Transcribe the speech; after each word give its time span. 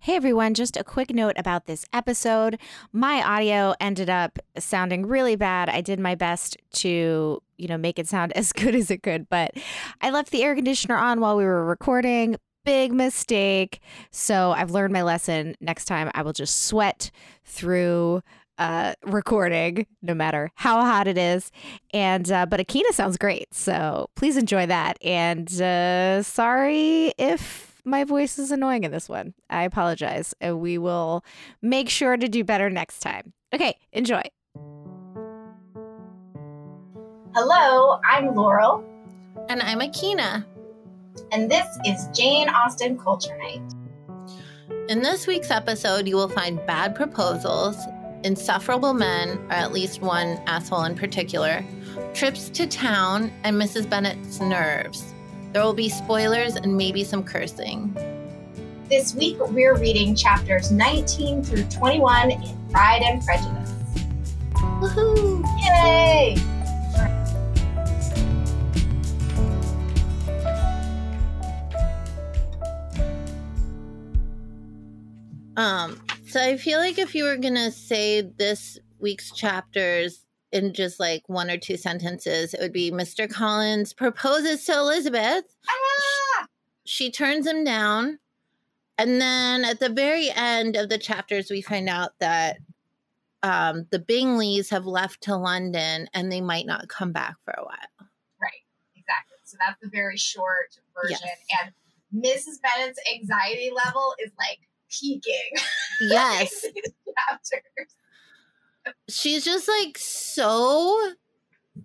Hey 0.00 0.16
everyone, 0.16 0.54
just 0.54 0.76
a 0.76 0.84
quick 0.84 1.10
note 1.10 1.34
about 1.36 1.66
this 1.66 1.84
episode. 1.92 2.58
My 2.92 3.22
audio 3.22 3.74
ended 3.80 4.08
up 4.08 4.38
sounding 4.58 5.06
really 5.06 5.36
bad. 5.36 5.68
I 5.68 5.80
did 5.80 6.00
my 6.00 6.14
best 6.14 6.56
to, 6.74 7.42
you 7.56 7.68
know, 7.68 7.76
make 7.76 7.98
it 7.98 8.08
sound 8.08 8.32
as 8.36 8.52
good 8.52 8.74
as 8.74 8.90
it 8.90 9.02
could, 9.02 9.28
but 9.28 9.52
I 10.00 10.10
left 10.10 10.30
the 10.30 10.42
air 10.42 10.54
conditioner 10.54 10.96
on 10.96 11.20
while 11.20 11.36
we 11.36 11.44
were 11.44 11.64
recording. 11.64 12.36
Big 12.64 12.92
mistake. 12.92 13.80
So 14.10 14.52
I've 14.52 14.70
learned 14.70 14.92
my 14.92 15.02
lesson. 15.02 15.56
Next 15.60 15.86
time 15.86 16.10
I 16.14 16.22
will 16.22 16.32
just 16.32 16.66
sweat 16.66 17.10
through 17.44 18.22
uh, 18.58 18.94
recording, 19.04 19.86
no 20.00 20.14
matter 20.14 20.50
how 20.54 20.80
hot 20.80 21.08
it 21.08 21.18
is. 21.18 21.50
And 21.92 22.30
uh, 22.30 22.46
but 22.46 22.60
Akina 22.60 22.92
sounds 22.92 23.16
great, 23.16 23.52
so 23.52 24.08
please 24.14 24.36
enjoy 24.36 24.66
that. 24.66 24.96
And 25.02 25.52
uh, 25.60 26.22
sorry 26.22 27.12
if 27.18 27.71
my 27.84 28.04
voice 28.04 28.38
is 28.38 28.50
annoying 28.50 28.84
in 28.84 28.92
this 28.92 29.08
one. 29.08 29.34
I 29.50 29.64
apologize. 29.64 30.34
And 30.40 30.60
we 30.60 30.78
will 30.78 31.24
make 31.60 31.88
sure 31.88 32.16
to 32.16 32.28
do 32.28 32.44
better 32.44 32.70
next 32.70 33.00
time. 33.00 33.32
Okay, 33.54 33.76
enjoy. 33.92 34.22
Hello, 37.34 37.98
I'm 38.08 38.34
Laurel. 38.34 38.84
And 39.48 39.62
I'm 39.62 39.80
Akina. 39.80 40.44
And 41.32 41.50
this 41.50 41.66
is 41.86 42.08
Jane 42.16 42.48
Austen 42.48 42.98
Culture 42.98 43.36
Night. 43.38 43.62
In 44.88 45.02
this 45.02 45.26
week's 45.26 45.50
episode, 45.50 46.06
you 46.06 46.16
will 46.16 46.28
find 46.28 46.64
bad 46.66 46.94
proposals, 46.94 47.76
insufferable 48.24 48.94
men, 48.94 49.38
or 49.48 49.52
at 49.52 49.72
least 49.72 50.00
one 50.02 50.40
asshole 50.46 50.84
in 50.84 50.94
particular, 50.94 51.64
trips 52.14 52.48
to 52.50 52.66
town, 52.66 53.32
and 53.44 53.60
Mrs. 53.60 53.88
Bennet's 53.88 54.40
nerves. 54.40 55.11
There 55.52 55.62
will 55.62 55.74
be 55.74 55.90
spoilers 55.90 56.56
and 56.56 56.74
maybe 56.78 57.04
some 57.04 57.22
cursing. 57.22 57.94
This 58.88 59.14
week, 59.14 59.36
we're 59.38 59.76
reading 59.76 60.14
chapters 60.14 60.70
19 60.70 61.44
through 61.44 61.64
21 61.64 62.30
in 62.30 62.70
Pride 62.70 63.02
and 63.02 63.22
Prejudice. 63.22 63.70
Woohoo! 64.54 65.44
Yay! 65.60 66.36
Um, 75.58 76.00
so 76.28 76.40
I 76.40 76.56
feel 76.56 76.78
like 76.78 76.98
if 76.98 77.14
you 77.14 77.24
were 77.24 77.36
gonna 77.36 77.70
say 77.70 78.22
this 78.22 78.78
week's 78.98 79.30
chapters 79.32 80.24
in 80.52 80.74
just 80.74 81.00
like 81.00 81.22
one 81.28 81.50
or 81.50 81.56
two 81.56 81.76
sentences, 81.76 82.54
it 82.54 82.60
would 82.60 82.72
be 82.72 82.90
Mr. 82.90 83.28
Collins 83.28 83.92
proposes 83.92 84.64
to 84.66 84.72
Elizabeth. 84.72 85.44
Ah! 85.68 86.46
She 86.84 87.10
turns 87.10 87.46
him 87.46 87.64
down. 87.64 88.18
And 88.98 89.20
then 89.20 89.64
at 89.64 89.80
the 89.80 89.88
very 89.88 90.30
end 90.30 90.76
of 90.76 90.88
the 90.88 90.98
chapters, 90.98 91.50
we 91.50 91.62
find 91.62 91.88
out 91.88 92.12
that 92.20 92.58
um, 93.42 93.86
the 93.90 93.98
Bingleys 93.98 94.68
have 94.70 94.86
left 94.86 95.22
to 95.22 95.36
London 95.36 96.08
and 96.14 96.30
they 96.30 96.40
might 96.40 96.66
not 96.66 96.88
come 96.88 97.12
back 97.12 97.34
for 97.44 97.54
a 97.56 97.64
while. 97.64 98.08
Right, 98.40 98.62
exactly. 98.94 99.38
So 99.44 99.56
that's 99.58 99.80
the 99.80 99.88
very 99.88 100.16
short 100.16 100.76
version. 100.94 101.18
Yes. 101.24 101.72
And 102.12 102.24
Mrs. 102.24 102.60
Bennet's 102.62 103.00
anxiety 103.12 103.72
level 103.74 104.14
is 104.22 104.30
like 104.38 104.60
peaking. 104.90 105.50
Yes. 106.00 106.66
chapters. 107.30 107.94
She's 109.08 109.44
just 109.44 109.68
like 109.68 109.98
so 109.98 111.12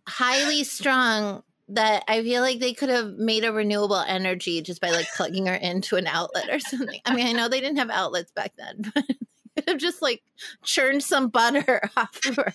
highly 0.07 0.63
strung 0.63 1.43
that 1.69 2.03
I 2.07 2.23
feel 2.23 2.41
like 2.41 2.59
they 2.59 2.73
could 2.73 2.89
have 2.89 3.13
made 3.13 3.43
a 3.43 3.51
renewable 3.51 3.97
energy 3.97 4.61
just 4.61 4.81
by 4.81 4.89
like 4.89 5.07
plugging 5.15 5.47
her 5.47 5.53
into 5.53 5.97
an 5.97 6.07
outlet 6.07 6.49
or 6.49 6.59
something. 6.59 7.01
I 7.05 7.13
mean, 7.13 7.27
I 7.27 7.33
know 7.33 7.49
they 7.49 7.59
didn't 7.59 7.77
have 7.77 7.89
outlets 7.89 8.31
back 8.31 8.53
then, 8.57 8.91
but 8.95 9.03
they 9.07 9.61
could 9.61 9.69
have 9.69 9.77
just 9.77 10.01
like 10.01 10.23
churned 10.63 11.03
some 11.03 11.27
butter 11.27 11.89
off 11.97 12.19
of 12.25 12.37
her. 12.37 12.53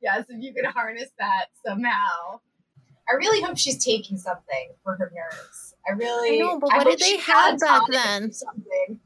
yes, 0.00 0.24
if 0.28 0.42
you 0.42 0.54
could 0.54 0.66
harness 0.66 1.10
that 1.18 1.46
somehow. 1.64 2.40
I 3.08 3.14
really 3.14 3.42
hope 3.42 3.58
she's 3.58 3.82
taking 3.84 4.16
something 4.16 4.70
for 4.84 4.94
her 4.94 5.12
nerves. 5.12 5.74
I 5.86 5.92
really 5.92 6.36
I 6.36 6.38
know, 6.38 6.60
but 6.60 6.72
I 6.72 6.78
what 6.78 6.86
did 6.86 7.00
they 7.00 7.16
have 7.16 7.58
back 7.58 7.82
then? 7.90 8.32
Something. 8.32 9.00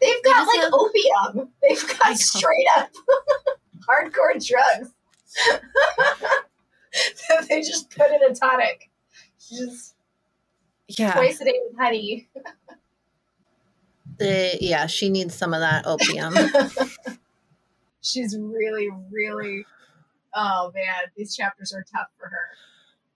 They've 0.00 0.22
got 0.24 0.46
just 0.46 0.56
like 0.56 0.64
have- 0.64 0.72
opium. 0.72 1.50
They've 1.62 1.98
got 1.98 2.16
straight 2.18 2.66
up 2.76 2.90
hardcore 3.88 4.44
drugs. 4.46 4.90
that 7.28 7.46
they 7.48 7.60
just 7.62 7.90
put 7.90 8.10
in 8.10 8.22
a 8.30 8.34
tonic. 8.34 8.90
Just 9.48 9.94
Yeah. 10.88 11.12
twice 11.12 11.40
a 11.40 11.44
day 11.44 11.54
with 11.68 11.78
honey. 11.78 12.28
The, 14.18 14.58
yeah, 14.60 14.86
she 14.86 15.10
needs 15.10 15.34
some 15.34 15.54
of 15.54 15.60
that 15.60 15.86
opium. 15.86 16.34
She's 18.00 18.36
really, 18.38 18.88
really. 19.10 19.64
Oh 20.34 20.72
man, 20.74 21.04
these 21.16 21.36
chapters 21.36 21.72
are 21.72 21.84
tough 21.84 22.08
for 22.18 22.26
her. 22.28 22.48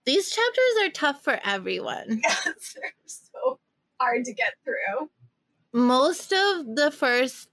These 0.05 0.31
chapters 0.31 0.83
are 0.83 0.89
tough 0.89 1.23
for 1.23 1.39
everyone. 1.43 2.21
Yes, 2.23 2.75
they're 2.75 2.91
so 3.05 3.59
hard 3.99 4.25
to 4.25 4.33
get 4.33 4.53
through. 4.63 5.09
Most 5.73 6.31
of 6.31 6.75
the 6.75 6.91
first 6.95 7.49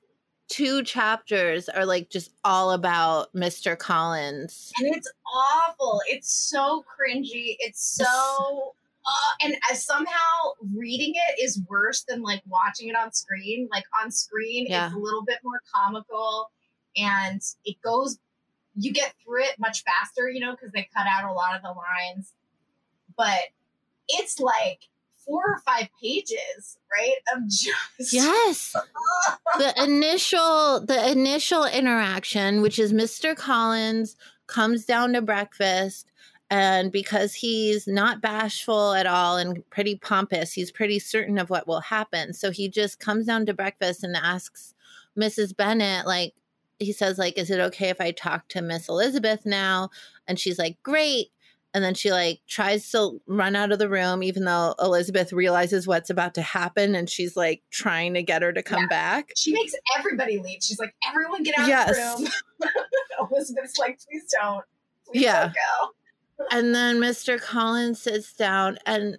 two 0.48 0.82
chapters 0.82 1.68
are 1.68 1.86
like 1.86 2.10
just 2.10 2.32
all 2.44 2.72
about 2.72 3.32
Mr. 3.34 3.78
Collins. 3.78 4.70
and 4.78 4.94
it's 4.94 5.10
awful. 5.34 6.00
It's 6.08 6.30
so 6.32 6.84
cringy. 6.84 7.56
It's 7.60 7.82
so 7.96 8.74
uh, 9.06 9.44
and 9.46 9.56
as 9.72 9.82
somehow 9.84 10.12
reading 10.76 11.14
it 11.14 11.42
is 11.42 11.62
worse 11.68 12.04
than 12.06 12.20
like 12.22 12.42
watching 12.46 12.88
it 12.88 12.96
on 12.96 13.12
screen. 13.12 13.68
Like 13.72 13.84
on 14.02 14.10
screen, 14.10 14.66
Yeah. 14.68 14.86
it's 14.86 14.94
a 14.94 14.98
little 14.98 15.24
bit 15.24 15.38
more 15.42 15.60
comical, 15.74 16.50
and 16.96 17.40
it 17.64 17.76
goes. 17.82 18.18
You 18.76 18.92
get 18.92 19.14
through 19.24 19.42
it 19.44 19.58
much 19.58 19.82
faster, 19.82 20.30
you 20.30 20.40
know, 20.40 20.52
because 20.52 20.70
they 20.72 20.88
cut 20.96 21.06
out 21.06 21.28
a 21.28 21.32
lot 21.32 21.56
of 21.56 21.62
the 21.62 21.68
lines. 21.70 22.32
But 23.16 23.40
it's 24.08 24.38
like 24.38 24.80
four 25.24 25.42
or 25.44 25.58
five 25.66 25.88
pages, 26.02 26.78
right? 26.92 27.14
Of 27.34 27.48
just 27.48 28.12
Yes. 28.12 28.74
the 29.58 29.74
initial 29.84 30.84
the 30.84 31.10
initial 31.10 31.64
interaction, 31.64 32.62
which 32.62 32.78
is 32.78 32.92
Mr. 32.92 33.36
Collins 33.36 34.16
comes 34.46 34.84
down 34.84 35.12
to 35.12 35.22
breakfast 35.22 36.10
and 36.50 36.90
because 36.90 37.32
he's 37.32 37.86
not 37.86 38.20
bashful 38.20 38.92
at 38.94 39.06
all 39.06 39.36
and 39.36 39.62
pretty 39.70 39.94
pompous, 39.96 40.52
he's 40.52 40.72
pretty 40.72 40.98
certain 40.98 41.38
of 41.38 41.48
what 41.48 41.68
will 41.68 41.80
happen. 41.80 42.32
So 42.32 42.50
he 42.50 42.68
just 42.68 42.98
comes 42.98 43.26
down 43.26 43.46
to 43.46 43.54
breakfast 43.54 44.02
and 44.02 44.16
asks 44.16 44.74
Mrs. 45.16 45.56
Bennet 45.56 46.06
like 46.06 46.34
he 46.80 46.92
says 46.92 47.18
like 47.18 47.36
is 47.38 47.50
it 47.50 47.60
okay 47.60 47.90
if 47.90 48.00
I 48.00 48.10
talk 48.10 48.48
to 48.48 48.62
Miss 48.62 48.88
Elizabeth 48.88 49.44
now? 49.46 49.90
And 50.26 50.38
she's 50.38 50.58
like, 50.58 50.82
"Great." 50.82 51.28
And 51.72 51.84
then 51.84 51.94
she 51.94 52.10
like 52.10 52.40
tries 52.48 52.90
to 52.90 53.20
run 53.28 53.54
out 53.54 53.70
of 53.70 53.78
the 53.78 53.88
room, 53.88 54.22
even 54.24 54.44
though 54.44 54.74
Elizabeth 54.80 55.32
realizes 55.32 55.86
what's 55.86 56.10
about 56.10 56.34
to 56.34 56.42
happen, 56.42 56.96
and 56.96 57.08
she's 57.08 57.36
like 57.36 57.62
trying 57.70 58.14
to 58.14 58.22
get 58.24 58.42
her 58.42 58.52
to 58.52 58.62
come 58.62 58.82
Yeah. 58.82 58.88
back. 58.88 59.30
She 59.36 59.52
makes 59.52 59.72
everybody 59.96 60.38
leave. 60.38 60.58
She's 60.62 60.80
like, 60.80 60.94
everyone 61.08 61.44
get 61.44 61.56
out 61.58 61.68
Yes. 61.68 61.90
of 61.90 62.24
the 62.24 62.30
room. 62.64 62.68
Elizabeth's 63.30 63.78
like, 63.78 64.00
please 64.00 64.24
don't. 64.40 64.64
Please 65.06 65.22
Yeah. 65.22 65.42
don't 65.44 65.54
go. 65.54 66.48
And 66.50 66.74
then 66.74 66.96
Mr. 66.98 67.40
Collins 67.40 68.00
sits 68.02 68.32
down, 68.32 68.78
and 68.86 69.18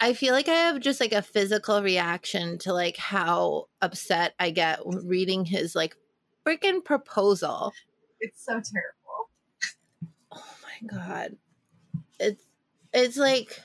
I 0.00 0.14
feel 0.14 0.32
like 0.32 0.48
I 0.48 0.54
have 0.54 0.80
just 0.80 1.00
like 1.00 1.12
a 1.12 1.20
physical 1.22 1.82
reaction 1.82 2.58
to 2.58 2.72
like 2.72 2.96
how 2.96 3.66
upset 3.82 4.34
I 4.38 4.50
get 4.50 4.80
reading 4.84 5.44
his 5.44 5.74
like 5.76 5.96
freaking 6.46 6.82
proposal. 6.84 7.72
It's 8.20 8.42
so 8.44 8.52
terrible. 8.52 9.01
God. 10.86 11.36
It's 12.18 12.44
it's 12.92 13.16
like 13.16 13.60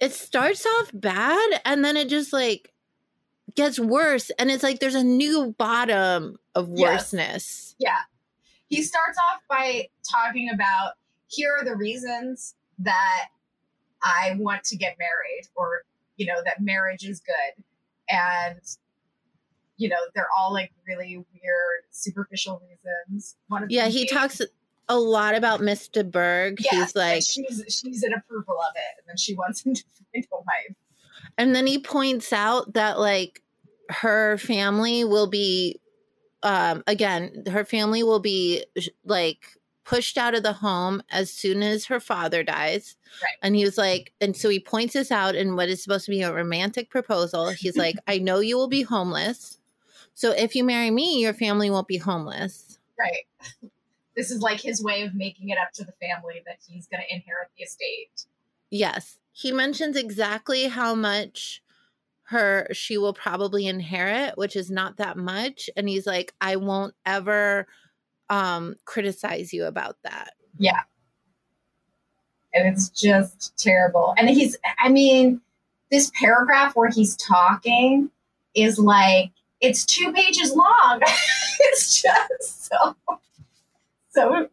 it 0.00 0.12
starts 0.12 0.66
off 0.66 0.90
bad 0.92 1.60
and 1.64 1.84
then 1.84 1.96
it 1.96 2.08
just 2.08 2.32
like 2.32 2.72
gets 3.54 3.78
worse 3.78 4.30
and 4.38 4.50
it's 4.50 4.62
like 4.62 4.80
there's 4.80 4.94
a 4.94 5.04
new 5.04 5.54
bottom 5.56 6.36
of 6.54 6.68
Yes. 6.74 7.12
worseness. 7.12 7.76
Yeah. 7.78 7.98
He 8.68 8.82
starts 8.82 9.18
off 9.30 9.40
by 9.48 9.88
talking 10.10 10.50
about 10.52 10.92
here 11.28 11.56
are 11.60 11.64
the 11.64 11.76
reasons 11.76 12.54
that 12.78 13.28
I 14.02 14.34
want 14.38 14.64
to 14.64 14.76
get 14.76 14.96
married 14.98 15.48
or, 15.54 15.82
you 16.16 16.26
know, 16.26 16.42
that 16.44 16.60
marriage 16.60 17.04
is 17.04 17.20
good. 17.20 17.64
And, 18.10 18.60
you 19.76 19.88
know, 19.88 19.96
they're 20.14 20.28
all 20.36 20.52
like 20.52 20.72
really 20.86 21.16
weird, 21.16 21.82
superficial 21.90 22.60
reasons. 22.68 23.36
One 23.48 23.62
of 23.62 23.70
Yeah, 23.70 23.88
he 23.88 24.06
talks 24.06 24.40
a 24.88 24.98
lot 24.98 25.34
about 25.34 25.60
Mr. 25.60 26.08
Bourgh. 26.08 26.56
Yeah, 26.60 26.80
He's 26.80 26.94
like 26.96 27.22
she's 27.22 27.62
she's 27.68 28.02
in 28.02 28.12
approval 28.12 28.54
of 28.60 28.74
it, 28.76 28.98
and 29.00 29.08
then 29.08 29.16
she 29.16 29.34
wants 29.34 29.64
him 29.64 29.74
to 29.74 29.82
find 30.12 30.26
a 30.32 30.36
wife. 30.36 30.76
and 31.38 31.54
then 31.54 31.66
he 31.66 31.78
points 31.78 32.32
out 32.32 32.74
that 32.74 32.98
like 32.98 33.42
her 33.90 34.38
family 34.38 35.04
will 35.04 35.26
be 35.26 35.78
um 36.42 36.82
again 36.86 37.44
her 37.50 37.64
family 37.64 38.02
will 38.02 38.20
be 38.20 38.64
sh- 38.78 38.88
like 39.04 39.44
pushed 39.84 40.16
out 40.16 40.34
of 40.34 40.42
the 40.42 40.52
home 40.54 41.02
as 41.10 41.30
soon 41.30 41.62
as 41.62 41.84
her 41.84 42.00
father 42.00 42.42
dies. 42.42 42.96
Right. 43.22 43.36
And 43.42 43.54
he 43.54 43.64
was 43.64 43.76
like, 43.76 44.14
and 44.18 44.34
so 44.34 44.48
he 44.48 44.58
points 44.58 44.94
this 44.94 45.12
out 45.12 45.34
in 45.34 45.56
what 45.56 45.68
is 45.68 45.82
supposed 45.82 46.06
to 46.06 46.10
be 46.10 46.22
a 46.22 46.32
romantic 46.32 46.88
proposal. 46.88 47.48
He's 47.50 47.76
like, 47.76 47.96
I 48.06 48.16
know 48.18 48.38
you 48.40 48.56
will 48.56 48.68
be 48.68 48.80
homeless. 48.82 49.58
So 50.14 50.30
if 50.30 50.56
you 50.56 50.64
marry 50.64 50.90
me, 50.90 51.20
your 51.20 51.34
family 51.34 51.68
won't 51.68 51.86
be 51.86 51.98
homeless. 51.98 52.78
Right. 52.98 53.26
This 54.16 54.30
is 54.30 54.40
like 54.40 54.60
his 54.60 54.82
way 54.82 55.02
of 55.02 55.14
making 55.14 55.48
it 55.48 55.58
up 55.58 55.72
to 55.74 55.84
the 55.84 55.92
family 55.92 56.42
that 56.46 56.58
he's 56.66 56.86
going 56.86 57.02
to 57.06 57.14
inherit 57.14 57.48
the 57.56 57.64
estate. 57.64 58.26
Yes. 58.70 59.18
He 59.32 59.52
mentions 59.52 59.96
exactly 59.96 60.68
how 60.68 60.94
much 60.94 61.62
her 62.24 62.68
she 62.72 62.96
will 62.96 63.12
probably 63.12 63.66
inherit, 63.66 64.38
which 64.38 64.56
is 64.56 64.70
not 64.70 64.96
that 64.96 65.16
much. 65.16 65.68
And 65.76 65.88
he's 65.88 66.06
like, 66.06 66.32
I 66.40 66.56
won't 66.56 66.94
ever 67.04 67.66
um 68.30 68.76
criticize 68.86 69.52
you 69.52 69.66
about 69.66 69.96
that. 70.02 70.32
Yeah. 70.58 70.80
And 72.54 72.68
it's 72.68 72.88
just 72.88 73.56
terrible. 73.58 74.14
And 74.16 74.30
he's, 74.30 74.56
I 74.78 74.88
mean, 74.88 75.40
this 75.90 76.10
paragraph 76.18 76.76
where 76.76 76.88
he's 76.90 77.16
talking 77.16 78.10
is 78.54 78.78
like, 78.78 79.30
it's 79.60 79.84
two 79.84 80.12
pages 80.12 80.54
long. 80.54 81.00
it's 81.60 82.02
just 82.02 82.66
so, 82.66 82.96
so 84.14 84.48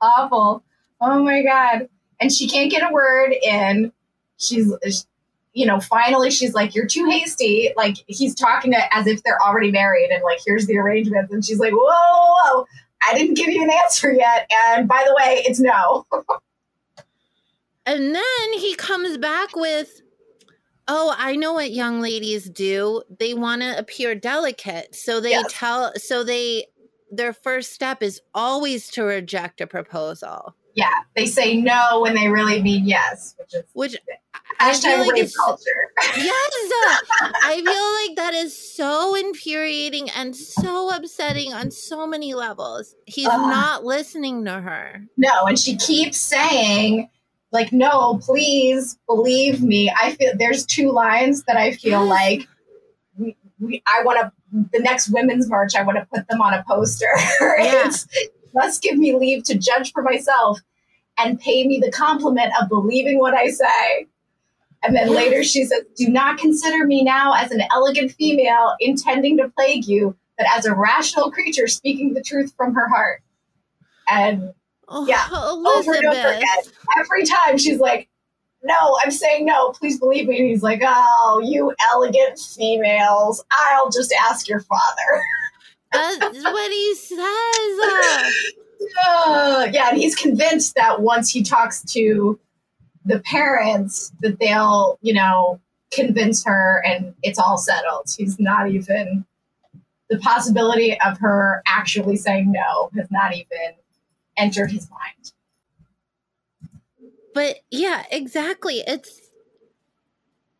awful. 0.00 0.62
Oh 1.00 1.22
my 1.22 1.42
God. 1.42 1.88
And 2.20 2.32
she 2.32 2.48
can't 2.48 2.70
get 2.70 2.88
a 2.88 2.92
word 2.92 3.32
in. 3.42 3.92
She's, 4.38 4.72
you 5.52 5.66
know, 5.66 5.80
finally 5.80 6.30
she's 6.30 6.54
like, 6.54 6.74
You're 6.74 6.86
too 6.86 7.06
hasty. 7.06 7.72
Like 7.76 7.96
he's 8.06 8.34
talking 8.34 8.72
to, 8.72 8.96
as 8.96 9.06
if 9.06 9.22
they're 9.22 9.40
already 9.42 9.70
married 9.70 10.10
and 10.10 10.22
like, 10.22 10.38
here's 10.44 10.66
the 10.66 10.76
arrangements. 10.78 11.32
And 11.32 11.44
she's 11.44 11.58
like, 11.58 11.72
Whoa, 11.72 11.78
whoa, 11.84 12.58
whoa. 12.60 12.66
I 13.06 13.14
didn't 13.18 13.34
give 13.34 13.48
you 13.48 13.62
an 13.62 13.70
answer 13.70 14.12
yet. 14.12 14.50
And 14.68 14.88
by 14.88 15.04
the 15.06 15.14
way, 15.14 15.42
it's 15.46 15.60
no. 15.60 16.06
And 17.86 18.14
then 18.14 18.52
he 18.54 18.74
comes 18.76 19.18
back 19.18 19.54
with, 19.54 20.00
Oh, 20.88 21.14
I 21.18 21.36
know 21.36 21.52
what 21.52 21.70
young 21.70 22.00
ladies 22.00 22.48
do. 22.48 23.02
They 23.18 23.34
want 23.34 23.60
to 23.62 23.78
appear 23.78 24.14
delicate. 24.14 24.94
So 24.94 25.20
they 25.20 25.30
Yes. 25.30 25.46
tell, 25.50 25.92
so 25.96 26.24
they, 26.24 26.66
their 27.16 27.32
first 27.32 27.72
step 27.72 28.02
is 28.02 28.20
always 28.34 28.88
to 28.90 29.02
reject 29.02 29.60
a 29.60 29.66
proposal, 29.66 30.54
yeah. 30.74 30.90
They 31.16 31.26
say 31.26 31.56
no 31.56 32.00
when 32.02 32.14
they 32.14 32.28
really 32.28 32.60
mean 32.60 32.86
yes, 32.86 33.34
which 33.38 33.54
is 33.54 33.62
which 33.72 33.96
I 34.58 34.72
hashtag 34.72 35.04
feel 35.04 35.06
like 35.06 35.32
culture. 35.34 35.90
yes, 36.16 36.72
I 37.42 37.62
feel 37.64 38.08
like 38.08 38.16
that 38.16 38.34
is 38.34 38.56
so 38.56 39.14
infuriating 39.14 40.10
and 40.10 40.34
so 40.34 40.90
upsetting 40.90 41.52
on 41.52 41.70
so 41.70 42.06
many 42.06 42.34
levels. 42.34 42.94
He's 43.06 43.28
Ugh. 43.28 43.38
not 43.38 43.84
listening 43.84 44.44
to 44.46 44.60
her. 44.60 45.04
No, 45.16 45.44
and 45.44 45.58
she 45.58 45.76
keeps 45.76 46.18
saying, 46.18 47.08
like, 47.52 47.72
no, 47.72 48.18
please 48.22 48.98
believe 49.06 49.62
me. 49.62 49.92
I 49.96 50.14
feel 50.14 50.32
there's 50.36 50.66
two 50.66 50.90
lines 50.90 51.44
that 51.44 51.56
I 51.56 51.72
feel 51.72 52.04
like 52.04 52.48
we, 53.64 53.82
I 53.86 54.02
want 54.04 54.20
to 54.20 54.32
the 54.72 54.78
next 54.78 55.08
women's 55.10 55.48
march. 55.48 55.74
I 55.74 55.82
want 55.82 55.98
to 55.98 56.06
put 56.14 56.28
them 56.28 56.40
on 56.40 56.54
a 56.54 56.64
poster. 56.68 57.08
Yeah. 57.58 57.90
must 58.54 58.82
give 58.82 58.96
me 58.96 59.14
leave 59.16 59.42
to 59.44 59.58
judge 59.58 59.92
for 59.92 60.02
myself 60.02 60.60
and 61.18 61.40
pay 61.40 61.66
me 61.66 61.80
the 61.80 61.90
compliment 61.90 62.52
of 62.60 62.68
believing 62.68 63.18
what 63.18 63.34
I 63.34 63.48
say. 63.48 64.06
And 64.82 64.94
then 64.94 65.12
later 65.14 65.42
she 65.42 65.64
says, 65.64 65.82
Do 65.96 66.08
not 66.08 66.38
consider 66.38 66.86
me 66.86 67.02
now 67.02 67.32
as 67.34 67.50
an 67.50 67.62
elegant 67.72 68.12
female 68.12 68.76
intending 68.80 69.36
to 69.38 69.48
plague 69.48 69.86
you, 69.86 70.16
but 70.38 70.46
as 70.54 70.66
a 70.66 70.74
rational 70.74 71.30
creature 71.32 71.66
speaking 71.66 72.14
the 72.14 72.22
truth 72.22 72.52
from 72.56 72.74
her 72.74 72.88
heart. 72.88 73.22
And 74.08 74.52
Oh, 74.88 75.06
Yeah, 75.06 75.26
over 75.32 75.94
and 75.94 76.04
over 76.06 76.28
again. 76.28 76.72
Every 76.98 77.24
time 77.24 77.56
she's 77.58 77.80
like, 77.80 78.08
No, 78.64 78.98
I'm 79.02 79.10
saying 79.10 79.44
no, 79.44 79.70
please 79.70 79.98
believe 79.98 80.26
me. 80.26 80.38
And 80.38 80.48
he's 80.48 80.62
like, 80.62 80.80
Oh, 80.82 81.42
you 81.44 81.72
elegant 81.92 82.38
females. 82.38 83.44
I'll 83.52 83.90
just 83.90 84.12
ask 84.28 84.48
your 84.48 84.60
father. 84.60 85.22
That's 85.92 86.42
what 86.42 86.72
he 86.72 86.94
says. 86.94 87.18
Uh, 89.06 89.68
yeah, 89.72 89.90
and 89.90 89.98
he's 89.98 90.16
convinced 90.16 90.74
that 90.74 91.00
once 91.02 91.30
he 91.30 91.42
talks 91.42 91.82
to 91.92 92.40
the 93.04 93.20
parents, 93.20 94.12
that 94.20 94.40
they'll, 94.40 94.98
you 95.02 95.12
know, 95.12 95.60
convince 95.92 96.44
her 96.44 96.82
and 96.84 97.14
it's 97.22 97.38
all 97.38 97.58
settled. 97.58 98.12
He's 98.16 98.40
not 98.40 98.70
even 98.70 99.24
the 100.10 100.18
possibility 100.18 100.98
of 101.00 101.18
her 101.18 101.62
actually 101.66 102.16
saying 102.16 102.50
no 102.50 102.90
has 102.96 103.10
not 103.10 103.34
even 103.34 103.74
entered 104.36 104.70
his 104.70 104.88
mind. 104.90 105.32
But 107.34 107.56
yeah, 107.70 108.04
exactly. 108.10 108.82
It's 108.86 109.20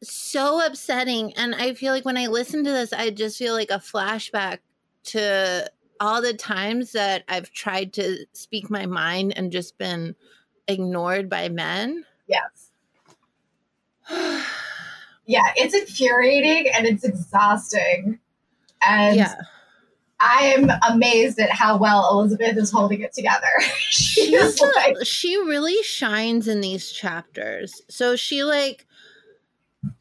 so 0.03 0.65
upsetting. 0.65 1.33
And 1.35 1.55
I 1.55 1.75
feel 1.75 1.93
like 1.93 2.05
when 2.05 2.17
I 2.17 2.27
listen 2.27 2.65
to 2.65 2.71
this, 2.71 2.93
I 2.93 3.11
just 3.11 3.39
feel 3.39 3.55
like 3.55 3.71
a 3.71 3.79
flashback 3.79 4.59
to 5.05 5.71
all 6.01 6.21
the 6.21 6.35
times 6.35 6.93
that 6.93 7.25
I've 7.29 7.51
tried 7.51 7.93
to 7.95 8.27
speak 8.33 8.69
my 8.69 8.87
mind 8.87 9.33
and 9.37 9.53
just 9.53 9.79
been 9.79 10.15
ignored 10.69 11.29
by 11.31 11.49
men. 11.49 12.05
Yes. 12.27 12.71
Yeah, 15.27 15.55
it's 15.57 15.75
infuriating 15.75 16.71
and 16.75 16.87
it's 16.87 17.03
exhausting. 17.03 18.19
And 18.87 19.17
yeah. 19.17 19.37
I 20.21 20.55
am 20.57 20.71
amazed 20.91 21.39
at 21.39 21.51
how 21.51 21.77
well 21.77 22.09
Elizabeth 22.13 22.57
is 22.57 22.71
holding 22.71 23.01
it 23.03 23.13
together. 23.13 23.47
she 23.79 24.27
She's 24.27 24.55
is 24.55 24.63
like, 24.77 24.97
she 25.05 25.37
really 25.37 25.83
shines 25.83 26.49
in 26.49 26.61
these 26.61 26.91
chapters. 26.91 27.83
So 27.91 28.17
she 28.17 28.43
like 28.45 28.87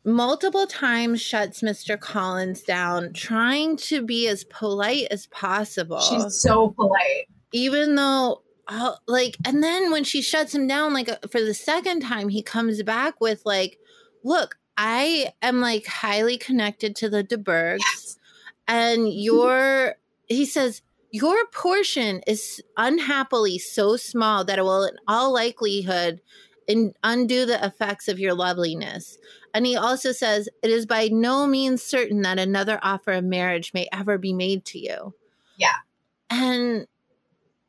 multiple 0.05 0.67
times 0.67 1.21
shuts 1.21 1.61
Mr. 1.61 1.99
Collins 1.99 2.61
down, 2.61 3.13
trying 3.13 3.75
to 3.77 4.01
be 4.01 4.27
as 4.27 4.43
polite 4.45 5.07
as 5.11 5.27
possible. 5.27 5.99
she's 5.99 6.35
so 6.39 6.69
polite. 6.69 7.27
even 7.51 7.95
though 7.95 8.41
uh, 8.69 8.93
like 9.07 9.35
and 9.45 9.61
then 9.61 9.91
when 9.91 10.05
she 10.05 10.21
shuts 10.21 10.55
him 10.55 10.67
down 10.67 10.93
like 10.93 11.09
uh, 11.09 11.17
for 11.29 11.41
the 11.41 11.53
second 11.53 11.99
time 12.01 12.29
he 12.29 12.41
comes 12.41 12.81
back 12.81 13.19
with 13.19 13.41
like 13.45 13.77
look 14.23 14.55
i 14.77 15.27
am 15.41 15.59
like 15.59 15.85
highly 15.85 16.37
connected 16.37 16.95
to 16.95 17.09
the 17.09 17.21
de 17.23 17.37
Bourghs 17.37 17.81
Yes. 17.81 18.17
and 18.69 19.11
your 19.13 19.95
he 20.33 20.45
says 20.45 20.81
your 21.11 21.45
portion 21.47 22.21
is 22.25 22.61
unhappily 22.75 23.59
so 23.59 23.95
small 23.97 24.43
that 24.43 24.57
it 24.57 24.63
will 24.63 24.83
in 24.83 24.95
all 25.07 25.31
likelihood 25.31 26.19
in, 26.67 26.93
undo 27.03 27.45
the 27.45 27.63
effects 27.63 28.07
of 28.07 28.19
your 28.19 28.33
loveliness 28.33 29.17
and 29.53 29.65
he 29.65 29.75
also 29.75 30.11
says 30.11 30.49
it 30.63 30.69
is 30.71 30.85
by 30.85 31.07
no 31.09 31.45
means 31.45 31.83
certain 31.83 32.21
that 32.23 32.39
another 32.39 32.79
offer 32.81 33.11
of 33.11 33.23
marriage 33.23 33.71
may 33.73 33.87
ever 33.93 34.17
be 34.17 34.33
made 34.33 34.65
to 34.65 34.79
you 34.79 35.13
Yeah. 35.57 35.75
and 36.29 36.87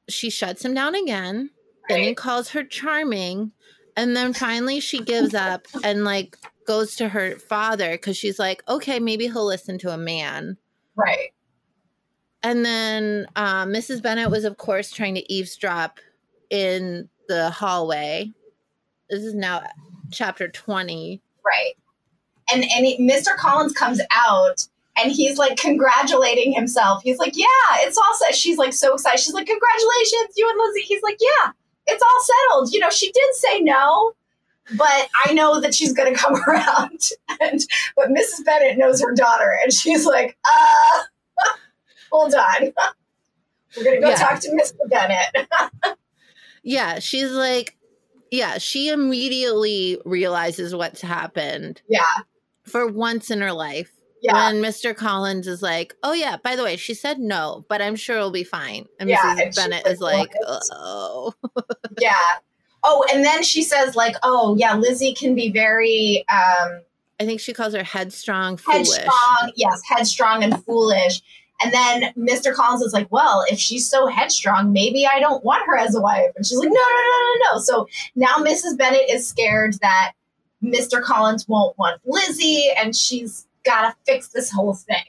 she 0.08 0.30
shuts 0.30 0.64
him 0.64 0.74
down 0.74 0.94
again 0.94 1.50
then 1.88 2.00
he 2.02 2.14
calls 2.14 2.50
her 2.50 2.64
charming 2.64 3.52
and 3.96 4.16
then 4.16 4.32
finally 4.32 4.80
she 4.80 5.00
gives 5.00 5.34
up 5.34 5.66
and 5.82 6.04
like 6.04 6.36
goes 6.66 6.96
to 6.96 7.10
her 7.10 7.36
father 7.36 7.92
because 7.92 8.16
she's 8.16 8.38
like 8.38 8.62
okay 8.68 8.98
maybe 9.00 9.24
he'll 9.26 9.44
listen 9.44 9.76
to 9.78 9.90
a 9.90 9.98
man 9.98 10.56
Right. 10.96 11.33
And 12.44 12.64
then 12.64 13.26
uh, 13.36 13.64
mrs 13.64 14.02
bennet 14.02 14.30
was 14.30 14.44
of 14.44 14.58
course 14.58 14.90
trying 14.92 15.14
to 15.14 15.32
eavesdrop 15.32 15.98
in 16.50 17.08
the 17.28 17.50
hallway 17.50 18.30
this 19.10 19.24
is 19.24 19.34
now 19.34 19.62
chapter 20.12 20.48
20 20.48 21.20
Right. 21.44 21.74
And 22.52 22.64
and 22.64 22.86
he, 22.86 22.98
Mr. 22.98 23.36
Collins 23.36 23.72
comes 23.72 24.00
out 24.10 24.66
and 24.96 25.10
he's 25.12 25.38
like 25.38 25.56
congratulating 25.56 26.52
himself. 26.52 27.02
He's 27.02 27.18
like, 27.18 27.32
"Yeah, 27.36 27.46
it's 27.76 27.96
all 27.98 28.14
set." 28.14 28.34
She's 28.34 28.58
like 28.58 28.72
so 28.72 28.94
excited. 28.94 29.20
She's 29.20 29.34
like, 29.34 29.46
"Congratulations, 29.46 30.34
you 30.36 30.48
and 30.48 30.58
Lizzie." 30.58 30.86
He's 30.86 31.02
like, 31.02 31.18
"Yeah, 31.20 31.52
it's 31.86 32.02
all 32.02 32.22
settled." 32.22 32.72
You 32.72 32.80
know, 32.80 32.90
she 32.90 33.10
did 33.12 33.34
say 33.34 33.60
no, 33.60 34.12
but 34.76 35.08
I 35.24 35.32
know 35.32 35.60
that 35.60 35.74
she's 35.74 35.92
to 35.92 36.12
come 36.12 36.36
around. 36.48 37.00
And 37.40 37.60
but 37.96 38.08
Mrs. 38.08 38.44
Bennet 38.44 38.78
knows 38.78 39.00
her 39.00 39.14
daughter, 39.14 39.58
and 39.62 39.72
she's 39.72 40.04
like, 40.06 40.36
"Uh, 40.44 41.02
hold 42.14 42.34
on." 42.34 42.72
We're 43.76 43.84
gonna 43.84 44.00
go 44.00 44.08
Yeah. 44.10 44.16
talk 44.16 44.40
to 44.40 44.50
Mr. 44.50 44.88
Bennet. 44.88 45.48
yeah 46.62 46.98
she's 46.98 47.30
like 47.32 47.76
yeah 48.30 48.56
she 48.58 48.88
immediately 48.88 50.00
realizes 50.04 50.74
what's 50.74 51.00
happened 51.00 51.82
yeah, 51.88 52.04
for 52.62 52.86
once 52.86 53.30
in 53.30 53.40
her 53.40 53.52
life 53.52 53.90
yeah, 54.22 54.32
when 54.48 54.62
Mr. 54.62 54.96
Collins 54.96 55.46
is 55.46 55.60
like, 55.60 55.94
"Oh 56.02 56.14
yeah, 56.14 56.38
by 56.42 56.56
the 56.56 56.64
way, 56.64 56.76
she 56.76 56.94
said 56.94 57.18
no, 57.18 57.66
but 57.68 57.82
I'm 57.82 57.94
sure 57.94 58.16
it'll 58.16 58.30
be 58.30 58.42
fine." 58.42 58.86
And 58.98 59.10
Yeah, 59.10 59.18
Mrs. 59.18 59.42
and 59.42 59.54
Bennet 59.54 59.86
is 59.86 60.00
like, 60.00 60.32
"What?" 60.40 60.62
"Oh, 60.72 61.34
yeah. 62.00 62.14
Oh, 62.82 63.04
and 63.12 63.22
then 63.22 63.42
she 63.42 63.60
says 63.62 63.96
like, 63.96 64.16
"Oh, 64.22 64.56
yeah, 64.56 64.76
Lizzie 64.76 65.12
can 65.12 65.34
be 65.34 65.50
very 65.50 66.24
um, 66.32 66.80
I 67.20 67.26
think 67.26 67.38
she 67.38 67.52
calls 67.52 67.74
her 67.74 67.84
headstrong, 67.84 68.56
foolish." 68.56 68.88
headstrong. 68.96 69.52
Yes, 69.56 69.82
headstrong 69.86 70.42
and 70.42 70.64
foolish." 70.64 71.20
And 71.62 71.72
then 71.72 72.12
Mr. 72.16 72.52
Collins 72.52 72.82
is 72.82 72.92
like, 72.92 73.10
well, 73.10 73.44
if 73.48 73.58
she's 73.58 73.88
so 73.88 74.06
headstrong, 74.06 74.72
maybe 74.72 75.06
I 75.06 75.20
don't 75.20 75.44
want 75.44 75.66
her 75.66 75.76
as 75.76 75.94
a 75.94 76.00
wife. 76.00 76.32
And 76.36 76.44
she's 76.44 76.58
like, 76.58 76.68
no, 76.68 76.74
no, 76.74 76.80
no, 76.80 77.20
no, 77.20 77.52
no. 77.52 77.60
So 77.60 77.88
now 78.16 78.36
Mrs. 78.38 78.76
Bennet 78.76 79.08
is 79.08 79.26
scared 79.26 79.74
that 79.80 80.12
Mr. 80.62 81.02
Collins 81.02 81.48
won't 81.48 81.78
want 81.78 82.00
Lizzie 82.04 82.70
and 82.76 82.94
she's 82.94 83.46
got 83.64 83.82
to 83.82 83.96
fix 84.04 84.28
this 84.28 84.50
whole 84.50 84.74
thing. 84.74 85.04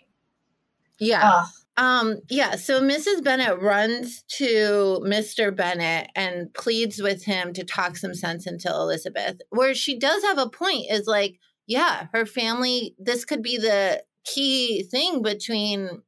Yeah. 0.99 1.21
Ugh. 1.23 1.47
Um, 1.77 2.21
yeah, 2.29 2.55
so 2.55 2.81
Mrs. 2.81 3.21
Bennet 3.21 3.59
runs 3.59 4.23
to 4.37 5.01
Mr. 5.03 5.53
Bennet 5.53 6.09
and 6.15 6.53
pleads 6.53 7.01
with 7.01 7.25
him 7.25 7.51
to 7.51 7.65
talk 7.65 7.97
some 7.97 8.13
sense 8.13 8.47
into 8.47 8.69
Elizabeth. 8.69 9.41
Where 9.49 9.75
she 9.75 9.99
does 9.99 10.23
have 10.23 10.37
a 10.37 10.49
point 10.49 10.85
is 10.89 11.05
like, 11.05 11.37
yeah, 11.67 12.07
her 12.13 12.25
family, 12.25 12.95
this 12.97 13.25
could 13.25 13.41
be 13.41 13.57
the 13.57 14.03
key 14.23 14.83
thing 14.83 15.21
between 15.21 16.01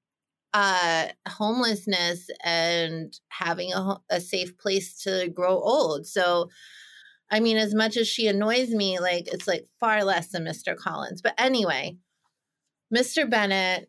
uh 0.58 1.08
homelessness 1.28 2.32
and 2.44 3.20
having 3.28 3.74
a, 3.74 3.98
a 4.10 4.20
safe 4.20 4.58
place 4.58 5.00
to 5.04 5.30
grow 5.30 5.60
old. 5.60 6.08
So 6.08 6.50
I 7.30 7.42
mean, 7.42 7.58
as 7.58 7.76
much 7.76 7.96
as 7.96 8.08
she 8.08 8.28
annoys 8.28 8.70
me, 8.70 9.00
like 9.00 9.28
it's 9.28 9.48
like 9.48 9.68
far 9.80 10.04
less 10.04 10.30
than 10.30 10.46
Mr. 10.46 10.76
Collins. 10.76 11.22
But 11.22 11.36
anyway, 11.38 11.98
Mr. 12.94 13.30
Bennet 13.30 13.88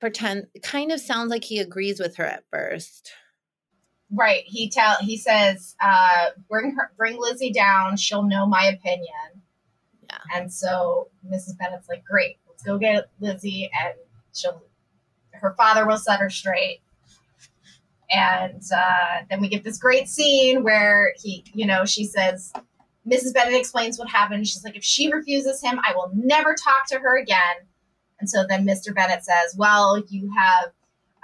pretend 0.00 0.46
kind 0.64 0.90
of 0.90 0.98
sounds 0.98 1.30
like 1.30 1.44
he 1.44 1.60
agrees 1.60 2.00
with 2.00 2.16
her 2.16 2.24
at 2.24 2.42
first. 2.50 3.12
Right. 4.10 4.42
He 4.44 4.70
tell 4.70 4.96
he 5.00 5.16
says, 5.16 5.76
uh, 5.80 6.30
bring 6.48 6.74
her 6.74 6.90
bring 6.96 7.16
Lizzie 7.20 7.52
down, 7.52 7.96
she'll 7.96 8.24
know 8.24 8.44
my 8.44 8.64
opinion. 8.64 9.42
Yeah. 10.10 10.18
And 10.34 10.52
so 10.52 11.10
Mrs. 11.24 11.56
Bennet's 11.58 11.88
like, 11.88 12.04
Great, 12.04 12.38
let's 12.48 12.64
go 12.64 12.76
get 12.76 13.08
Lizzie 13.20 13.70
and 13.80 13.94
she'll 14.34 14.64
her 15.42 15.54
father 15.54 15.86
will 15.86 15.98
set 15.98 16.20
her 16.20 16.30
straight. 16.30 16.80
And 18.10 18.62
uh, 18.74 19.24
then 19.28 19.40
we 19.40 19.48
get 19.48 19.64
this 19.64 19.78
great 19.78 20.08
scene 20.08 20.62
where 20.62 21.14
he, 21.20 21.44
you 21.52 21.66
know, 21.66 21.84
she 21.84 22.04
says, 22.04 22.52
Mrs. 23.08 23.34
Bennet 23.34 23.54
explains 23.54 23.98
what 23.98 24.08
happened. 24.08 24.46
She's 24.46 24.64
like, 24.64 24.76
if 24.76 24.84
she 24.84 25.12
refuses 25.12 25.62
him, 25.62 25.80
I 25.84 25.94
will 25.94 26.10
never 26.14 26.54
talk 26.54 26.86
to 26.88 26.98
her 26.98 27.18
again. 27.18 27.56
And 28.20 28.30
so 28.30 28.44
then 28.48 28.64
Mr. 28.64 28.94
Bennet 28.94 29.24
says, 29.24 29.56
Well, 29.56 30.00
you 30.08 30.30
have 30.36 30.70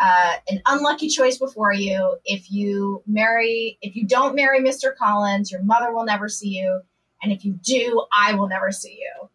uh, 0.00 0.34
an 0.48 0.60
unlucky 0.66 1.08
choice 1.08 1.38
before 1.38 1.72
you. 1.72 2.16
If 2.24 2.50
you 2.50 3.02
marry, 3.06 3.78
if 3.82 3.94
you 3.94 4.06
don't 4.06 4.34
marry 4.34 4.60
Mr. 4.60 4.96
Collins, 4.96 5.52
your 5.52 5.62
mother 5.62 5.92
will 5.92 6.04
never 6.04 6.28
see 6.28 6.48
you. 6.48 6.80
And 7.22 7.32
if 7.32 7.44
you 7.44 7.52
do, 7.62 8.04
I 8.16 8.34
will 8.34 8.48
never 8.48 8.72
see 8.72 8.98
you. 9.00 9.28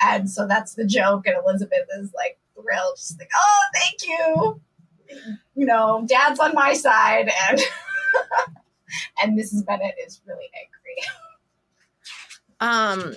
And 0.00 0.30
so 0.30 0.46
that's 0.46 0.74
the 0.74 0.86
joke. 0.86 1.26
And 1.26 1.36
Elizabeth 1.44 1.86
is 1.98 2.12
like 2.14 2.38
thrilled. 2.62 2.98
She's 2.98 3.18
like, 3.18 3.30
Oh, 3.34 3.62
thank 3.74 4.06
you. 4.06 4.60
You 5.54 5.66
know, 5.66 6.04
dad's 6.08 6.38
on 6.40 6.54
my 6.54 6.72
side. 6.72 7.30
And 7.48 7.60
and 9.22 9.38
Mrs. 9.38 9.66
Bennet 9.66 9.94
is 10.06 10.20
really 10.26 10.48
angry. 10.54 10.80
Um, 12.60 13.16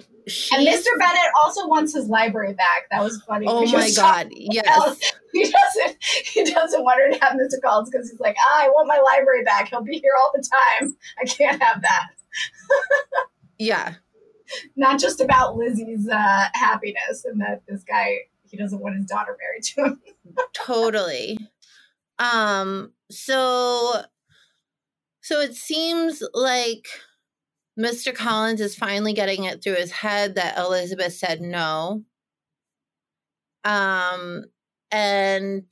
and 0.53 0.67
Mr. 0.67 0.87
Bennet 0.97 1.31
also 1.43 1.67
wants 1.67 1.93
his 1.93 2.07
library 2.07 2.53
back. 2.53 2.83
That 2.91 3.03
was 3.03 3.21
funny. 3.27 3.45
Oh 3.47 3.65
my 3.71 3.91
god! 3.91 4.29
Yes, 4.35 5.11
he 5.33 5.43
doesn't. 5.51 5.97
He 6.01 6.43
doesn't 6.45 6.83
want 6.83 7.01
her 7.01 7.11
to 7.11 7.25
have 7.25 7.33
Mr. 7.33 7.61
Collins 7.63 7.89
because 7.89 8.09
he's 8.09 8.19
like, 8.19 8.35
ah, 8.39 8.63
I 8.63 8.69
want 8.69 8.87
my 8.87 8.99
library 8.99 9.43
back. 9.43 9.69
He'll 9.69 9.81
be 9.81 9.99
here 9.99 10.13
all 10.19 10.31
the 10.33 10.47
time. 10.79 10.95
I 11.21 11.25
can't 11.25 11.61
have 11.61 11.81
that. 11.81 12.07
yeah. 13.57 13.95
Not 14.75 14.99
just 14.99 15.19
about 15.19 15.57
Lizzie's 15.57 16.07
uh, 16.07 16.45
happiness 16.53 17.25
and 17.25 17.41
that 17.41 17.63
this 17.67 17.83
guy 17.83 18.19
he 18.53 18.59
doesn't 18.59 18.79
want 18.79 18.95
his 18.95 19.07
daughter 19.07 19.35
married 19.41 19.63
to 19.63 19.83
him. 19.83 20.01
totally. 20.53 21.39
Um. 22.19 22.93
So. 23.09 24.03
So 25.21 25.39
it 25.39 25.55
seems 25.55 26.21
like 26.33 26.85
Mr. 27.79 28.13
Collins 28.13 28.61
is 28.61 28.75
finally 28.75 29.13
getting 29.13 29.45
it 29.45 29.63
through 29.63 29.75
his 29.75 29.91
head 29.91 30.35
that 30.35 30.57
Elizabeth 30.57 31.13
said 31.13 31.41
no. 31.41 32.03
Um 33.63 34.43
and 34.91 35.63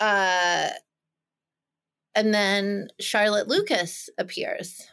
uh 0.00 0.70
and 2.14 2.34
then 2.34 2.88
Charlotte 2.98 3.48
Lucas 3.48 4.08
appears. 4.18 4.88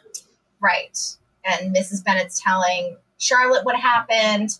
Right. 0.60 0.98
And 1.44 1.74
Mrs. 1.74 2.04
Bennet's 2.04 2.40
telling 2.40 2.96
Charlotte 3.18 3.64
what 3.64 3.76
happened 3.76 4.50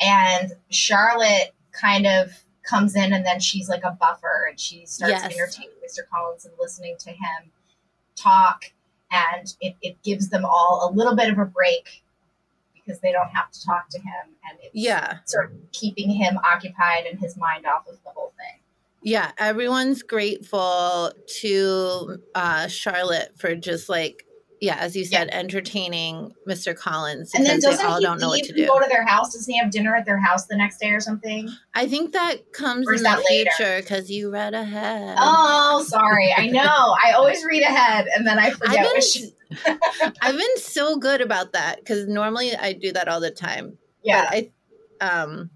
and 0.00 0.52
Charlotte 0.70 1.54
kind 1.72 2.06
of 2.06 2.32
comes 2.68 2.94
in 2.94 3.12
and 3.12 3.24
then 3.24 3.40
she's 3.40 3.68
like 3.68 3.84
a 3.84 3.92
buffer 3.92 4.46
and 4.48 4.60
she 4.60 4.84
starts 4.84 5.12
yes. 5.12 5.24
entertaining 5.24 5.74
Mr. 5.84 6.00
Collins 6.12 6.44
and 6.44 6.54
listening 6.60 6.96
to 6.98 7.10
him 7.10 7.50
talk 8.14 8.72
and 9.10 9.54
it, 9.60 9.74
it 9.80 10.02
gives 10.02 10.28
them 10.28 10.44
all 10.44 10.90
a 10.90 10.94
little 10.94 11.16
bit 11.16 11.30
of 11.30 11.38
a 11.38 11.44
break 11.44 12.02
because 12.74 13.00
they 13.00 13.12
don't 13.12 13.30
have 13.30 13.50
to 13.50 13.64
talk 13.64 13.88
to 13.90 13.98
him 13.98 14.34
and 14.48 14.58
it's 14.62 14.70
yeah 14.74 15.18
sort 15.24 15.46
of 15.46 15.52
keeping 15.72 16.10
him 16.10 16.38
occupied 16.44 17.04
and 17.06 17.18
his 17.18 17.36
mind 17.36 17.64
off 17.66 17.86
of 17.88 17.98
the 18.04 18.10
whole 18.10 18.32
thing 18.36 18.60
yeah 19.02 19.30
everyone's 19.38 20.02
grateful 20.02 21.12
to 21.26 22.18
uh 22.34 22.66
charlotte 22.66 23.32
for 23.36 23.54
just 23.54 23.88
like 23.88 24.24
yeah, 24.60 24.76
as 24.76 24.96
you 24.96 25.04
said, 25.04 25.28
yeah. 25.30 25.38
entertaining 25.38 26.32
Mr. 26.46 26.76
Collins 26.76 27.32
and 27.34 27.46
then 27.46 27.60
doesn't 27.60 27.78
they 27.78 27.84
all 27.84 27.98
he 27.98 28.04
don't 28.04 28.20
know 28.20 28.28
what 28.28 28.44
to 28.44 28.52
do. 28.52 28.66
Go 28.66 28.78
to 28.78 28.88
their 28.88 29.04
house. 29.06 29.32
Doesn't 29.34 29.52
he 29.52 29.58
have 29.58 29.70
dinner 29.70 29.94
at 29.94 30.04
their 30.04 30.18
house 30.18 30.46
the 30.46 30.56
next 30.56 30.78
day 30.78 30.90
or 30.90 31.00
something? 31.00 31.48
I 31.74 31.86
think 31.86 32.12
that 32.12 32.52
comes 32.52 32.86
in 32.88 33.02
the 33.02 33.24
future 33.28 33.80
because 33.80 34.10
you 34.10 34.30
read 34.30 34.54
ahead. 34.54 35.16
Oh, 35.18 35.84
sorry. 35.86 36.34
I 36.36 36.48
know. 36.48 36.62
I 37.04 37.12
always 37.12 37.44
read 37.44 37.62
ahead 37.62 38.08
and 38.14 38.26
then 38.26 38.38
I 38.38 38.50
forget. 38.50 38.86
I've 38.86 38.92
been, 38.92 40.12
I've 40.22 40.36
been 40.36 40.56
so 40.58 40.96
good 40.96 41.20
about 41.20 41.52
that 41.52 41.78
because 41.78 42.08
normally 42.08 42.54
I 42.56 42.72
do 42.72 42.92
that 42.92 43.08
all 43.08 43.20
the 43.20 43.30
time. 43.30 43.78
Yeah. 44.02 44.28
But 44.30 44.50
I, 45.00 45.06
um, 45.06 45.50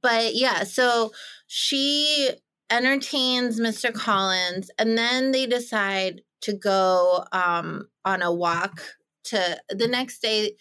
but 0.00 0.34
yeah. 0.34 0.64
So 0.64 1.12
she 1.46 2.30
entertains 2.70 3.60
Mr. 3.60 3.92
Collins, 3.92 4.70
and 4.78 4.96
then 4.96 5.32
they 5.32 5.46
decide 5.46 6.22
to 6.44 6.52
go 6.52 7.24
um, 7.32 7.88
on 8.04 8.22
a 8.22 8.32
walk 8.32 8.82
to 9.24 9.60
the 9.70 9.88
next 9.88 10.20
day. 10.20 10.52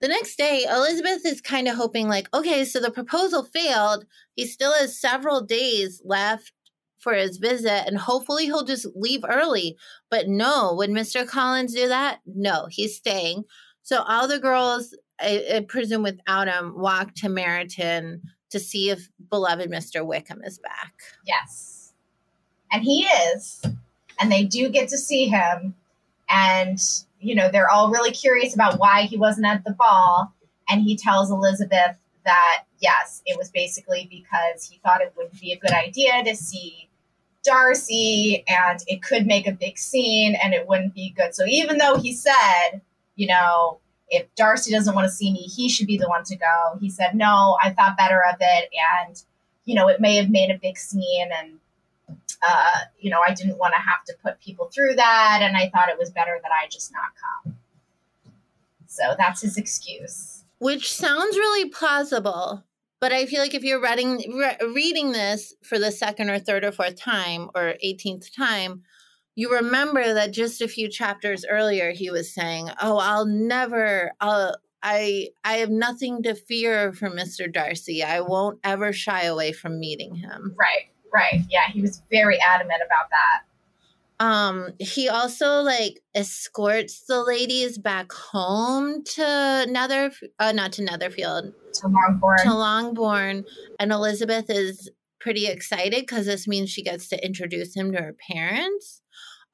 The 0.00 0.08
next 0.08 0.36
day, 0.36 0.66
Elizabeth 0.68 1.24
is 1.24 1.40
kind 1.40 1.68
of 1.68 1.76
hoping, 1.76 2.06
like, 2.06 2.28
okay, 2.34 2.66
so 2.66 2.80
the 2.80 2.90
proposal 2.90 3.44
failed. 3.44 4.04
He 4.34 4.46
still 4.46 4.74
has 4.74 5.00
several 5.00 5.40
days 5.40 6.02
left 6.04 6.52
for 6.98 7.14
his 7.14 7.38
visit, 7.38 7.86
and 7.86 7.96
hopefully 7.96 8.44
he'll 8.44 8.64
just 8.64 8.86
leave 8.94 9.24
early. 9.26 9.76
But 10.10 10.28
no, 10.28 10.74
would 10.74 10.90
Mr. 10.90 11.26
Collins 11.26 11.74
do 11.74 11.88
that, 11.88 12.20
no, 12.26 12.66
he's 12.70 12.96
staying. 12.96 13.44
So 13.82 14.02
all 14.02 14.28
the 14.28 14.38
girls, 14.38 14.94
I, 15.20 15.44
I 15.54 15.60
presume 15.60 16.02
without 16.02 16.48
him, 16.48 16.74
walk 16.76 17.14
to 17.16 17.28
Meryton 17.28 18.20
to 18.50 18.60
see 18.60 18.90
if 18.90 19.08
beloved 19.30 19.70
Mr. 19.70 20.04
Wickham 20.04 20.42
is 20.44 20.58
back. 20.58 20.92
Yes. 21.24 21.94
And 22.72 22.82
he 22.82 23.04
is 23.04 23.62
and 24.18 24.30
they 24.30 24.44
do 24.44 24.68
get 24.68 24.88
to 24.90 24.98
see 24.98 25.26
him. 25.26 25.74
And 26.28 26.80
you 27.20 27.34
know 27.34 27.50
they're 27.50 27.70
all 27.70 27.90
really 27.90 28.10
curious 28.10 28.54
about 28.54 28.78
why 28.78 29.02
he 29.02 29.16
wasn't 29.16 29.46
at 29.46 29.64
the 29.64 29.72
ball. 29.72 30.32
And 30.68 30.82
he 30.82 30.96
tells 30.96 31.30
elizabeth 31.30 31.96
that 32.24 32.64
yes 32.80 33.22
it 33.24 33.38
was 33.38 33.50
basically 33.50 34.08
because 34.10 34.68
he 34.68 34.78
thought 34.78 35.00
it 35.00 35.14
would 35.16 35.30
be 35.40 35.52
a 35.52 35.58
good 35.58 35.70
idea 35.70 36.24
to 36.24 36.34
see 36.34 36.88
darcy 37.44 38.44
and 38.48 38.80
it 38.88 39.02
could 39.02 39.24
make 39.24 39.46
a 39.46 39.52
big 39.52 39.78
scene 39.78 40.36
and 40.42 40.52
it 40.52 40.66
wouldn't 40.66 40.94
be 40.94 41.10
good. 41.16 41.34
So 41.34 41.44
even 41.46 41.78
though 41.78 41.96
he 41.96 42.12
said 42.12 42.80
you 43.14 43.28
know 43.28 43.78
if 44.08 44.26
darcy 44.34 44.72
doesn't 44.72 44.94
want 44.94 45.04
to 45.04 45.12
see 45.12 45.32
me 45.32 45.42
he 45.42 45.68
should 45.68 45.86
be 45.86 45.96
the 45.96 46.08
one 46.08 46.24
to 46.24 46.36
go 46.36 46.78
he 46.80 46.90
said 46.90 47.14
no 47.14 47.56
i 47.62 47.70
thought 47.70 47.96
better 47.96 48.22
of 48.24 48.36
it. 48.40 48.68
And 49.06 49.22
you 49.64 49.76
know 49.76 49.88
it 49.88 50.00
may 50.00 50.16
have 50.16 50.30
made 50.30 50.50
a 50.50 50.58
big 50.58 50.76
scene 50.76 51.30
and 51.32 51.60
uh, 52.46 52.80
you 52.98 53.10
know, 53.10 53.20
I 53.26 53.34
didn't 53.34 53.58
want 53.58 53.74
to 53.74 53.80
have 53.80 54.04
to 54.06 54.14
put 54.22 54.40
people 54.40 54.70
through 54.74 54.94
that, 54.96 55.40
and 55.42 55.56
I 55.56 55.70
thought 55.70 55.88
it 55.88 55.98
was 55.98 56.10
better 56.10 56.38
that 56.42 56.50
I 56.52 56.68
just 56.68 56.92
not 56.92 57.10
come. 57.44 57.56
So 58.86 59.14
that's 59.18 59.42
his 59.42 59.56
excuse. 59.56 60.44
Which 60.58 60.92
sounds 60.92 61.36
really 61.36 61.68
plausible, 61.68 62.64
but 63.00 63.12
I 63.12 63.26
feel 63.26 63.40
like 63.40 63.54
if 63.54 63.62
you're 63.62 63.82
reading 63.82 64.22
re- 64.34 64.58
reading 64.74 65.12
this 65.12 65.54
for 65.62 65.78
the 65.78 65.92
second 65.92 66.30
or 66.30 66.38
third 66.38 66.64
or 66.64 66.72
fourth 66.72 66.96
time 66.96 67.50
or 67.54 67.74
18th 67.84 68.34
time, 68.34 68.82
you 69.34 69.52
remember 69.52 70.14
that 70.14 70.32
just 70.32 70.62
a 70.62 70.68
few 70.68 70.88
chapters 70.88 71.44
earlier 71.48 71.92
he 71.92 72.10
was 72.10 72.32
saying, 72.32 72.70
"Oh, 72.80 72.96
I'll 72.96 73.26
never 73.26 74.12
I'll 74.20 74.56
I 74.82 75.28
I 75.44 75.58
have 75.58 75.70
nothing 75.70 76.22
to 76.22 76.34
fear 76.34 76.92
from 76.92 77.12
Mr. 77.12 77.52
Darcy. 77.52 78.02
I 78.02 78.20
won't 78.20 78.60
ever 78.64 78.92
shy 78.92 79.24
away 79.24 79.52
from 79.52 79.78
meeting 79.78 80.14
him." 80.14 80.54
Right. 80.58 80.90
Right. 81.12 81.42
Yeah, 81.50 81.68
he 81.72 81.80
was 81.80 82.02
very 82.10 82.38
adamant 82.40 82.82
about 82.84 83.08
that. 83.10 83.42
Um, 84.18 84.72
he 84.78 85.08
also 85.08 85.60
like 85.60 86.00
escorts 86.14 87.04
the 87.06 87.22
ladies 87.22 87.76
back 87.76 88.12
home 88.12 89.04
to 89.04 89.66
Nether 89.68 90.10
uh 90.38 90.52
not 90.52 90.72
to 90.72 90.82
Netherfield. 90.82 91.52
To 91.74 91.88
Longbourn. 91.88 92.38
To 92.44 92.54
Longbourn. 92.54 93.44
And 93.78 93.92
Elizabeth 93.92 94.46
is 94.48 94.90
pretty 95.20 95.46
excited 95.46 96.00
because 96.00 96.24
this 96.24 96.48
means 96.48 96.70
she 96.70 96.82
gets 96.82 97.08
to 97.08 97.24
introduce 97.24 97.74
him 97.74 97.92
to 97.92 97.98
her 97.98 98.16
parents. 98.30 99.02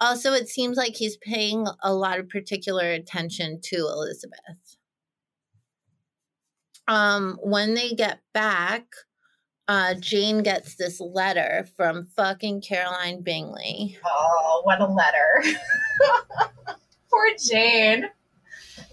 Also, 0.00 0.32
it 0.32 0.48
seems 0.48 0.76
like 0.76 0.96
he's 0.96 1.16
paying 1.16 1.66
a 1.82 1.94
lot 1.94 2.18
of 2.18 2.28
particular 2.28 2.90
attention 2.90 3.60
to 3.62 3.76
Elizabeth. 3.76 4.76
Um, 6.88 7.38
when 7.42 7.74
they 7.74 7.92
get 7.92 8.20
back, 8.34 8.84
uh, 9.68 9.94
Jane 9.94 10.42
gets 10.42 10.76
this 10.76 11.00
letter 11.00 11.66
from 11.76 12.06
fucking 12.16 12.62
Caroline 12.62 13.22
Bingley. 13.22 13.98
Oh, 14.04 14.60
what 14.64 14.80
a 14.80 14.86
letter. 14.86 15.42
Poor 17.10 17.26
Jane. 17.48 18.10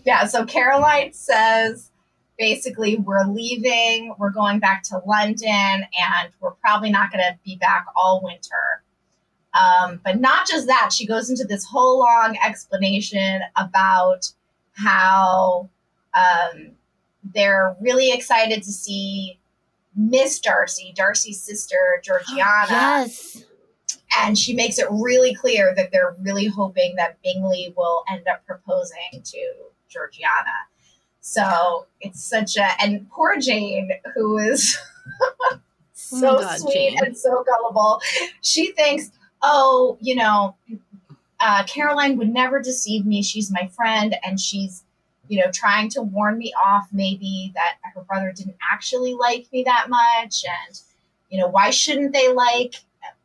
Yeah, 0.06 0.26
so 0.26 0.46
Caroline 0.46 1.14
says 1.14 1.92
basically, 2.38 2.98
we're 2.98 3.26
leaving, 3.26 4.16
we're 4.18 4.32
going 4.32 4.60
back 4.60 4.84
to 4.84 5.02
London, 5.06 5.50
and 5.50 6.30
we're 6.40 6.52
probably 6.52 6.90
not 6.90 7.12
going 7.12 7.24
to 7.24 7.38
be 7.44 7.58
back 7.58 7.86
all 7.96 8.22
winter. 8.24 8.84
Um, 9.54 10.00
but 10.04 10.20
not 10.20 10.48
just 10.48 10.68
that, 10.68 10.92
she 10.94 11.06
goes 11.06 11.30
into 11.30 11.44
this 11.44 11.66
whole 11.66 12.00
long 12.00 12.38
explanation 12.46 13.42
about 13.58 14.32
how 14.74 15.70
um, 16.14 16.72
they're 17.34 17.76
really 17.82 18.12
excited 18.12 18.64
to 18.64 18.72
see 18.72 19.39
Miss 20.00 20.40
Darcy, 20.40 20.94
Darcy's 20.96 21.42
sister, 21.42 22.02
Georgiana. 22.04 22.68
yes. 22.70 23.44
And 24.18 24.38
she 24.38 24.54
makes 24.54 24.80
it 24.80 24.88
really 24.90 25.36
clear 25.36 25.74
that 25.76 25.92
they're 25.92 26.16
really 26.22 26.48
hoping 26.48 26.96
that 26.96 27.22
Bingley 27.22 27.74
will 27.78 28.04
end 28.10 28.28
up 28.28 28.46
proposing 28.46 29.22
to 29.24 29.54
Georgiana. 29.90 30.68
So 31.22 31.86
it's 32.02 32.24
such 32.24 32.58
a 32.58 32.82
and 32.82 33.10
poor 33.12 33.38
Jane, 33.40 33.92
who 34.16 34.38
is 34.38 34.78
so 35.94 36.38
Oh 36.38 36.40
God, 36.40 36.60
sweet 36.60 36.74
Jane. 36.74 36.98
and 37.06 37.18
so 37.18 37.44
gullible, 37.48 38.02
she 38.42 38.72
thinks, 38.72 39.12
oh, 39.42 39.98
you 40.02 40.16
know, 40.16 40.56
uh, 41.40 41.64
Caroline 41.66 42.18
would 42.18 42.34
never 42.34 42.62
deceive 42.62 43.06
me. 43.06 43.22
She's 43.22 43.52
my 43.52 43.68
friend, 43.68 44.16
and 44.24 44.40
she's, 44.40 44.84
you 45.30 45.40
know, 45.40 45.50
trying 45.52 45.90
to 45.92 46.02
warn 46.02 46.38
me 46.38 46.54
off 46.54 46.90
maybe 46.92 47.54
that 47.56 47.78
her 47.96 48.02
brother 48.02 48.34
didn't 48.36 48.58
actually 48.72 49.14
like 49.14 49.48
me 49.54 49.64
that 49.64 49.88
much, 49.90 50.44
and 50.44 50.82
you 51.30 51.40
know, 51.40 51.48
why 51.48 51.70
shouldn't 51.70 52.12
they 52.12 52.34
like 52.34 52.76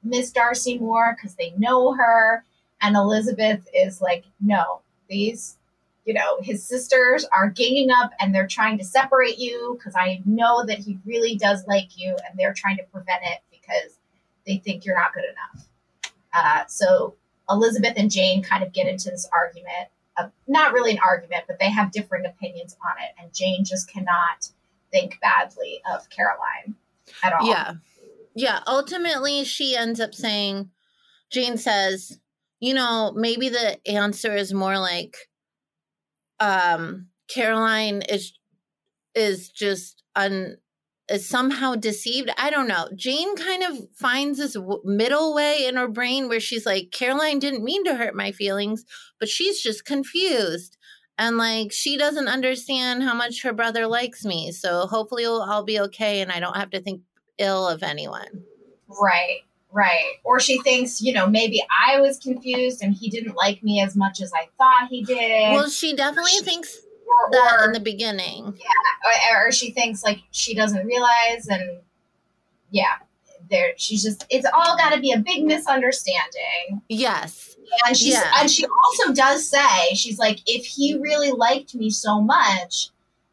Miss 0.04 0.30
Darcy 0.30 0.78
more 0.78 1.16
because 1.16 1.34
they 1.34 1.52
know 1.58 1.92
her? 1.94 2.44
And 2.80 2.94
Elizabeth 2.94 3.66
is 3.74 4.00
like, 4.00 4.24
no, 4.40 4.82
these 5.08 5.56
you 6.04 6.12
know, 6.12 6.38
his 6.42 6.62
sisters 6.62 7.26
are 7.32 7.48
ganging 7.48 7.90
up 7.90 8.12
and 8.20 8.34
they're 8.34 8.46
trying 8.46 8.76
to 8.78 8.84
separate 8.84 9.38
you 9.38 9.76
because 9.78 9.94
I 9.96 10.20
know 10.26 10.64
that 10.66 10.78
he 10.78 10.98
really 11.06 11.36
does 11.36 11.66
like 11.66 11.96
you 11.96 12.10
and 12.10 12.38
they're 12.38 12.52
trying 12.52 12.76
to 12.76 12.82
prevent 12.84 13.22
it 13.22 13.40
because 13.50 13.98
they 14.46 14.58
think 14.58 14.84
you're 14.84 14.98
not 14.98 15.14
good 15.14 15.24
enough. 15.24 15.66
Uh, 16.34 16.66
so 16.66 17.14
Elizabeth 17.48 17.94
and 17.96 18.10
Jane 18.10 18.42
kind 18.42 18.62
of 18.62 18.72
get 18.72 18.86
into 18.86 19.10
this 19.10 19.28
argument. 19.32 19.88
Of, 20.16 20.30
not 20.46 20.72
really 20.72 20.92
an 20.92 21.00
argument, 21.04 21.44
but 21.48 21.58
they 21.58 21.70
have 21.70 21.90
different 21.90 22.26
opinions 22.26 22.76
on 22.84 22.92
it. 23.02 23.20
And 23.20 23.34
Jane 23.34 23.64
just 23.64 23.90
cannot 23.90 24.50
think 24.92 25.18
badly 25.20 25.80
of 25.92 26.08
Caroline 26.10 26.76
at 27.22 27.32
all. 27.32 27.48
Yeah. 27.48 27.74
Yeah. 28.34 28.60
Ultimately, 28.66 29.44
she 29.44 29.76
ends 29.76 30.00
up 30.00 30.14
saying, 30.14 30.70
Jane 31.30 31.56
says, 31.56 32.20
you 32.60 32.74
know, 32.74 33.12
maybe 33.14 33.48
the 33.48 33.78
answer 33.88 34.34
is 34.34 34.54
more 34.54 34.78
like, 34.78 35.16
um, 36.40 37.08
Caroline 37.28 38.02
is 38.08 38.32
is 39.14 39.48
just 39.48 40.02
un 40.16 40.58
somehow 41.18 41.74
deceived. 41.74 42.30
I 42.38 42.50
don't 42.50 42.68
know. 42.68 42.88
Jane 42.94 43.36
kind 43.36 43.62
of 43.62 43.78
finds 43.94 44.38
this 44.38 44.54
w- 44.54 44.80
middle 44.84 45.34
way 45.34 45.66
in 45.66 45.76
her 45.76 45.88
brain 45.88 46.28
where 46.28 46.40
she's 46.40 46.64
like, 46.66 46.90
Caroline 46.92 47.38
didn't 47.38 47.64
mean 47.64 47.84
to 47.84 47.94
hurt 47.96 48.14
my 48.14 48.32
feelings, 48.32 48.84
but 49.20 49.28
she's 49.28 49.60
just 49.62 49.84
confused. 49.84 50.76
And 51.18 51.36
like, 51.36 51.72
she 51.72 51.96
doesn't 51.96 52.26
understand 52.28 53.02
how 53.02 53.14
much 53.14 53.42
her 53.42 53.52
brother 53.52 53.86
likes 53.86 54.24
me. 54.24 54.50
So 54.50 54.86
hopefully 54.86 55.26
I'll, 55.26 55.62
be 55.62 55.78
okay 55.80 56.20
and 56.20 56.32
I 56.32 56.40
don't 56.40 56.56
have 56.56 56.70
to 56.70 56.80
think 56.80 57.02
ill 57.38 57.68
of 57.68 57.82
anyone. 57.82 58.44
Right, 58.88 59.40
right. 59.72 60.14
Or 60.24 60.40
she 60.40 60.60
thinks, 60.62 61.00
you 61.00 61.12
know, 61.12 61.26
maybe 61.28 61.62
I 61.86 62.00
was 62.00 62.18
confused 62.18 62.82
and 62.82 62.94
he 62.94 63.10
didn't 63.10 63.36
like 63.36 63.62
me 63.62 63.80
as 63.80 63.94
much 63.94 64.20
as 64.20 64.32
I 64.32 64.48
thought 64.58 64.88
he 64.88 65.04
did. 65.04 65.52
Well, 65.52 65.68
she 65.68 65.94
definitely 65.94 66.32
She- 66.32 66.44
thinks 66.44 66.78
or, 67.06 67.30
that 67.32 67.56
or, 67.60 67.64
in 67.66 67.72
the 67.72 67.80
beginning. 67.80 68.44
or, 68.46 69.46
or 69.46 69.52
she 69.52 69.70
thinks 69.70 70.02
like 70.02 70.20
she 70.30 70.54
doesn't 70.54 70.86
realize 70.86 71.46
and 71.48 71.78
yeah 72.70 72.94
there 73.50 73.72
she's 73.76 74.02
just 74.02 74.24
it's 74.30 74.46
all 74.54 74.76
got 74.76 74.90
to 74.94 75.00
be 75.00 75.12
a 75.12 75.18
big 75.18 75.44
misunderstanding 75.44 76.80
Yes. 76.88 77.56
and 77.86 77.96
she's 77.96 78.14
Yeah. 78.14 78.32
and 78.40 78.50
she 78.50 78.64
also 78.66 79.12
does 79.12 79.48
say 79.48 79.94
she's 79.94 80.18
like 80.18 80.40
if 80.46 80.64
he 80.64 80.96
really 80.98 81.30
liked 81.30 81.74
me 81.74 81.90
so 81.90 82.20
much 82.20 82.88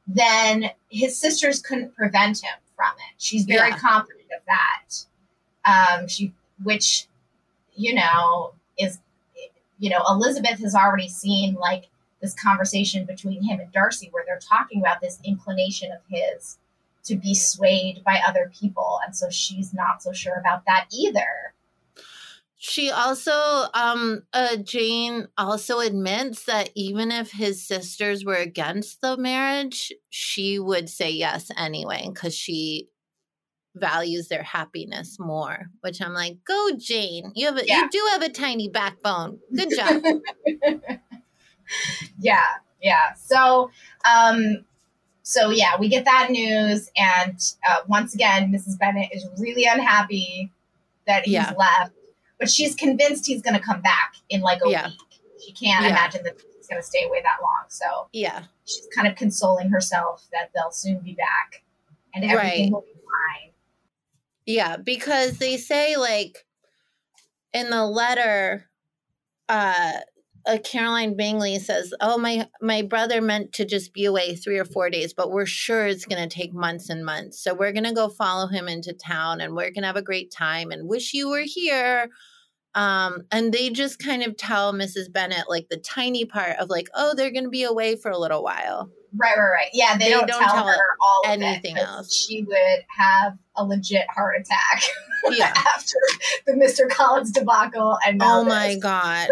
then 0.08 0.70
his 0.90 1.18
sisters 1.18 1.62
couldn't 1.62 1.96
prevent 1.96 2.44
him 2.44 2.52
from 2.76 2.92
it 2.98 3.14
she's 3.18 3.46
very 3.46 3.70
Yeah. 3.70 3.78
confident 3.78 4.26
of 4.38 4.44
that 4.48 6.00
um 6.00 6.08
she 6.08 6.34
which 6.64 7.08
you 7.76 7.94
know 7.96 8.54
is 8.78 9.00
you 9.80 9.90
know 9.90 10.04
elizabeth 10.10 10.60
has 10.60 10.76
already 10.76 11.08
seen 11.08 11.54
like 11.56 11.86
this 12.22 12.34
conversation 12.36 13.06
between 13.06 13.44
him 13.44 13.60
and 13.60 13.72
darcy 13.72 14.10
where 14.12 14.24
they're 14.26 14.40
talking 14.40 14.80
about 14.80 15.02
this 15.02 15.20
inclination 15.24 15.92
of 15.92 16.00
his 16.10 16.58
to 17.04 17.16
be 17.16 17.34
swayed 17.34 18.04
by 18.04 18.22
other 18.28 18.52
people 18.60 19.00
and 19.06 19.16
so 19.16 19.30
she's 19.30 19.74
not 19.74 20.04
so 20.04 20.12
sure 20.14 20.36
about 20.40 20.66
that 20.66 20.86
either 20.92 21.54
She 22.64 22.92
also, 22.92 23.32
um, 23.74 24.22
uh, 24.34 24.58
Jane 24.58 25.28
also 25.36 25.80
admits 25.80 26.46
that 26.46 26.70
even 26.76 27.12
if 27.12 27.32
his 27.32 27.66
sisters 27.68 28.24
were 28.24 28.36
against 28.36 29.02
the 29.02 29.18
marriage, 29.18 29.92
she 30.12 30.60
would 30.60 30.88
say 30.88 31.10
yes 31.10 31.50
anyway 31.58 32.08
because 32.14 32.36
she 32.36 32.90
values 33.76 34.28
their 34.28 34.44
happiness 34.44 35.18
more. 35.20 35.72
Which 35.82 36.04
I'm 36.04 36.14
like, 36.14 36.38
go 36.46 36.70
Jane, 36.78 37.32
you 37.34 37.48
have 37.48 37.58
a, 37.58 37.66
Yeah. 37.66 37.82
you 37.82 37.90
do 37.90 38.08
have 38.12 38.22
a 38.22 38.30
tiny 38.30 38.70
backbone. 38.70 39.40
Good 39.56 39.72
job. 39.76 40.04
yeah 42.20 42.44
yeah 42.82 43.14
so 43.14 43.70
um 44.12 44.64
so 45.24 45.50
yeah 45.50 45.78
we 45.80 45.88
get 45.88 46.06
that 46.06 46.30
news 46.32 46.90
and 46.98 47.38
uh, 47.70 47.78
once 47.88 48.14
again 48.14 48.52
mrs 48.52 48.78
bennet 48.80 49.10
is 49.12 49.28
really 49.38 49.66
unhappy 49.66 50.52
that 51.08 51.24
he's 51.26 51.34
Yeah. 51.34 51.54
left 51.58 51.94
but 52.40 52.50
she's 52.50 52.76
convinced 52.76 53.28
he's 53.28 53.42
going 53.42 53.54
to 53.56 53.60
come 53.64 53.82
back 53.82 54.16
in 54.30 54.42
like 54.42 54.60
a 54.66 54.70
Yeah. 54.70 54.88
week 54.88 55.22
she 55.46 55.52
can't 55.54 55.84
Yeah. 55.86 55.92
imagine 55.92 56.24
that 56.24 56.36
he's 56.58 56.68
going 56.68 56.82
to 56.82 56.88
stay 56.88 57.06
away 57.06 57.22
that 57.22 57.38
long 57.42 57.66
so 57.68 58.08
yeah, 58.14 58.44
she's 58.66 58.88
kind 58.96 59.08
of 59.08 59.16
consoling 59.16 59.70
herself 59.70 60.26
that 60.32 60.50
they'll 60.56 60.72
soon 60.72 61.00
be 61.00 61.14
back 61.14 61.64
and 62.14 62.24
everything 62.26 62.64
Right. 62.66 62.72
will 62.72 62.82
be 62.82 62.94
fine 62.94 63.52
yeah, 64.48 64.76
because 64.78 65.38
they 65.38 65.58
say 65.58 65.98
like 65.98 66.46
in 67.54 67.70
the 67.70 67.86
letter, 67.86 68.70
uh, 69.48 70.00
uh, 70.45 70.58
Caroline 70.63 71.15
Bingley 71.15 71.60
says, 71.60 71.93
"Oh 72.01 72.17
my, 72.17 72.47
my 72.62 72.82
brother 72.82 73.21
meant 73.21 73.54
to 73.54 73.65
just 73.65 73.93
be 73.93 74.06
away 74.06 74.36
three 74.36 74.58
or 74.58 74.65
four 74.65 74.89
days, 74.89 75.13
but 75.13 75.32
we're 75.32 75.45
sure 75.45 75.88
it's 75.88 76.06
going 76.06 76.27
to 76.27 76.34
take 76.34 76.54
months 76.54 76.89
and 76.89 77.06
months. 77.06 77.43
So 77.43 77.54
we're 77.54 77.71
going 77.71 77.86
to 77.86 77.93
go 77.93 78.10
follow 78.10 78.47
him 78.47 78.67
into 78.67 78.93
town, 78.93 79.41
and 79.41 79.56
we're 79.56 79.71
going 79.71 79.82
to 79.82 79.88
have 79.88 79.95
a 79.95 80.01
great 80.01 80.32
time. 80.32 80.71
And 80.71 80.88
wish 80.88 81.13
you 81.13 81.30
were 81.30 81.45
here." 81.45 82.10
Um, 82.74 83.24
and 83.32 83.54
they 83.54 83.70
just 83.70 84.00
kind 84.00 84.24
of 84.24 84.38
tell 84.38 84.74
Mrs. 84.74 85.12
Bennet 85.12 85.50
like 85.50 85.68
the 85.70 85.78
tiny 85.78 86.24
part 86.26 86.56
of 86.58 86.70
like, 86.70 86.90
"Oh, 86.94 87.14
they're 87.16 87.32
going 87.32 87.44
to 87.44 87.50
be 87.50 87.64
away 87.64 87.96
for 87.96 88.12
a 88.12 88.18
little 88.18 88.44
while." 88.44 88.90
right 89.18 89.36
right 89.38 89.50
right 89.52 89.68
yeah 89.74 89.98
they, 89.98 90.06
They 90.06 90.12
don't, 90.12 90.26
don't 90.26 90.40
tell, 90.40 90.54
tell 90.54 90.68
her 90.68 90.78
all 91.02 91.24
of 91.26 91.32
anything 91.32 91.76
it 91.76 91.84
else. 91.86 92.16
she 92.16 92.44
would 92.44 92.80
have 92.98 93.34
a 93.58 93.66
legit 93.66 94.06
heart 94.10 94.38
attack 94.40 94.84
Yeah. 95.32 95.54
after 95.76 95.98
the 96.48 96.54
Mr. 96.54 96.90
Collins 96.90 97.32
debacle 97.34 97.98
and 98.08 98.22
oh 98.24 98.46
my 98.46 98.70
this. 98.76 98.78
god. 98.84 99.28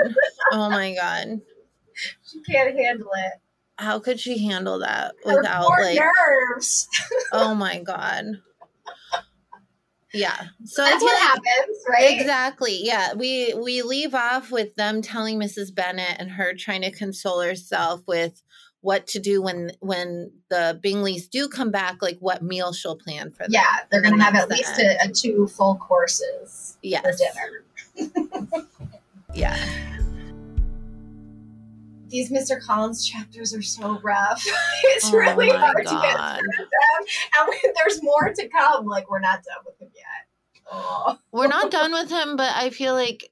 Oh 0.52 0.70
my 0.70 0.94
god. 0.96 1.40
she 2.26 2.42
can't 2.42 2.78
handle 2.78 3.08
it. 3.16 3.34
How 3.78 4.00
could 4.00 4.20
she 4.20 4.46
handle 4.46 4.80
that 4.80 5.16
without 5.24 5.70
like? 5.70 5.98
nerves. 5.98 6.90
Oh 7.32 7.56
my 7.56 7.80
god. 7.80 8.26
Yeah. 10.14 10.36
So 10.66 10.84
That's 10.84 11.04
what 11.04 11.22
happens, 11.22 11.78
right? 11.88 12.20
Exactly. 12.20 12.80
Yeah. 12.84 13.14
We 13.14 13.54
we 13.54 13.82
leave 13.82 14.16
off 14.16 14.52
with 14.52 14.76
them 14.76 15.02
telling 15.02 15.40
Mrs. 15.40 15.74
Bennet 15.74 16.16
and 16.18 16.32
her 16.32 16.54
trying 16.54 16.82
to 16.82 16.92
console 16.92 17.42
herself 17.42 18.02
with 18.08 18.42
what 18.82 19.08
to 19.08 19.20
do 19.20 19.42
when 19.42 19.72
when 19.82 20.32
the 20.50 20.80
Bingleys 20.84 21.30
do 21.30 21.48
come 21.48 21.70
back, 21.70 22.02
like 22.02 22.18
what 22.20 22.42
meal 22.42 22.74
she'll 22.74 22.96
plan 22.96 23.32
for 23.32 23.44
them. 23.44 23.52
Yeah, 23.52 23.78
they're 23.92 24.02
And 24.02 24.12
gonna 24.12 24.24
have 24.24 24.36
at 24.36 24.50
least 24.50 24.80
a, 24.80 24.98
a 25.04 25.12
two 25.12 25.48
full 25.48 25.76
courses 25.76 26.78
for 26.82 27.12
dinner. 27.12 28.66
Yeah. 29.36 29.56
These 32.10 32.32
Mr. 32.32 32.60
Collins 32.60 33.08
chapters 33.08 33.54
are 33.54 33.62
so 33.62 34.00
rough. 34.02 34.44
it's 34.84 35.12
Oh 35.12 35.18
really 35.18 35.50
hard 35.50 35.86
to 35.86 36.00
get 36.02 36.38
through 36.38 36.66
them. 36.66 37.50
And 37.64 37.76
there's 37.76 38.02
more 38.02 38.34
to 38.34 38.48
come. 38.50 38.86
Like 38.86 39.10
we're 39.10 39.20
not 39.20 39.44
done 39.44 39.64
with 39.66 39.80
him 39.80 39.90
yet. 39.96 40.64
Oh. 40.72 41.18
We're 41.32 41.48
not 41.48 41.72
done 41.72 41.92
with 41.94 42.10
him, 42.10 42.36
but 42.36 42.52
I 42.56 42.70
feel 42.70 42.94
like 42.94 43.32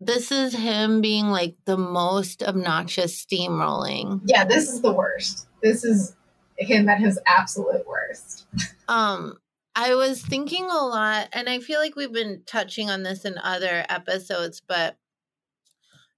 this 0.00 0.32
is 0.32 0.54
him 0.54 1.00
being 1.00 1.26
like 1.26 1.56
the 1.66 1.76
most 1.76 2.42
obnoxious 2.42 3.24
steamrolling. 3.24 4.22
Yeah, 4.24 4.44
this 4.44 4.68
is 4.68 4.80
the 4.80 4.92
worst. 4.92 5.46
This 5.62 5.84
is 5.84 6.16
him 6.56 6.88
at 6.88 6.98
his 6.98 7.18
absolute 7.26 7.86
worst. 7.86 8.46
Um, 8.88 9.38
I 9.76 9.94
was 9.94 10.22
thinking 10.22 10.64
a 10.64 10.84
lot, 10.84 11.28
and 11.32 11.48
I 11.48 11.60
feel 11.60 11.80
like 11.80 11.96
we've 11.96 12.12
been 12.12 12.42
touching 12.46 12.90
on 12.90 13.02
this 13.02 13.24
in 13.24 13.38
other 13.38 13.84
episodes, 13.88 14.60
but 14.66 14.96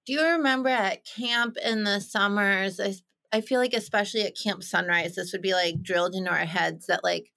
do 0.06 0.12
you 0.12 0.22
remember 0.22 0.68
at 0.68 1.04
camp 1.04 1.56
in 1.64 1.84
the 1.84 2.00
summers? 2.00 2.80
I, 2.80 2.94
I 3.32 3.40
feel 3.40 3.60
like, 3.60 3.74
especially 3.74 4.22
at 4.22 4.36
Camp 4.36 4.62
Sunrise, 4.62 5.14
this 5.14 5.32
would 5.32 5.42
be 5.42 5.54
like 5.54 5.82
drilled 5.82 6.14
into 6.14 6.30
our 6.30 6.38
heads 6.44 6.86
that, 6.86 7.04
like, 7.04 7.30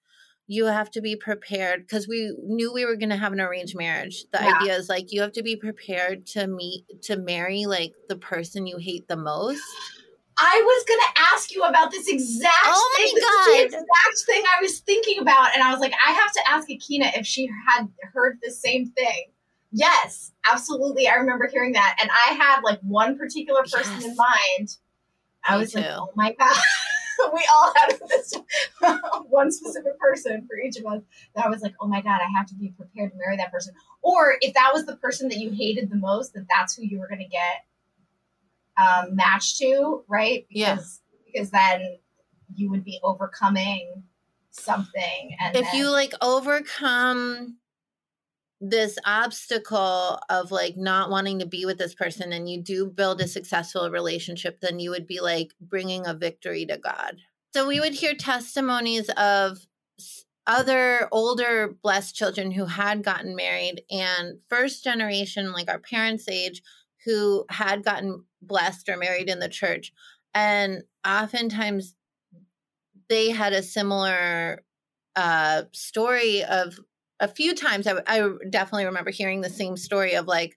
you 0.48 0.66
have 0.66 0.92
to 0.92 1.02
be 1.02 1.16
prepared 1.16 1.82
because 1.82 2.08
we 2.08 2.36
knew 2.44 2.72
we 2.72 2.86
were 2.86 2.96
going 2.96 3.10
to 3.10 3.16
have 3.16 3.34
an 3.34 3.42
arranged 3.42 3.76
marriage. 3.76 4.26
The 4.32 4.40
Yeah. 4.44 4.58
idea 4.58 4.76
is 4.76 4.90
like 4.90 5.12
you 5.12 5.22
have 5.22 5.32
to 5.34 5.44
be 5.44 5.56
prepared 5.56 6.28
to 6.28 6.48
meet, 6.48 6.86
to 7.04 7.18
marry 7.18 7.66
like 7.66 7.94
the 8.10 8.16
person 8.16 8.68
you 8.68 8.78
hate 8.78 9.08
the 9.08 9.18
most. 9.18 9.64
I 10.38 10.62
was 10.64 10.86
gonna 10.86 11.32
ask 11.34 11.54
you 11.54 11.64
about 11.64 11.92
this 11.92 12.10
exact 12.10 12.54
Oh 12.66 12.96
my 12.98 13.06
thing. 13.06 13.16
This 13.16 13.24
is 13.24 13.72
the 13.72 13.78
exact 13.78 14.26
thing 14.26 14.44
I 14.58 14.62
was 14.62 14.80
thinking 14.80 15.20
about, 15.20 15.54
and 15.54 15.64
I 15.64 15.72
was 15.72 15.80
like, 15.80 15.94
I 16.06 16.12
have 16.12 16.32
to 16.34 16.42
ask 16.50 16.68
Akina 16.68 17.18
if 17.18 17.26
she 17.26 17.50
had 17.68 17.88
heard 18.14 18.40
the 18.44 18.52
same 18.52 18.88
thing. 18.92 19.32
Yes, 19.78 20.32
absolutely. 20.50 21.08
I 21.10 21.16
remember 21.16 21.50
hearing 21.52 21.74
that, 21.74 21.98
and 22.02 22.10
I 22.10 22.34
had 22.34 22.62
like 22.64 22.80
one 22.82 23.18
particular 23.18 23.62
person 23.64 23.94
Yes. 24.00 24.06
in 24.06 24.16
mind. 24.16 24.78
I 25.44 25.56
Me 25.56 25.62
was 25.62 25.76
like, 25.76 25.86
oh 25.90 26.12
my 26.16 26.32
god. 26.34 26.56
we 27.34 27.48
all 27.54 27.74
had 27.76 28.00
this 28.10 28.34
one 29.28 29.52
specific 29.52 30.00
person 30.00 30.48
for 30.48 30.58
each 30.58 30.78
of 30.78 30.86
us 30.86 31.02
that 31.36 31.46
I 31.46 31.50
was 31.50 31.62
like, 31.62 31.74
oh 31.82 31.88
my 31.88 32.02
god, 32.02 32.22
I 32.22 32.28
have 32.38 32.48
to 32.48 32.56
be 32.56 32.70
prepared 32.70 33.12
to 33.12 33.18
marry 33.18 33.36
that 33.38 33.52
person. 33.52 33.74
Or 34.02 34.36
if 34.40 34.54
that 34.54 34.72
was 34.74 34.86
the 34.86 34.96
person 34.96 35.28
that 35.30 35.38
you 35.40 35.52
hated 35.52 35.90
the 35.90 35.98
most, 35.98 36.34
that 36.36 36.46
that's 36.50 36.76
who 36.76 36.84
you 36.84 36.98
were 37.00 37.08
going 37.10 37.20
to 37.20 37.28
get 37.28 37.66
um, 38.78 39.16
matched 39.16 39.58
to, 39.58 40.04
right? 40.08 40.46
Yeah. 40.50 40.76
Because 40.76 41.02
because 41.26 41.50
then 41.52 41.98
you 42.56 42.70
would 42.72 42.84
be 42.86 43.00
overcoming 43.04 44.04
something, 44.52 45.36
and 45.42 45.56
if 45.56 45.66
then- 45.66 45.76
you 45.76 45.90
like 45.90 46.14
overcome 46.22 47.58
this 48.62 48.98
obstacle 49.06 50.20
of 50.30 50.52
like 50.52 50.78
not 50.78 51.10
wanting 51.10 51.40
to 51.40 51.46
be 51.46 51.66
with 51.66 51.78
this 51.78 51.94
person 51.94 52.32
and 52.32 52.50
you 52.50 52.62
do 52.62 52.86
build 52.88 53.20
a 53.20 53.28
successful 53.28 53.90
relationship 53.92 54.60
then 54.62 54.80
you 54.80 54.90
would 54.90 55.06
be 55.06 55.20
like 55.20 55.52
bringing 55.60 56.08
a 56.08 56.14
victory 56.14 56.66
to 56.66 56.78
god. 56.78 57.18
So 57.54 57.68
we 57.68 57.80
would 57.80 57.94
hear 57.94 58.16
testimonies 58.16 59.10
of 59.18 59.60
other 60.48 61.08
older 61.12 61.76
blessed 61.82 62.16
children 62.16 62.52
who 62.52 62.66
had 62.66 63.04
gotten 63.04 63.36
married 63.36 63.82
and 63.90 64.40
first 64.50 64.84
generation 64.84 65.52
like 65.52 65.70
our 65.70 65.80
parents 65.80 66.28
age 66.30 66.62
who 67.04 67.46
had 67.50 67.84
gotten 67.84 68.24
blessed 68.42 68.88
or 68.90 68.98
married 68.98 69.30
in 69.30 69.40
the 69.40 69.50
church 69.50 69.92
and 70.34 70.84
oftentimes 71.08 71.96
they 73.10 73.32
had 73.32 73.54
a 73.54 73.64
similar 73.64 74.64
uh 75.16 75.64
story 75.72 76.44
of 76.44 76.80
a 77.20 77.28
few 77.28 77.56
times 77.56 77.88
I, 77.88 78.02
I 78.08 78.30
definitely 78.50 78.86
remember 78.86 79.12
hearing 79.12 79.42
the 79.42 79.50
same 79.50 79.78
story 79.78 80.16
of 80.16 80.28
like 80.28 80.56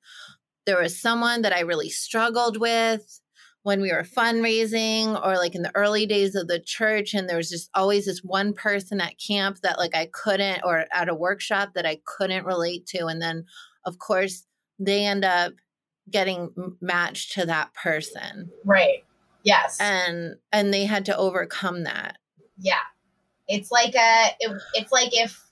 there 0.66 0.80
was 0.80 1.00
someone 1.00 1.42
that 1.42 1.52
i 1.52 1.60
really 1.60 1.90
struggled 1.90 2.58
with 2.58 3.20
when 3.62 3.80
we 3.80 3.92
were 3.92 4.04
fundraising 4.04 5.08
or 5.24 5.36
like 5.36 5.54
in 5.54 5.62
the 5.62 5.74
early 5.74 6.06
days 6.06 6.34
of 6.34 6.48
the 6.48 6.60
church 6.60 7.14
and 7.14 7.28
there 7.28 7.36
was 7.36 7.50
just 7.50 7.70
always 7.74 8.06
this 8.06 8.20
one 8.24 8.52
person 8.52 9.00
at 9.00 9.18
camp 9.18 9.58
that 9.62 9.78
like 9.78 9.94
i 9.94 10.08
couldn't 10.12 10.60
or 10.64 10.86
at 10.92 11.08
a 11.08 11.14
workshop 11.14 11.70
that 11.74 11.86
i 11.86 11.98
couldn't 12.04 12.44
relate 12.44 12.86
to 12.86 13.06
and 13.06 13.20
then 13.20 13.44
of 13.84 13.98
course 13.98 14.44
they 14.78 15.04
end 15.04 15.24
up 15.24 15.52
getting 16.10 16.50
matched 16.80 17.32
to 17.32 17.46
that 17.46 17.72
person. 17.74 18.50
Right, 18.64 19.04
yes, 19.42 19.78
and 19.80 20.36
and 20.52 20.72
they 20.72 20.84
had 20.84 21.04
to 21.06 21.16
overcome 21.16 21.84
that. 21.84 22.18
Yeah, 22.58 22.74
it's 23.46 23.70
like 23.70 23.94
a, 23.94 24.30
it, 24.40 24.62
it's 24.74 24.92
like 24.92 25.10
if 25.12 25.42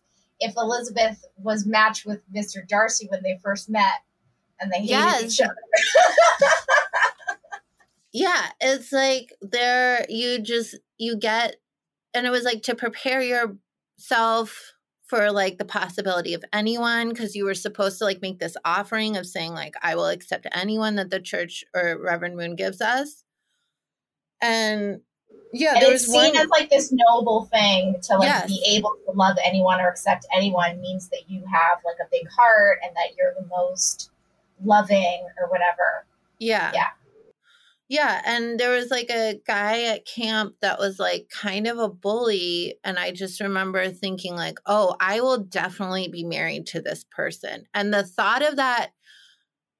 if 0.41 0.55
Elizabeth 0.57 1.25
was 1.37 1.67
matched 1.67 2.07
with 2.07 2.21
Mister 2.31 2.65
Darcy 2.69 3.07
when 3.09 3.23
they 3.23 3.39
first 3.43 3.69
met, 3.69 4.03
and 4.61 4.73
they 4.73 4.79
hated 4.79 4.91
Yes. 4.91 5.23
each 5.25 5.41
other. 5.41 5.57
yeah 8.13 8.47
it's 8.61 8.93
like 8.93 9.35
there 9.43 10.07
you 10.09 10.39
just 10.39 10.79
you 10.97 11.17
get 11.17 11.57
and 12.15 12.27
it 12.27 12.31
was 12.31 12.45
like 12.45 12.63
to 12.63 12.75
prepare 12.75 13.21
yourself 13.21 14.73
for 15.05 15.31
like 15.31 15.59
the 15.59 15.65
possibility 15.67 16.33
of 16.33 16.43
anyone 16.53 17.11
because 17.11 17.37
you 17.37 17.45
were 17.45 17.53
supposed 17.55 17.99
to 17.99 18.05
like 18.05 18.23
make 18.23 18.39
this 18.39 18.57
offering 18.65 19.17
of 19.19 19.27
saying 19.27 19.53
like 19.53 19.75
i 19.83 19.95
will 19.95 20.07
accept 20.07 20.47
anyone 20.53 20.95
that 20.95 21.11
the 21.11 21.21
church 21.21 21.63
or 21.75 21.99
reverend 22.03 22.37
moon 22.37 22.57
gives 22.57 22.81
us 22.81 23.23
and 24.41 25.01
yeah 25.53 25.75
and 25.75 25.83
there 25.83 25.93
it's 25.93 26.07
seen 26.07 26.35
one 26.35 26.37
as 26.37 26.49
like 26.49 26.69
this 26.71 26.93
noble 26.93 27.45
thing 27.47 27.97
to 28.03 28.17
like 28.17 28.27
Yes. 28.29 28.47
be 28.49 28.63
able 28.69 28.97
to 29.07 29.13
love 29.13 29.37
anyone 29.45 29.81
or 29.81 29.89
accept 29.89 30.27
anyone 30.35 30.81
means 30.81 31.09
that 31.09 31.29
you 31.29 31.41
have 31.47 31.79
like 31.85 31.97
a 32.01 32.09
big 32.11 32.29
heart 32.31 32.79
and 32.85 32.95
that 32.97 33.17
you're 33.17 33.33
the 33.39 33.47
most 33.47 34.11
loving 34.65 35.27
or 35.41 35.49
whatever. 35.49 36.07
Yeah. 36.39 36.73
Yeah. 36.75 36.89
Yeah. 37.89 38.21
And 38.25 38.59
there 38.59 38.71
was 38.71 38.91
like 38.91 39.11
a 39.11 39.41
guy 39.47 39.85
at 39.85 40.07
camp 40.07 40.57
that 40.61 40.79
was 40.79 40.99
like 40.99 41.29
kind 41.31 41.67
of 41.67 41.79
a 41.79 41.89
bully. 41.89 42.77
And 42.83 42.99
I 42.99 43.13
just 43.13 43.41
remember 43.41 43.89
thinking, 43.91 44.35
like, 44.35 44.59
oh, 44.67 44.97
I 44.99 45.21
will 45.21 45.39
definitely 45.39 46.09
be 46.09 46.25
married 46.25 46.67
to 46.69 46.81
this 46.81 47.05
person. 47.05 47.67
And 47.75 47.95
the 47.95 48.03
thought 48.03 48.43
of 48.43 48.57
that 48.57 48.91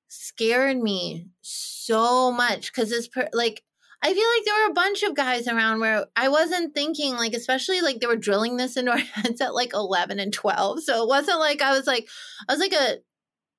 scared 0.09 0.77
me 0.79 1.27
so 1.41 2.31
much 2.31 2.73
because 2.73 2.91
this, 2.91 3.09
per- 3.09 3.29
like, 3.33 3.65
I 4.03 4.13
feel 4.13 4.29
like 4.37 4.45
there 4.45 4.65
were 4.65 4.71
a 4.71 4.75
bunch 4.75 5.03
of 5.03 5.15
guys 5.15 5.49
around 5.49 5.81
where 5.81 6.07
I 6.15 6.29
wasn't 6.29 6.75
thinking, 6.75 7.15
like, 7.17 7.33
especially 7.33 7.81
like 7.81 8.01
they 8.01 8.07
were 8.07 8.17
drilling 8.17 8.57
this 8.57 8.77
into 8.77 8.93
our 8.93 8.99
heads 9.15 9.41
at 9.41 9.55
like 9.55 9.73
11 9.73 10.21
and 10.21 10.33
12. 10.33 10.83
So 10.83 11.03
it 11.03 11.09
wasn't 11.09 11.41
like 11.41 11.63
I 11.63 11.73
was 11.73 11.87
like, 11.87 12.09
I 12.49 12.53
was 12.53 12.61
like 12.61 12.73
a 12.73 12.99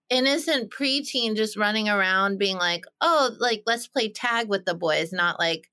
innocent 0.10 0.72
preteen 0.72 1.36
just 1.36 1.58
running 1.58 1.90
around 1.90 2.38
being 2.38 2.58
like, 2.58 2.86
oh, 3.02 3.32
like 3.40 3.64
let's 3.66 3.88
play 3.88 4.10
tag 4.10 4.48
with 4.48 4.66
the 4.66 4.76
boys, 4.76 5.12
not 5.12 5.40
like 5.40 5.70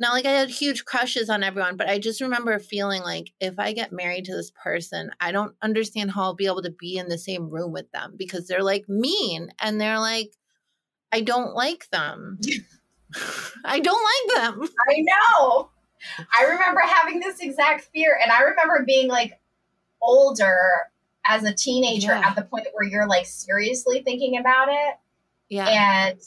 not 0.00 0.12
like 0.12 0.26
I 0.26 0.30
had 0.30 0.48
huge 0.48 0.84
crushes 0.84 1.28
on 1.28 1.42
everyone, 1.42 1.76
but 1.76 1.88
I 1.88 1.98
just 1.98 2.20
remember 2.20 2.56
feeling 2.60 3.02
like 3.02 3.32
if 3.40 3.58
I 3.58 3.72
get 3.72 3.92
married 3.92 4.26
to 4.26 4.34
this 4.34 4.52
person, 4.62 5.10
I 5.20 5.32
don't 5.32 5.56
understand 5.60 6.12
how 6.12 6.22
I'll 6.22 6.34
be 6.34 6.46
able 6.46 6.62
to 6.62 6.70
be 6.70 6.98
in 6.98 7.08
the 7.08 7.18
same 7.18 7.50
room 7.50 7.72
with 7.72 7.90
them 7.90 8.14
because 8.16 8.46
they're 8.46 8.62
like 8.62 8.88
mean 8.88 9.48
and 9.60 9.80
they're 9.80 9.98
like 9.98 10.30
I 11.10 11.22
don't 11.22 11.54
like 11.54 11.88
them. 11.90 12.38
I 13.64 13.80
don't 13.80 14.04
like 14.04 14.42
them. 14.42 14.68
I 14.90 15.00
know. 15.00 15.70
I 16.38 16.44
remember 16.44 16.80
having 16.80 17.20
this 17.20 17.40
exact 17.40 17.84
fear, 17.92 18.18
and 18.22 18.30
I 18.30 18.42
remember 18.42 18.84
being 18.86 19.08
like 19.08 19.38
older 20.00 20.58
as 21.26 21.44
a 21.44 21.52
teenager 21.52 22.08
Yeah. 22.12 22.22
at 22.28 22.36
the 22.36 22.42
point 22.42 22.66
where 22.72 22.86
you're 22.88 23.08
like 23.08 23.26
seriously 23.26 24.02
thinking 24.02 24.38
about 24.38 24.68
it. 24.70 24.94
Yeah. 25.48 25.66
And 26.14 26.20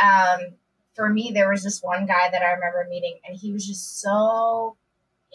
um, 0.00 0.52
for 0.94 1.08
me, 1.08 1.32
there 1.34 1.48
was 1.50 1.62
this 1.62 1.82
one 1.82 2.06
guy 2.06 2.30
that 2.30 2.42
I 2.42 2.52
remember 2.52 2.86
meeting, 2.88 3.18
and 3.26 3.36
he 3.36 3.52
was 3.52 3.66
just 3.66 4.00
so 4.00 4.76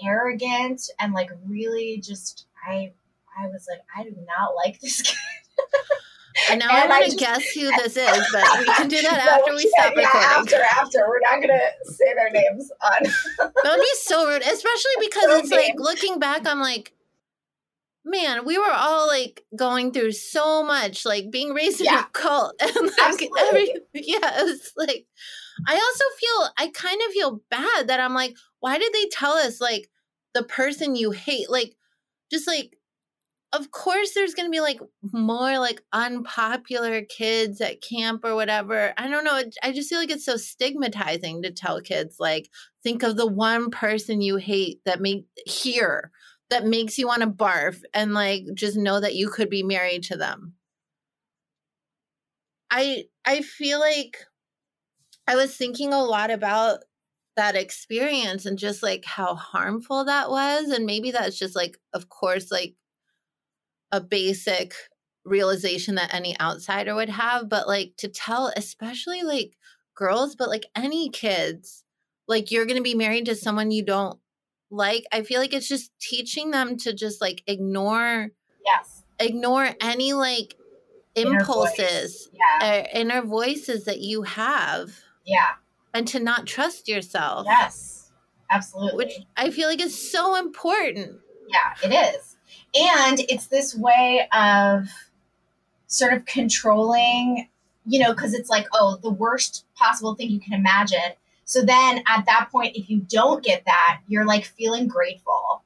arrogant 0.04 0.90
and 1.00 1.14
like 1.14 1.32
really 1.48 2.00
just 2.04 2.46
I 2.68 2.92
I 3.40 3.48
was 3.48 3.68
like, 3.70 3.82
I 3.96 4.04
do 4.04 4.16
not 4.28 4.56
like 4.56 4.80
this 4.80 5.02
guy. 5.02 5.14
And 6.50 6.60
now 6.60 6.70
and 6.70 6.92
I 6.92 6.98
I 6.98 7.00
want 7.00 7.12
to 7.12 7.18
guess 7.18 7.44
who 7.50 7.70
this 7.78 7.98
is, 7.98 8.28
but 8.32 8.60
we 8.60 8.66
can 8.66 8.88
do 8.88 9.02
that 9.02 9.20
after 9.40 9.56
we 9.56 9.70
stop 9.76 9.94
yeah, 9.96 10.04
recording. 10.04 10.30
After, 10.30 10.62
after, 10.82 11.00
we're 11.08 11.20
not 11.20 11.42
gonna 11.42 11.60
say 11.84 12.14
their 12.14 12.30
names 12.30 12.72
on. 12.82 13.04
That 13.40 13.54
would 13.66 13.82
be 13.82 13.96
so 14.02 14.28
rude, 14.28 14.42
especially 14.42 14.92
because 15.00 15.24
So 15.24 15.38
it's 15.38 15.52
like 15.52 15.76
looking 15.78 16.20
back, 16.20 16.48
I'm 16.48 16.60
like, 16.60 16.94
man, 18.06 18.46
we 18.46 18.58
were 18.58 18.72
all 18.72 19.08
like 19.08 19.46
going 19.56 19.92
through 19.92 20.14
so 20.14 20.64
much, 20.64 21.06
like 21.06 21.32
being 21.32 21.54
raised 21.54 21.82
in 21.82 21.88
a 21.88 22.08
cult, 22.14 22.54
and 22.62 22.74
like 22.74 22.92
Absolutely. 23.02 23.42
every 23.48 23.68
yeah, 23.94 24.42
it 24.42 24.44
was 24.44 24.72
like. 24.78 25.06
I 25.68 25.74
also 25.74 26.04
feel 26.20 26.50
I 26.60 26.72
kind 26.72 27.02
of 27.08 27.14
feel 27.14 27.42
bad 27.50 27.88
that 27.88 28.00
I'm 28.00 28.14
like, 28.14 28.36
why 28.60 28.78
did 28.78 28.94
they 28.94 29.08
tell 29.12 29.34
us 29.34 29.60
like 29.60 29.90
the 30.36 30.44
person 30.44 30.96
you 30.96 31.12
hate, 31.12 31.50
like 31.50 31.76
just 32.32 32.48
like. 32.48 32.78
Of 33.54 33.72
course, 33.72 34.14
there's 34.14 34.34
going 34.34 34.48
to 34.48 34.52
be 34.52 34.60
like 34.60 34.80
more 35.14 35.58
like 35.58 35.82
unpopular 35.94 37.02
kids 37.04 37.62
at 37.62 37.82
camp 37.82 38.26
or 38.26 38.36
whatever. 38.36 38.94
I 38.98 39.08
don't 39.08 39.24
know. 39.24 39.42
I 39.64 39.72
just 39.72 39.90
feel 39.90 40.00
like 40.00 40.12
it's 40.12 40.26
so 40.26 40.36
stigmatizing 40.36 41.42
to 41.44 41.52
tell 41.52 41.82
kids 41.82 42.18
like, 42.20 42.50
think 42.84 43.04
of 43.04 43.16
the 43.16 43.26
one 43.28 43.70
person 43.72 44.22
you 44.22 44.36
hate 44.36 44.82
that 44.86 45.02
make 45.02 45.26
here 45.46 46.12
that 46.50 46.66
makes 46.66 46.98
you 46.98 47.08
want 47.08 47.22
to 47.22 47.28
barf 47.30 47.82
and 47.94 48.14
like 48.14 48.44
just 48.54 48.78
know 48.78 49.00
that 49.00 49.16
you 49.16 49.30
could 49.30 49.50
be 49.50 49.64
married 49.64 50.04
to 50.04 50.18
them 50.18 50.54
i 52.72 53.04
i 53.26 53.42
feel 53.42 53.80
like 53.80 54.18
i 55.28 55.36
was 55.36 55.56
thinking 55.56 55.94
a 55.94 56.04
lot 56.04 56.32
about 56.32 56.80
that 57.36 57.56
experience 57.56 58.46
and 58.46 58.58
just 58.58 58.82
like 58.82 59.06
how 59.06 59.36
harmful 59.36 60.06
that 60.06 60.30
was 60.30 60.70
and 60.70 60.86
maybe 60.86 61.12
that's 61.12 61.38
just 61.38 61.56
like 61.56 61.78
of 61.94 62.10
course 62.10 62.52
like 62.52 62.76
a 63.92 64.02
basic 64.02 64.74
realization 65.26 65.96
that 65.96 66.14
any 66.14 66.40
outsider 66.40 66.96
would 66.96 67.10
have, 67.10 67.50
but 67.50 67.68
like 67.68 67.94
to 67.98 68.08
tell, 68.08 68.52
especially 68.56 69.24
like 69.24 69.52
girls, 69.96 70.36
but 70.36 70.50
like 70.50 70.66
any 70.76 71.10
kids, 71.10 71.84
like 72.28 72.52
you're 72.52 72.66
going 72.66 72.78
to 72.78 72.84
be 72.84 72.96
married 72.96 73.26
to 73.26 73.36
someone 73.36 73.72
you 73.72 73.84
don't 73.84 74.20
like. 74.70 75.06
I 75.12 75.24
feel 75.24 75.40
like 75.40 75.54
it's 75.54 75.68
just 75.68 75.92
teaching 76.00 76.52
them 76.52 76.78
to 76.78 76.94
just 76.94 77.22
like 77.22 77.44
ignore, 77.48 78.30
yes, 78.66 79.04
ignore 79.20 79.70
any 79.82 80.14
like 80.14 80.56
Inner 81.16 81.40
impulses, 81.40 82.30
Yeah. 82.34 82.84
uh, 82.86 82.98
inner 83.00 83.22
voices 83.24 83.86
that 83.86 84.00
you 84.00 84.22
have, 84.22 84.92
Yeah. 85.26 85.56
and 85.94 86.08
to 86.10 86.20
not 86.20 86.46
trust 86.46 86.88
yourself. 86.88 87.48
Yes. 87.50 88.12
Absolutely. 88.50 88.98
Which 88.98 89.14
I 89.36 89.50
feel 89.50 89.68
like 89.68 89.82
is 89.82 90.12
so 90.12 90.36
important. 90.36 91.20
Yeah, 91.50 91.74
it 91.84 92.16
is. 92.16 92.27
And 92.78 93.20
it's 93.30 93.48
this 93.48 93.76
way 93.76 94.28
of 94.34 94.90
sort 95.88 96.14
of 96.14 96.26
controlling, 96.26 97.48
you 97.86 98.00
know, 98.00 98.14
because 98.14 98.34
it's 98.34 98.50
like, 98.50 98.68
oh, 98.74 99.00
the 99.02 99.10
worst 99.10 99.66
possible 99.76 100.16
thing 100.16 100.30
you 100.30 100.40
can 100.40 100.54
imagine. 100.54 101.14
So 101.46 101.64
then 101.64 102.04
at 102.08 102.26
that 102.26 102.50
point, 102.52 102.76
if 102.76 102.90
you 102.90 103.00
don't 103.00 103.44
get 103.44 103.64
that, 103.66 104.00
you're 104.08 104.26
like 104.26 104.46
feeling 104.46 104.88
grateful 104.88 105.64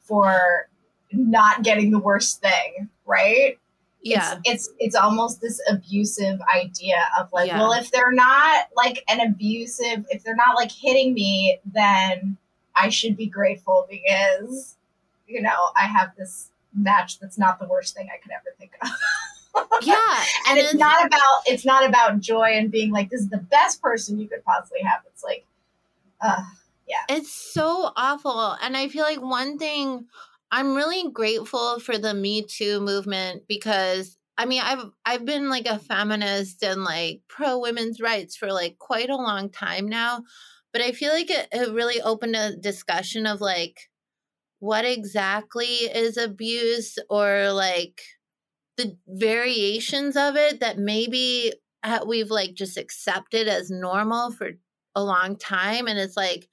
for 0.00 0.68
not 1.12 1.62
getting 1.62 1.90
the 1.90 1.98
worst 1.98 2.40
thing, 2.40 2.88
right? 3.04 3.58
Yeah. 4.02 4.36
It's 4.44 4.68
it's, 4.68 4.70
it's 4.78 4.96
almost 4.96 5.40
this 5.42 5.60
abusive 5.68 6.40
idea 6.54 7.04
of 7.18 7.30
like, 7.32 7.48
Yeah. 7.48 7.58
well, 7.58 7.72
if 7.72 7.90
they're 7.90 8.12
not 8.12 8.68
like 8.74 9.04
an 9.08 9.20
abusive, 9.20 10.06
if 10.08 10.24
they're 10.24 10.34
not 10.34 10.56
like 10.56 10.72
hitting 10.72 11.12
me, 11.12 11.58
then 11.66 12.38
I 12.74 12.88
should 12.88 13.16
be 13.16 13.26
grateful 13.26 13.86
because 13.90 14.77
you 15.28 15.42
know, 15.42 15.70
I 15.76 15.86
have 15.86 16.12
this 16.16 16.50
match 16.74 17.18
that's 17.18 17.38
not 17.38 17.58
the 17.58 17.66
worst 17.66 17.94
thing 17.94 18.08
I 18.12 18.18
could 18.18 18.32
ever 18.32 18.54
think 18.58 18.72
of. 18.82 18.88
yeah. 19.82 20.24
And 20.48 20.58
it's 20.58 20.74
not 20.74 21.06
about 21.06 21.42
it's 21.46 21.64
not 21.64 21.86
about 21.86 22.20
joy 22.20 22.50
and 22.52 22.70
being 22.70 22.90
like 22.90 23.10
this 23.10 23.20
is 23.20 23.28
the 23.28 23.38
best 23.38 23.82
person 23.82 24.18
you 24.18 24.28
could 24.28 24.44
possibly 24.44 24.80
have. 24.82 25.02
It's 25.12 25.22
like 25.22 25.44
uh 26.20 26.42
yeah 26.86 27.02
It's 27.08 27.32
so 27.32 27.92
awful. 27.96 28.56
And 28.62 28.76
I 28.76 28.88
feel 28.88 29.02
like 29.02 29.20
one 29.20 29.58
thing 29.58 30.06
I'm 30.50 30.74
really 30.74 31.10
grateful 31.10 31.78
for 31.80 31.98
the 31.98 32.14
Me 32.14 32.42
Too 32.42 32.80
movement 32.80 33.44
because 33.48 34.16
I 34.36 34.46
mean 34.46 34.62
I've 34.62 34.90
I've 35.04 35.24
been 35.24 35.48
like 35.48 35.66
a 35.66 35.78
feminist 35.78 36.62
and 36.62 36.84
like 36.84 37.22
pro 37.28 37.58
women's 37.58 38.00
rights 38.00 38.36
for 38.36 38.52
like 38.52 38.78
quite 38.78 39.10
a 39.10 39.16
long 39.16 39.50
time 39.50 39.88
now. 39.88 40.22
But 40.72 40.82
I 40.82 40.92
feel 40.92 41.12
like 41.12 41.30
it, 41.30 41.48
it 41.50 41.72
really 41.72 42.00
opened 42.02 42.36
a 42.36 42.54
discussion 42.54 43.26
of 43.26 43.40
like 43.40 43.88
what 44.60 44.84
exactly 44.84 45.66
is 45.66 46.16
abuse 46.16 46.98
or 47.08 47.52
like 47.52 48.00
the 48.76 48.96
variations 49.06 50.16
of 50.16 50.36
it 50.36 50.60
that 50.60 50.78
maybe 50.78 51.52
we've 52.06 52.30
like 52.30 52.54
just 52.54 52.76
accepted 52.76 53.48
as 53.48 53.70
normal 53.70 54.30
for 54.32 54.50
a 54.94 55.02
long 55.02 55.36
time 55.36 55.86
and 55.86 55.98
it's 55.98 56.16
like 56.16 56.48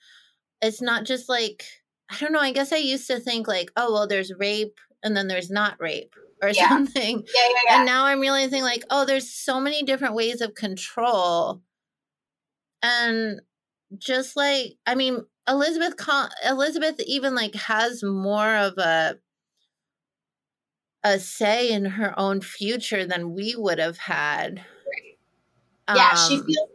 it's 0.62 0.82
not 0.82 1.06
just 1.06 1.30
like 1.30 1.64
I 2.10 2.18
don't 2.20 2.32
know. 2.32 2.40
I 2.40 2.52
guess 2.52 2.72
I 2.72 2.78
used 2.78 3.08
to 3.08 3.20
think 3.20 3.48
like, 3.48 3.72
oh 3.76 3.92
well, 3.92 4.08
there's 4.08 4.32
rape 4.38 4.80
and 5.04 5.18
then 5.18 5.28
there's 5.28 5.50
not 5.50 5.80
rape 5.80 6.16
or 6.42 6.50
Yeah. 6.54 6.70
something. 6.70 7.24
yeah, 7.36 7.42
yeah, 7.48 7.60
yeah. 7.68 7.78
And 7.78 7.86
now 7.86 8.06
I'm 8.06 8.20
realizing 8.20 8.62
like, 8.62 8.84
oh, 8.92 9.06
there's 9.06 9.30
so 9.32 9.60
many 9.60 9.82
different 9.84 10.14
ways 10.14 10.42
of 10.42 10.54
control, 10.54 11.62
and 12.84 13.42
just 13.98 14.36
like 14.36 14.74
I 14.86 14.96
mean, 14.96 15.26
Elizabeth 15.48 15.94
Elizabeth 16.46 17.00
even 17.06 17.36
like 17.36 17.56
has 17.56 18.04
more 18.04 18.56
of 18.56 18.78
a 18.78 19.18
a 21.04 21.20
say 21.20 21.72
in 21.72 21.86
her 21.86 22.18
own 22.20 22.42
future 22.42 23.06
than 23.06 23.36
we 23.36 23.56
would 23.56 23.78
have 23.78 23.98
had. 23.98 24.66
yeah, 25.94 26.16
she 26.16 26.38
Um, 26.38 26.46
feels 26.46 26.70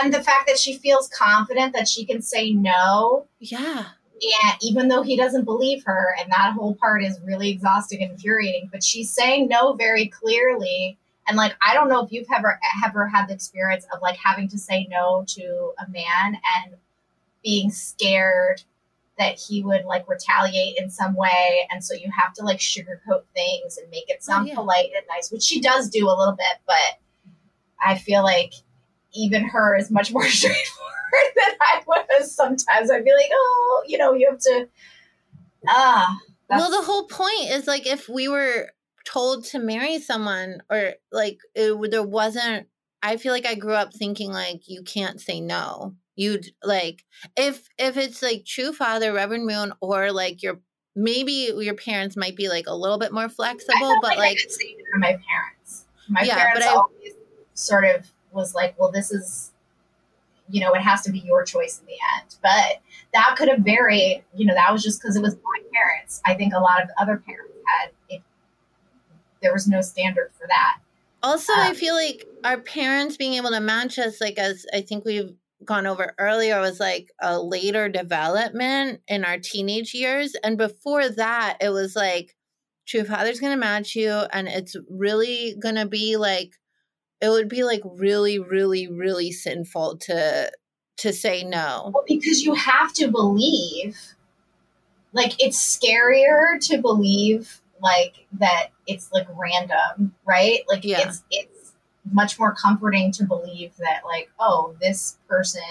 and 0.00 0.14
the 0.14 0.22
fact 0.22 0.46
that 0.46 0.58
she 0.58 0.78
feels 0.78 1.08
confident 1.08 1.74
that 1.74 1.86
she 1.88 2.04
can 2.06 2.22
say 2.22 2.52
no 2.52 3.26
yeah. 3.40 3.88
and 4.22 4.56
even 4.62 4.88
though 4.88 5.02
he 5.02 5.16
doesn't 5.18 5.44
believe 5.44 5.82
her 5.84 6.14
and 6.18 6.30
that 6.32 6.52
whole 6.54 6.74
part 6.74 7.02
is 7.04 7.20
really 7.24 7.50
exhausting 7.50 8.02
and 8.02 8.12
infuriating 8.12 8.68
but 8.72 8.82
she's 8.82 9.10
saying 9.10 9.48
no 9.48 9.74
very 9.74 10.06
clearly 10.08 10.96
and 11.28 11.36
like 11.36 11.54
i 11.66 11.74
don't 11.74 11.88
know 11.88 12.02
if 12.04 12.10
you've 12.12 12.26
ever 12.34 12.58
ever 12.86 13.06
had 13.06 13.26
the 13.28 13.34
experience 13.34 13.86
of 13.92 14.00
like 14.00 14.16
having 14.16 14.48
to 14.48 14.58
say 14.58 14.86
no 14.90 15.24
to 15.26 15.72
a 15.78 15.88
man 15.90 16.38
and 16.56 16.74
being 17.44 17.70
scared 17.70 18.62
that 19.16 19.38
he 19.38 19.62
would 19.62 19.84
like 19.84 20.08
retaliate 20.08 20.76
in 20.76 20.90
some 20.90 21.14
way 21.14 21.68
and 21.70 21.84
so 21.84 21.94
you 21.94 22.10
have 22.10 22.32
to 22.32 22.42
like 22.42 22.58
sugarcoat 22.58 23.22
things 23.34 23.78
and 23.78 23.88
make 23.90 24.08
it 24.08 24.24
sound 24.24 24.48
yeah. 24.48 24.54
polite 24.54 24.90
and 24.96 25.04
nice 25.08 25.30
which 25.30 25.42
she 25.42 25.60
does 25.60 25.88
do 25.88 26.08
a 26.08 26.18
little 26.18 26.34
bit 26.34 26.58
but 26.66 26.98
i 27.84 27.96
feel 27.96 28.24
like 28.24 28.52
even 29.14 29.44
her 29.44 29.76
is 29.76 29.90
much 29.90 30.12
more 30.12 30.28
straightforward 30.28 30.92
than 31.36 31.54
I 31.60 31.82
was 31.86 32.34
sometimes. 32.34 32.90
I'd 32.90 33.04
be 33.04 33.12
like, 33.12 33.30
oh, 33.32 33.84
you 33.86 33.98
know, 33.98 34.14
you 34.14 34.28
have 34.28 34.40
to. 34.40 34.68
Ah, 35.68 36.18
well 36.50 36.70
the 36.70 36.82
whole 36.82 37.06
point 37.06 37.50
is 37.50 37.66
like 37.66 37.86
if 37.86 38.08
we 38.08 38.28
were 38.28 38.70
told 39.06 39.44
to 39.44 39.58
marry 39.58 39.98
someone 39.98 40.62
or 40.70 40.94
like 41.12 41.38
it, 41.54 41.90
there 41.90 42.02
wasn't 42.02 42.66
i 43.02 43.16
feel 43.16 43.32
like 43.32 43.46
i 43.46 43.54
grew 43.54 43.72
up 43.72 43.92
thinking 43.94 44.30
like 44.30 44.68
you 44.68 44.82
can't 44.82 45.20
say 45.20 45.40
no 45.40 45.94
you'd 46.16 46.46
like 46.62 47.04
if 47.36 47.68
if 47.78 47.96
it's 47.96 48.22
like 48.22 48.44
true 48.44 48.72
father 48.72 49.12
reverend 49.12 49.46
moon 49.46 49.72
or 49.80 50.12
like 50.12 50.42
your 50.42 50.60
maybe 50.96 51.50
your 51.58 51.74
parents 51.74 52.16
might 52.16 52.36
be 52.36 52.48
like 52.48 52.66
a 52.68 52.74
little 52.74 52.98
bit 52.98 53.12
more 53.12 53.28
flexible 53.28 53.98
but 54.00 54.12
I 54.12 54.16
like 54.16 54.38
say 54.38 54.76
my 54.98 55.08
parents. 55.08 55.86
My 56.08 56.22
Yeah, 56.22 56.36
parents 56.36 56.60
but 56.60 56.68
I- 56.68 56.76
always 56.76 57.12
sort 57.54 57.84
of 57.84 58.10
was 58.32 58.54
like, 58.54 58.78
well, 58.78 58.90
this 58.92 59.10
is, 59.10 59.52
you 60.50 60.60
know, 60.60 60.72
it 60.74 60.82
has 60.82 61.02
to 61.02 61.10
be 61.12 61.20
your 61.20 61.44
choice 61.44 61.80
in 61.80 61.86
the 61.86 61.96
end. 62.18 62.36
But 62.42 62.80
that 63.14 63.34
could 63.38 63.48
have 63.48 63.60
varied. 63.60 64.22
You 64.36 64.44
know, 64.46 64.54
that 64.54 64.72
was 64.72 64.82
just 64.82 65.00
because 65.00 65.16
it 65.16 65.22
was 65.22 65.34
my 65.36 65.60
parents. 65.72 66.20
I 66.26 66.34
think 66.34 66.52
a 66.52 66.58
lot 66.60 66.82
of 66.82 66.90
other 66.98 67.16
parents 67.16 67.54
had 67.66 67.90
it. 68.10 68.22
There 69.42 69.52
was 69.52 69.66
no 69.68 69.80
standard 69.80 70.30
for 70.38 70.46
that. 70.48 70.78
Also, 71.22 71.52
I 71.54 71.70
Um, 71.70 71.74
feel 71.74 71.94
like 71.94 72.26
our 72.44 72.58
parents 72.58 73.16
being 73.16 73.34
able 73.34 73.50
to 73.50 73.60
match 73.60 73.98
us, 73.98 74.20
like 74.20 74.38
as 74.38 74.66
I 74.74 74.80
think 74.82 75.04
we've 75.04 75.34
gone 75.64 75.86
over 75.86 76.14
earlier, 76.18 76.60
was 76.60 76.80
like 76.80 77.10
a 77.20 77.40
later 77.40 77.88
development 77.88 79.00
in 79.08 79.24
our 79.24 79.38
teenage 79.38 79.94
years. 79.94 80.34
And 80.44 80.58
before 80.58 81.08
that, 81.08 81.58
it 81.60 81.70
was 81.70 81.96
like 81.96 82.34
True 82.86 83.04
Father's 83.04 83.40
gonna 83.40 83.56
match 83.56 83.94
you, 83.94 84.10
and 84.10 84.48
it's 84.48 84.76
really 84.90 85.56
gonna 85.62 85.86
be 85.86 86.16
like 86.16 86.52
it 87.20 87.28
would 87.30 87.48
be 87.48 87.64
like 87.64 87.80
really, 87.84 88.38
really, 88.38 88.88
really 88.88 89.32
sinful 89.32 89.98
to 89.98 90.50
to 90.98 91.12
say 91.12 91.42
no. 91.44 91.90
Well, 91.94 92.04
because 92.06 92.42
you 92.42 92.54
have 92.54 92.92
to 92.94 93.08
believe, 93.10 93.98
like, 95.12 95.32
it's 95.42 95.58
scarier 95.58 96.60
to 96.68 96.78
believe, 96.78 97.60
like, 97.82 98.26
that 98.38 98.68
it's 98.86 99.10
like 99.12 99.26
random, 99.36 100.14
right? 100.24 100.60
Like, 100.68 100.84
Yeah. 100.84 101.08
it's 101.08 101.24
it's 101.30 101.53
much 102.12 102.38
more 102.38 102.54
comforting 102.54 103.10
to 103.12 103.24
believe 103.24 103.72
that, 103.78 104.02
like, 104.04 104.30
oh, 104.38 104.74
this 104.80 105.18
person 105.28 105.62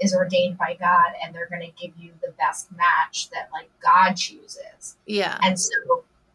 is 0.00 0.14
ordained 0.14 0.58
by 0.58 0.76
God, 0.78 1.12
and 1.22 1.34
they're 1.34 1.48
going 1.48 1.62
to 1.62 1.82
give 1.86 1.96
you 1.98 2.12
the 2.22 2.32
best 2.38 2.68
match 2.76 3.30
that 3.30 3.48
like 3.52 3.70
God 3.82 4.14
chooses, 4.14 4.96
Yeah. 5.06 5.38
and 5.42 5.58
so 5.58 5.70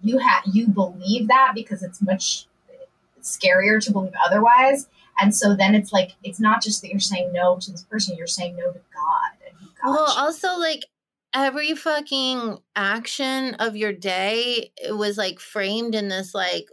you 0.02 0.18
have 0.18 0.44
you 0.52 0.68
believe 0.68 1.28
that 1.28 1.52
because 1.54 1.84
it's 1.84 2.02
much 2.02 2.48
scarier 3.22 3.84
to 3.84 3.92
believe 3.92 4.14
otherwise. 4.26 4.88
And 5.20 5.36
so 5.36 5.56
then 5.56 5.76
it's 5.76 5.94
like 5.94 6.14
it's 6.24 6.40
not 6.40 6.64
just 6.64 6.82
that 6.82 6.90
you're 6.90 7.00
saying 7.00 7.32
no 7.34 7.58
to 7.60 7.72
this 7.72 7.84
person, 7.84 8.18
you're 8.18 8.28
saying 8.28 8.56
no 8.56 8.72
to 8.72 8.80
God 8.80 9.48
and 9.48 9.70
Well, 9.84 10.06
chooses. 10.08 10.18
also 10.18 10.58
like 10.58 10.86
every 11.34 11.76
fucking 11.76 12.58
action 12.76 13.54
of 13.56 13.76
your 13.76 13.94
day 13.94 14.72
it 14.84 14.94
was 14.98 15.18
like 15.18 15.40
framed 15.40 15.96
in 15.96 16.10
this 16.10 16.34
like 16.34 16.66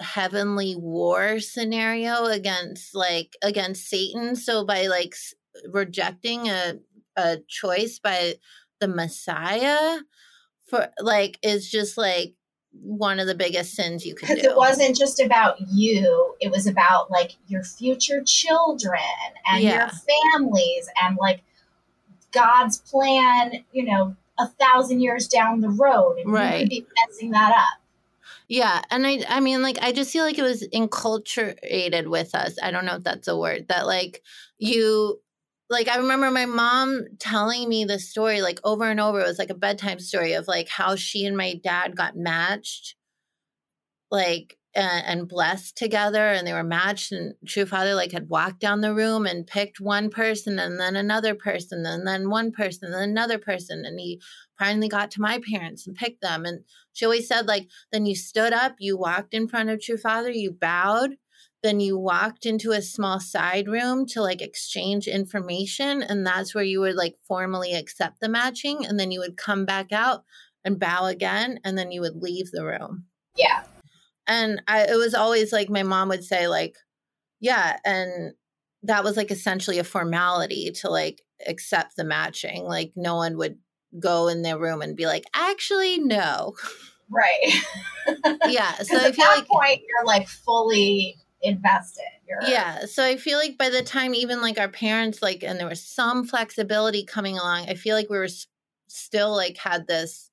heavenly 0.00 0.76
war 0.76 1.40
scenario 1.40 2.24
against 2.26 2.94
like 2.94 3.36
against 3.42 3.88
Satan. 3.88 4.36
So 4.36 4.64
by 4.64 4.86
like 4.86 5.12
s- 5.14 5.34
rejecting 5.70 6.48
a 6.48 6.74
a 7.16 7.38
choice 7.48 7.98
by 7.98 8.34
the 8.80 8.88
Messiah 8.88 9.98
for 10.68 10.88
like 11.00 11.38
is 11.42 11.68
just 11.68 11.98
like 11.98 12.34
one 12.72 13.18
of 13.18 13.26
the 13.26 13.34
biggest 13.34 13.74
sins 13.74 14.04
you 14.06 14.14
could 14.14 14.28
do. 14.28 14.34
because 14.36 14.46
it 14.52 14.56
wasn't 14.56 14.96
just 14.96 15.20
about 15.20 15.56
you 15.72 16.34
it 16.40 16.50
was 16.50 16.66
about 16.66 17.10
like 17.10 17.32
your 17.48 17.64
future 17.64 18.22
children 18.24 19.00
and 19.50 19.62
Yeah. 19.64 19.78
your 19.78 19.88
families 19.88 20.88
and 21.02 21.16
like 21.18 21.40
god's 22.32 22.78
plan 22.78 23.64
you 23.72 23.82
know 23.84 24.14
a 24.38 24.46
thousand 24.46 25.00
years 25.00 25.26
down 25.26 25.60
the 25.60 25.70
road 25.70 26.18
and 26.18 26.28
you 26.28 26.34
Right. 26.34 26.60
could 26.60 26.68
be 26.68 26.86
messing 27.08 27.30
that 27.30 27.52
up 27.52 27.80
Yeah, 28.48 28.82
and 28.90 29.06
I 29.06 29.24
I 29.28 29.40
mean 29.40 29.62
like 29.62 29.78
I 29.82 29.92
just 29.92 30.10
feel 30.12 30.24
like 30.24 30.38
it 30.38 30.42
was 30.42 30.66
enculturated 30.74 32.08
with 32.08 32.34
us. 32.34 32.56
I 32.62 32.70
don't 32.70 32.84
know 32.86 32.96
if 32.96 33.04
that's 33.04 33.28
a 33.28 33.36
word 33.36 33.66
that 33.68 33.86
like 33.86 34.22
you 34.58 35.20
like 35.70 35.88
I 35.88 35.98
remember 35.98 36.30
my 36.30 36.46
mom 36.46 37.04
telling 37.18 37.68
me 37.68 37.84
this 37.84 38.08
story 38.10 38.40
like 38.40 38.58
over 38.64 38.84
and 38.84 39.00
over. 39.00 39.20
It 39.20 39.26
was 39.26 39.38
like 39.38 39.50
a 39.50 39.54
bedtime 39.54 39.98
story 40.00 40.32
of 40.32 40.48
like 40.48 40.68
how 40.68 40.96
she 40.96 41.26
and 41.26 41.36
my 41.36 41.54
dad 41.62 41.94
got 41.96 42.16
matched 42.16 42.94
like 44.10 44.56
and, 44.74 45.04
and 45.20 45.28
blessed 45.28 45.76
together 45.76 46.28
and 46.28 46.46
they 46.46 46.52
were 46.52 46.62
matched 46.62 47.12
and 47.12 47.34
true 47.46 47.66
father 47.66 47.94
like 47.94 48.12
had 48.12 48.28
walked 48.28 48.60
down 48.60 48.80
the 48.80 48.94
room 48.94 49.26
and 49.26 49.46
picked 49.46 49.80
one 49.80 50.10
person 50.10 50.58
and 50.58 50.78
then 50.78 50.96
another 50.96 51.34
person 51.34 51.84
and 51.86 52.06
then 52.06 52.30
one 52.30 52.52
person 52.52 52.92
and 52.92 53.10
another 53.10 53.38
person 53.38 53.84
and 53.84 53.98
he 53.98 54.20
finally 54.58 54.88
got 54.88 55.10
to 55.10 55.20
my 55.20 55.40
parents 55.50 55.86
and 55.86 55.96
picked 55.96 56.20
them 56.20 56.44
and 56.44 56.64
she 56.92 57.04
always 57.04 57.28
said 57.28 57.46
like 57.46 57.68
then 57.92 58.06
you 58.06 58.14
stood 58.14 58.52
up 58.52 58.74
you 58.78 58.96
walked 58.96 59.34
in 59.34 59.46
front 59.48 59.70
of 59.70 59.80
true 59.80 59.96
father 59.96 60.30
you 60.30 60.50
bowed 60.50 61.16
then 61.62 61.80
you 61.80 61.98
walked 61.98 62.46
into 62.46 62.70
a 62.70 62.80
small 62.80 63.18
side 63.18 63.66
room 63.68 64.06
to 64.06 64.22
like 64.22 64.40
exchange 64.40 65.08
information 65.08 66.02
and 66.02 66.24
that's 66.26 66.54
where 66.54 66.64
you 66.64 66.80
would 66.80 66.94
like 66.94 67.16
formally 67.26 67.74
accept 67.74 68.20
the 68.20 68.28
matching 68.28 68.84
and 68.86 68.98
then 68.98 69.10
you 69.10 69.20
would 69.20 69.36
come 69.36 69.64
back 69.64 69.92
out 69.92 70.24
and 70.64 70.78
bow 70.78 71.06
again 71.06 71.58
and 71.64 71.76
then 71.76 71.90
you 71.90 72.00
would 72.00 72.16
leave 72.16 72.50
the 72.50 72.64
room 72.64 73.04
Yeah. 73.36 73.62
and 74.26 74.62
I, 74.68 74.84
it 74.84 74.96
was 74.96 75.14
always 75.14 75.52
like 75.52 75.68
my 75.70 75.82
mom 75.82 76.08
would 76.08 76.24
say 76.24 76.48
like 76.48 76.74
yeah 77.40 77.76
and 77.84 78.34
that 78.84 79.02
was 79.04 79.16
like 79.16 79.30
essentially 79.30 79.78
a 79.78 79.84
formality 79.84 80.70
to 80.70 80.90
like 80.90 81.22
accept 81.46 81.96
the 81.96 82.04
matching 82.04 82.64
like 82.64 82.92
no 82.96 83.16
one 83.16 83.36
would 83.36 83.58
go 83.98 84.28
in 84.28 84.42
their 84.42 84.58
room 84.58 84.82
and 84.82 84.96
be 84.96 85.06
like 85.06 85.24
actually 85.34 85.98
no 85.98 86.54
Right. 87.10 87.52
yeah 88.46 88.72
So 88.82 88.96
i 88.98 89.06
at 89.06 89.14
feel 89.14 89.24
that 89.24 89.36
like 89.38 89.48
point 89.48 89.80
you're 89.88 90.04
like 90.06 90.28
fully 90.28 91.16
invested. 91.42 92.02
You're 92.28 92.42
yeah 92.42 92.84
so 92.84 93.04
i 93.04 93.16
feel 93.16 93.38
like 93.38 93.56
by 93.56 93.70
the 93.70 93.82
time 93.82 94.14
even 94.14 94.42
like 94.42 94.58
our 94.58 94.68
parents 94.68 95.22
like 95.22 95.42
and 95.42 95.58
there 95.58 95.68
was 95.68 95.82
some 95.82 96.24
flexibility 96.24 97.04
coming 97.04 97.38
along 97.38 97.68
i 97.68 97.74
feel 97.74 97.96
like 97.96 98.10
we 98.10 98.18
were 98.18 98.24
s- 98.24 98.46
still 98.88 99.34
like 99.34 99.56
had 99.56 99.86
this 99.86 100.30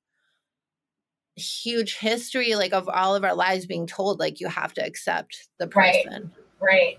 huge 1.36 1.96
history 1.98 2.54
like 2.54 2.72
of 2.72 2.88
all 2.88 3.14
of 3.14 3.24
our 3.24 3.34
lives 3.34 3.66
being 3.66 3.86
told 3.86 4.18
like 4.18 4.40
you 4.40 4.48
have 4.48 4.72
to 4.74 4.84
accept 4.84 5.48
the 5.58 5.68
Right. 5.74 6.04
person 6.04 6.32
right. 6.60 6.98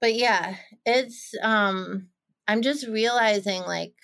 but 0.00 0.14
yeah 0.14 0.56
it's 0.84 1.34
um 1.42 2.08
i'm 2.48 2.62
just 2.62 2.86
realizing 2.86 3.62
like 3.62 3.94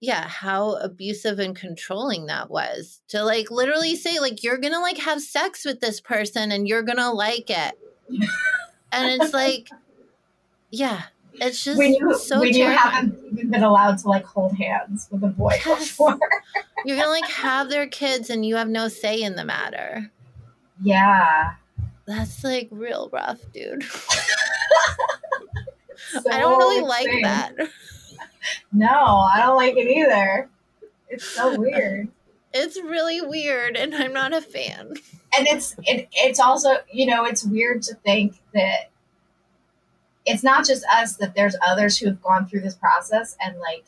yeah 0.00 0.26
how 0.26 0.72
abusive 0.76 1.38
and 1.38 1.54
controlling 1.54 2.26
that 2.26 2.50
was 2.50 3.00
to 3.08 3.22
like 3.22 3.50
literally 3.50 3.94
say 3.96 4.18
like 4.18 4.42
you're 4.42 4.56
gonna 4.58 4.80
like 4.80 4.96
have 4.98 5.20
sex 5.20 5.64
with 5.64 5.80
this 5.80 6.00
person 6.00 6.50
and 6.52 6.66
you're 6.66 6.82
gonna 6.82 7.12
like 7.12 7.50
it 7.50 7.78
and 8.92 9.20
it's 9.22 9.34
like 9.34 9.68
yeah 10.70 11.02
it's 11.34 11.62
just 11.62 11.78
when 11.78 11.92
you 11.94 12.14
so 12.18 12.40
when 12.40 12.54
you 12.54 12.64
haven't 12.66 13.16
even 13.32 13.50
been 13.50 13.62
allowed 13.62 13.98
to 13.98 14.08
like 14.08 14.24
hold 14.24 14.56
hands 14.56 15.06
with 15.10 15.22
a 15.22 15.28
boy 15.28 15.52
Yes. 15.66 15.88
before. 15.88 16.18
you're 16.84 16.96
gonna 16.96 17.08
like 17.10 17.28
have 17.30 17.68
their 17.68 17.86
kids 17.86 18.30
and 18.30 18.44
you 18.44 18.56
have 18.56 18.68
no 18.68 18.88
say 18.88 19.20
in 19.22 19.36
the 19.36 19.44
matter 19.44 20.10
Yeah. 20.82 21.54
that's 22.06 22.42
like 22.42 22.68
real 22.70 23.10
rough 23.12 23.40
dude 23.52 23.82
So 23.82 23.90
i 26.30 26.40
don't 26.40 26.58
really 26.58 26.80
like 26.80 27.06
that 27.22 27.52
No, 28.72 28.88
I 28.88 29.40
don't 29.42 29.56
like 29.56 29.76
it 29.76 29.88
either. 29.88 30.48
It's 31.08 31.24
so 31.24 31.58
weird. 31.58 32.08
it's 32.52 32.76
really 32.80 33.20
weird 33.20 33.76
and 33.76 33.94
i'm 33.94 34.12
not 34.12 34.32
a 34.32 34.40
fan 34.40 34.88
and 35.36 35.46
it's 35.46 35.74
it, 35.84 36.08
it's 36.12 36.40
also 36.40 36.70
you 36.92 37.06
know 37.06 37.24
it's 37.24 37.44
weird 37.44 37.80
to 37.82 37.94
think 37.96 38.40
that 38.54 38.90
it's 40.26 40.42
not 40.42 40.66
just 40.66 40.84
us 40.92 41.16
that 41.16 41.34
there's 41.34 41.56
others 41.66 41.96
who 41.98 42.06
have 42.08 42.20
gone 42.22 42.46
through 42.46 42.60
this 42.60 42.74
process 42.74 43.36
and 43.40 43.58
like 43.58 43.84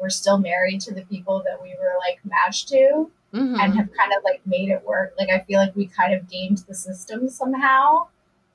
we're 0.00 0.10
still 0.10 0.38
married 0.38 0.80
to 0.80 0.94
the 0.94 1.02
people 1.06 1.42
that 1.44 1.60
we 1.62 1.70
were 1.80 1.94
like 2.06 2.18
matched 2.24 2.68
to 2.68 3.10
Mhm. 3.32 3.58
and 3.60 3.74
have 3.76 3.88
kind 3.92 4.12
of 4.16 4.22
like 4.22 4.40
made 4.46 4.68
it 4.70 4.84
work 4.86 5.12
like 5.18 5.28
i 5.28 5.40
feel 5.40 5.58
like 5.58 5.74
we 5.74 5.86
kind 5.86 6.14
of 6.14 6.28
gamed 6.30 6.58
the 6.68 6.74
system 6.74 7.28
somehow 7.28 8.06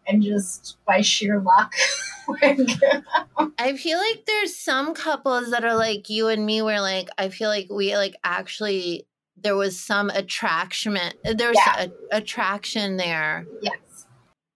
and 0.10 0.24
just 0.24 0.78
by 0.86 1.02
sheer 1.02 1.40
luck. 1.40 1.74
I 3.58 3.76
feel 3.76 3.98
like 3.98 4.26
there's 4.26 4.56
some 4.56 4.94
couples 4.94 5.52
that 5.52 5.66
are 5.66 5.76
like 5.76 6.10
you 6.10 6.28
and 6.28 6.46
me 6.46 6.62
where 6.62 6.82
like 6.82 7.10
I 7.18 7.30
feel 7.30 7.50
like 7.50 7.68
we 7.72 7.96
like 7.96 8.16
actually 8.24 9.08
there 9.36 9.56
was 9.56 9.80
some 9.80 10.10
attraction 10.10 10.98
there's 11.24 11.58
Yeah. 11.66 11.88
a, 12.12 12.18
attraction 12.18 12.98
there. 12.98 13.48
Yes. 13.62 14.06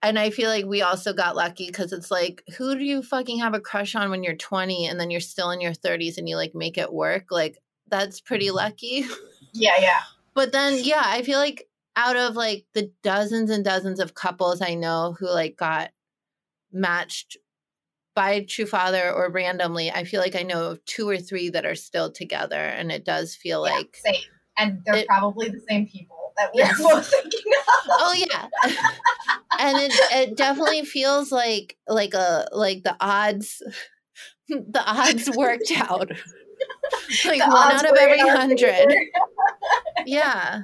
And 0.02 0.20
I 0.20 0.30
feel 0.30 0.50
like 0.50 0.66
we 0.66 0.82
also 0.82 1.14
got 1.14 1.36
lucky 1.36 1.68
because 1.68 1.94
it's 1.94 2.12
like 2.12 2.44
who 2.58 2.76
do 2.76 2.84
you 2.84 3.02
fucking 3.02 3.40
have 3.40 3.54
a 3.54 3.60
crush 3.60 3.96
on 3.96 4.10
when 4.12 4.24
you're 4.24 4.36
20 4.36 4.86
and 4.88 5.00
then 5.00 5.10
you're 5.10 5.22
still 5.22 5.50
in 5.52 5.62
your 5.62 5.74
30s 5.74 6.18
and 6.18 6.28
you 6.28 6.36
like 6.36 6.54
make 6.54 6.78
it 6.78 6.94
work? 6.94 7.28
Like 7.32 7.58
that's 7.88 8.22
pretty 8.22 8.48
mm-hmm. 8.48 8.58
lucky. 8.58 9.06
Yeah 9.56 9.80
yeah. 9.80 10.00
But 10.34 10.52
then 10.52 10.80
yeah 10.84 11.04
I 11.06 11.22
feel 11.22 11.38
like 11.38 11.68
out 11.96 12.16
of 12.16 12.36
like 12.36 12.66
the 12.74 12.92
dozens 13.04 13.50
and 13.50 13.64
dozens 13.64 14.00
of 14.00 14.14
couples 14.16 14.62
I 14.62 14.74
know 14.76 15.16
who 15.20 15.30
like 15.30 15.58
got 15.58 15.92
matched 16.72 17.38
by 18.16 18.42
True 18.42 18.66
Father 18.68 19.12
or 19.12 19.32
randomly, 19.32 19.90
I 19.92 20.04
feel 20.04 20.22
like 20.22 20.36
I 20.36 20.44
know 20.44 20.70
of 20.70 20.86
two 20.86 21.10
or 21.10 21.18
three 21.18 21.50
that 21.50 21.66
are 21.66 21.74
still 21.76 22.12
together, 22.12 22.56
and 22.60 22.92
it 22.92 23.06
does 23.06 23.36
feel 23.36 23.66
Yeah, 23.68 23.74
like, 23.74 23.96
same. 24.06 24.16
And 24.58 24.82
they're 24.86 24.98
It- 24.98 25.08
probably 25.08 25.50
the 25.50 25.62
same 25.68 25.88
people 25.88 26.32
that 26.38 26.52
we're 26.54 26.68
both 26.78 27.08
thinking 27.12 27.40
of. 27.58 27.90
Oh 27.90 28.14
yeah, 28.16 28.48
and 29.60 29.78
it 29.80 29.92
it 30.12 30.38
definitely 30.38 30.84
feels 30.86 31.32
like 31.32 31.76
like 31.88 32.14
a 32.14 32.48
like 32.52 32.84
the 32.84 32.96
odds, 33.00 33.64
the 34.48 34.84
odds 34.86 35.30
worked 35.36 35.72
out, 35.76 36.10
like 37.26 37.40
The 37.42 37.48
one 37.48 37.72
out 37.72 37.90
of 37.90 37.98
every 37.98 38.20
hundred, 38.20 38.94
yeah. 40.06 40.62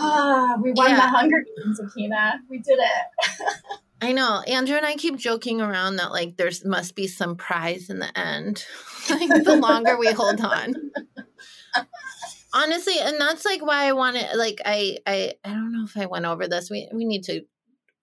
Ah, 0.00 0.56
we 0.62 0.72
won 0.72 0.90
Yeah. 0.90 0.96
the 0.96 1.02
Hunger 1.02 1.44
Games, 1.56 1.80
Akina. 1.80 2.34
We 2.48 2.58
did 2.58 2.78
it. 2.78 3.50
I 4.00 4.12
know. 4.12 4.42
Andrew 4.46 4.76
and 4.76 4.86
I 4.86 4.94
keep 4.94 5.16
joking 5.16 5.60
around 5.60 5.96
that 5.96 6.12
like 6.12 6.36
there's 6.36 6.64
must 6.64 6.94
be 6.94 7.08
some 7.08 7.36
prize 7.36 7.90
in 7.90 7.98
the 7.98 8.16
end. 8.18 8.64
like 9.10 9.28
the 9.44 9.56
longer 9.56 9.98
we 9.98 10.12
hold 10.12 10.40
on. 10.40 10.74
Honestly, 12.54 12.94
and 13.00 13.20
that's 13.20 13.44
like 13.44 13.64
why 13.64 13.84
I 13.86 13.92
want 13.92 14.16
to 14.16 14.36
like 14.36 14.60
I 14.64 14.98
I 15.06 15.34
I 15.44 15.48
don't 15.50 15.72
know 15.72 15.84
if 15.84 15.96
I 15.96 16.06
went 16.06 16.26
over 16.26 16.46
this. 16.46 16.70
We 16.70 16.88
we 16.94 17.04
need 17.04 17.24
to 17.24 17.42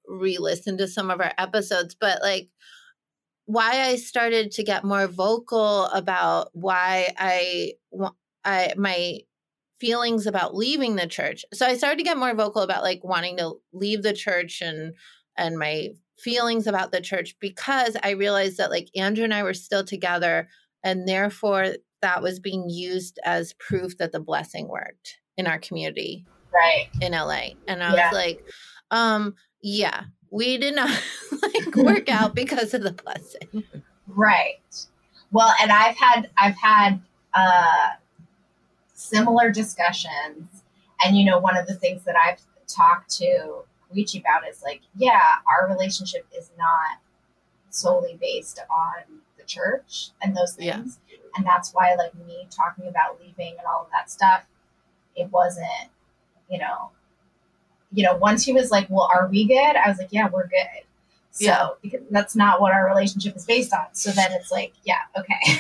re-listen 0.08 0.78
to 0.78 0.88
some 0.88 1.10
of 1.10 1.20
our 1.22 1.32
episodes, 1.38 1.96
but 2.00 2.22
like 2.22 2.50
why 3.46 3.82
I 3.82 3.96
started 3.96 4.52
to 4.52 4.64
get 4.64 4.84
more 4.84 5.08
vocal 5.08 5.86
about 5.86 6.50
why 6.54 7.14
I 7.18 7.74
want 7.92 8.16
I 8.44 8.74
my 8.78 9.20
feelings 9.80 10.26
about 10.28 10.56
leaving 10.56 10.96
the 10.96 11.08
church. 11.08 11.44
So 11.54 11.66
I 11.66 11.76
started 11.76 11.98
to 11.98 12.04
get 12.04 12.18
more 12.18 12.34
vocal 12.34 12.62
about 12.62 12.84
like 12.84 13.04
wanting 13.04 13.38
to 13.38 13.56
leave 13.74 14.04
the 14.04 14.14
church 14.14 14.62
and 14.62 14.94
and 15.38 15.58
my 15.58 15.90
feelings 16.18 16.66
about 16.66 16.92
the 16.94 17.02
church 17.02 17.36
because 17.40 17.98
I 18.02 18.12
realized 18.12 18.58
that 18.58 18.72
like 18.72 18.88
Andrew 18.96 19.26
and 19.26 19.34
I 19.34 19.44
were 19.44 19.54
still 19.54 19.84
together 19.84 20.48
and 20.84 21.08
therefore 21.08 21.74
that 22.02 22.22
was 22.22 22.40
being 22.40 22.70
used 22.70 23.20
as 23.26 23.54
proof 23.54 23.98
that 23.98 24.12
the 24.14 24.20
blessing 24.22 24.68
worked 24.70 25.18
in 25.38 25.46
our 25.48 25.60
community 25.60 26.26
Right. 26.54 26.88
in 27.02 27.12
LA. 27.12 27.56
And 27.68 27.84
I 27.84 27.94
Yeah. 27.94 28.06
was 28.10 28.14
like, 28.14 28.40
um, 28.92 29.36
yeah, 29.62 30.04
we 30.32 30.58
did 30.58 30.76
not 30.76 30.90
like 31.42 31.76
work 31.76 32.08
out 32.08 32.34
because 32.34 32.74
of 32.74 32.82
the 32.82 32.94
blessing. 32.94 33.66
Right. 34.08 34.62
Well, 35.32 35.54
and 35.62 35.72
I've 35.72 35.98
had 35.98 36.30
I've 36.38 36.56
had 36.56 37.02
uh 37.34 37.90
similar 39.06 39.52
discussions 39.52 40.64
and 41.04 41.18
you 41.18 41.26
know 41.26 41.40
one 41.40 41.58
of 41.58 41.68
the 41.68 41.76
things 41.76 42.04
that 42.06 42.16
I've 42.16 42.40
talked 42.68 43.10
to 43.18 43.64
Luigi 43.92 44.20
about 44.20 44.48
is 44.48 44.64
like, 44.64 44.82
yeah, 44.96 45.36
our 45.50 45.68
relationship 45.70 46.26
is 46.38 46.52
not 46.58 47.00
solely 47.70 48.18
based 48.20 48.60
on 48.70 49.20
the 49.38 49.44
church 49.44 50.10
and 50.22 50.36
those 50.36 50.58
Yeah. 50.58 50.78
things. 50.78 51.00
And 51.36 51.46
that's 51.46 51.74
why 51.74 51.94
like 51.96 52.16
me 52.16 52.48
talking 52.50 52.88
about 52.88 53.20
leaving 53.22 53.58
and 53.58 53.68
all 53.68 53.84
of 53.84 53.92
that 53.92 54.10
stuff, 54.10 54.46
it 55.16 55.32
wasn't, 55.32 55.90
you 56.50 56.58
know, 56.58 56.92
you 57.92 58.04
know, 58.04 58.16
once 58.16 58.44
he 58.44 58.54
was 58.54 58.72
like, 58.72 58.88
Well, 58.90 59.10
are 59.14 59.28
we 59.28 59.46
good? 59.46 59.76
I 59.76 59.88
was 59.90 59.98
like, 59.98 60.12
Yeah, 60.12 60.30
we're 60.30 60.48
good. 60.48 60.85
So 61.36 61.46
Yeah. 61.46 61.68
because 61.82 62.02
that's 62.12 62.36
not 62.36 62.62
what 62.62 62.72
our 62.72 62.88
relationship 62.88 63.36
is 63.36 63.46
based 63.46 63.74
on. 63.74 63.88
So 63.92 64.12
then 64.12 64.32
it's 64.32 64.52
like, 64.52 64.74
yeah, 64.86 65.00
okay. 65.18 65.60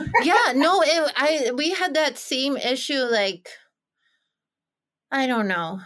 yeah, 0.22 0.52
no, 0.54 0.82
it, 0.82 1.12
I 1.14 1.52
we 1.54 1.70
had 1.72 1.94
that 1.94 2.16
same 2.16 2.56
issue 2.56 3.02
like 3.02 3.48
I 5.12 5.26
don't 5.26 5.46
know. 5.46 5.80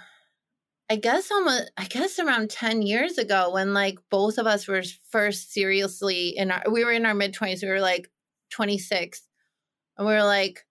I 0.89 0.97
guess 0.97 1.31
almost 1.33 1.73
I 1.77 1.87
guess 1.87 2.19
around 2.21 2.51
10 2.51 2.83
years 2.83 3.19
ago 3.19 3.51
when 3.53 3.75
like 3.75 3.99
both 4.09 4.39
of 4.39 4.47
us 4.47 4.69
were 4.69 4.83
first 5.11 5.53
seriously 5.53 6.29
in 6.37 6.53
our 6.53 6.63
we 6.71 6.85
were 6.85 6.93
in 6.93 7.07
our 7.07 7.15
mid 7.15 7.35
20s, 7.35 7.63
we 7.63 7.69
were 7.69 7.81
like 7.81 8.09
26 8.51 9.23
and 9.99 10.07
we 10.07 10.13
were 10.13 10.23
like 10.23 10.65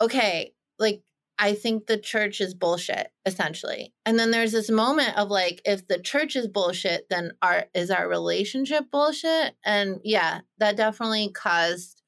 okay, 0.00 0.52
like 0.80 1.02
I 1.38 1.54
think 1.54 1.86
the 1.86 1.96
church 1.98 2.40
is 2.40 2.52
bullshit 2.54 3.08
essentially. 3.24 3.92
And 4.04 4.18
then 4.18 4.30
there's 4.32 4.52
this 4.52 4.70
moment 4.70 5.16
of 5.16 5.28
like 5.30 5.60
if 5.64 5.86
the 5.86 5.98
church 6.00 6.34
is 6.36 6.48
bullshit 6.48 7.06
then 7.10 7.32
our 7.42 7.66
is 7.74 7.90
our 7.90 8.08
relationship 8.08 8.84
bullshit? 8.90 9.54
And 9.64 10.00
yeah, 10.02 10.40
that 10.58 10.76
definitely 10.76 11.30
caused 11.32 12.02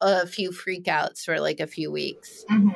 a 0.00 0.26
few 0.26 0.50
freakouts 0.50 1.24
for 1.24 1.38
like 1.40 1.60
a 1.60 1.66
few 1.66 1.92
weeks. 1.92 2.44
hmm 2.48 2.70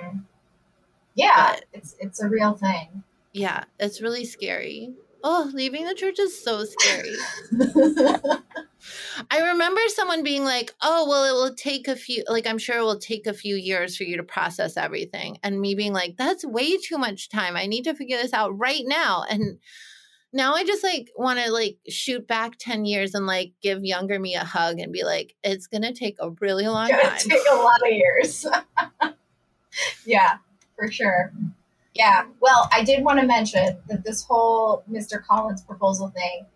Yeah, 1.14 1.54
But- 1.54 1.64
it's 1.72 1.96
it's 1.98 2.22
a 2.22 2.28
real 2.28 2.54
thing. 2.54 3.02
Yeah, 3.32 3.64
it's 3.78 4.00
really 4.00 4.24
scary. 4.24 4.94
Oh, 5.28 5.50
leaving 5.52 5.84
the 5.84 5.94
church 5.94 6.20
is 6.20 6.40
so 6.40 6.64
scary. 6.64 7.16
I 9.28 9.40
remember 9.40 9.80
someone 9.88 10.22
being 10.22 10.44
like, 10.44 10.72
"Oh, 10.80 11.08
well, 11.08 11.24
it 11.24 11.32
will 11.32 11.52
take 11.52 11.88
a 11.88 11.96
few 11.96 12.22
like 12.28 12.46
I'm 12.46 12.58
sure 12.58 12.78
it 12.78 12.84
will 12.84 13.00
take 13.00 13.26
a 13.26 13.34
few 13.34 13.56
years 13.56 13.96
for 13.96 14.04
you 14.04 14.18
to 14.18 14.22
process 14.22 14.76
everything." 14.76 15.38
And 15.42 15.60
me 15.60 15.74
being 15.74 15.92
like, 15.92 16.16
"That's 16.16 16.44
way 16.44 16.76
too 16.76 16.96
much 16.96 17.28
time. 17.28 17.56
I 17.56 17.66
need 17.66 17.82
to 17.84 17.94
figure 17.94 18.18
this 18.18 18.32
out 18.32 18.56
right 18.56 18.84
now." 18.86 19.24
And 19.28 19.58
now 20.32 20.54
I 20.54 20.62
just 20.62 20.84
like 20.84 21.10
want 21.16 21.40
to 21.40 21.50
like 21.50 21.78
shoot 21.88 22.28
back 22.28 22.56
10 22.60 22.84
years 22.84 23.12
and 23.12 23.26
like 23.26 23.52
give 23.60 23.84
younger 23.84 24.20
me 24.20 24.36
a 24.36 24.44
hug 24.44 24.78
and 24.78 24.92
be 24.92 25.02
like, 25.02 25.34
"It's 25.42 25.66
going 25.66 25.82
to 25.82 25.92
take 25.92 26.18
a 26.20 26.30
really 26.40 26.68
long 26.68 26.88
Gonna 26.88 27.02
time." 27.02 27.18
take 27.18 27.50
a 27.50 27.56
lot 27.56 27.84
of 27.84 27.92
years. 27.92 28.46
yeah, 30.06 30.36
for 30.76 30.88
sure. 30.88 31.32
Yeah. 31.96 32.26
Well, 32.40 32.68
I 32.72 32.84
did 32.84 33.04
want 33.04 33.20
to 33.20 33.26
mention 33.26 33.78
that 33.88 34.04
this 34.04 34.24
whole 34.24 34.84
Mr. 34.90 35.22
Collins 35.24 35.62
proposal 35.62 36.08
thing, 36.08 36.46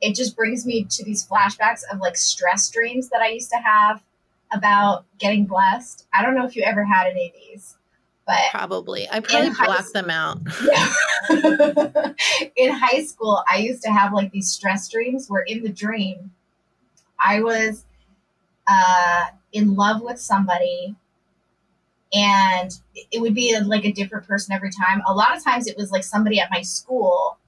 it 0.00 0.16
just 0.16 0.36
brings 0.36 0.66
me 0.66 0.84
to 0.90 1.04
these 1.04 1.26
flashbacks 1.26 1.82
of 1.92 2.00
like 2.00 2.16
stress 2.16 2.68
dreams 2.70 3.08
that 3.10 3.20
I 3.20 3.28
used 3.28 3.50
to 3.50 3.58
have 3.58 4.02
about 4.52 5.04
getting 5.18 5.46
blessed. 5.46 6.06
I 6.12 6.22
don't 6.22 6.34
know 6.34 6.44
if 6.44 6.56
you 6.56 6.62
ever 6.64 6.84
had 6.84 7.06
any 7.06 7.28
of 7.28 7.34
these, 7.34 7.76
but 8.26 8.38
Probably. 8.50 9.08
I 9.08 9.20
probably 9.20 9.50
blocked 9.50 9.92
them 9.92 10.10
out. 10.10 10.38
yeah. 10.64 10.92
in 12.56 12.72
high 12.72 13.04
school, 13.04 13.44
I 13.50 13.58
used 13.58 13.82
to 13.84 13.90
have 13.90 14.12
like 14.12 14.32
these 14.32 14.50
stress 14.50 14.88
dreams 14.88 15.28
where 15.28 15.42
in 15.42 15.62
the 15.62 15.68
dream, 15.68 16.32
I 17.18 17.42
was 17.42 17.84
uh, 18.66 19.26
in 19.52 19.76
love 19.76 20.02
with 20.02 20.18
somebody 20.18 20.96
and 22.12 22.72
it 23.12 23.20
would 23.20 23.34
be 23.34 23.58
like 23.60 23.84
a 23.84 23.92
different 23.92 24.26
person 24.26 24.54
every 24.54 24.70
time. 24.70 25.02
A 25.06 25.14
lot 25.14 25.36
of 25.36 25.44
times 25.44 25.66
it 25.66 25.76
was 25.76 25.90
like 25.90 26.04
somebody 26.04 26.40
at 26.40 26.50
my 26.50 26.62
school 26.62 27.38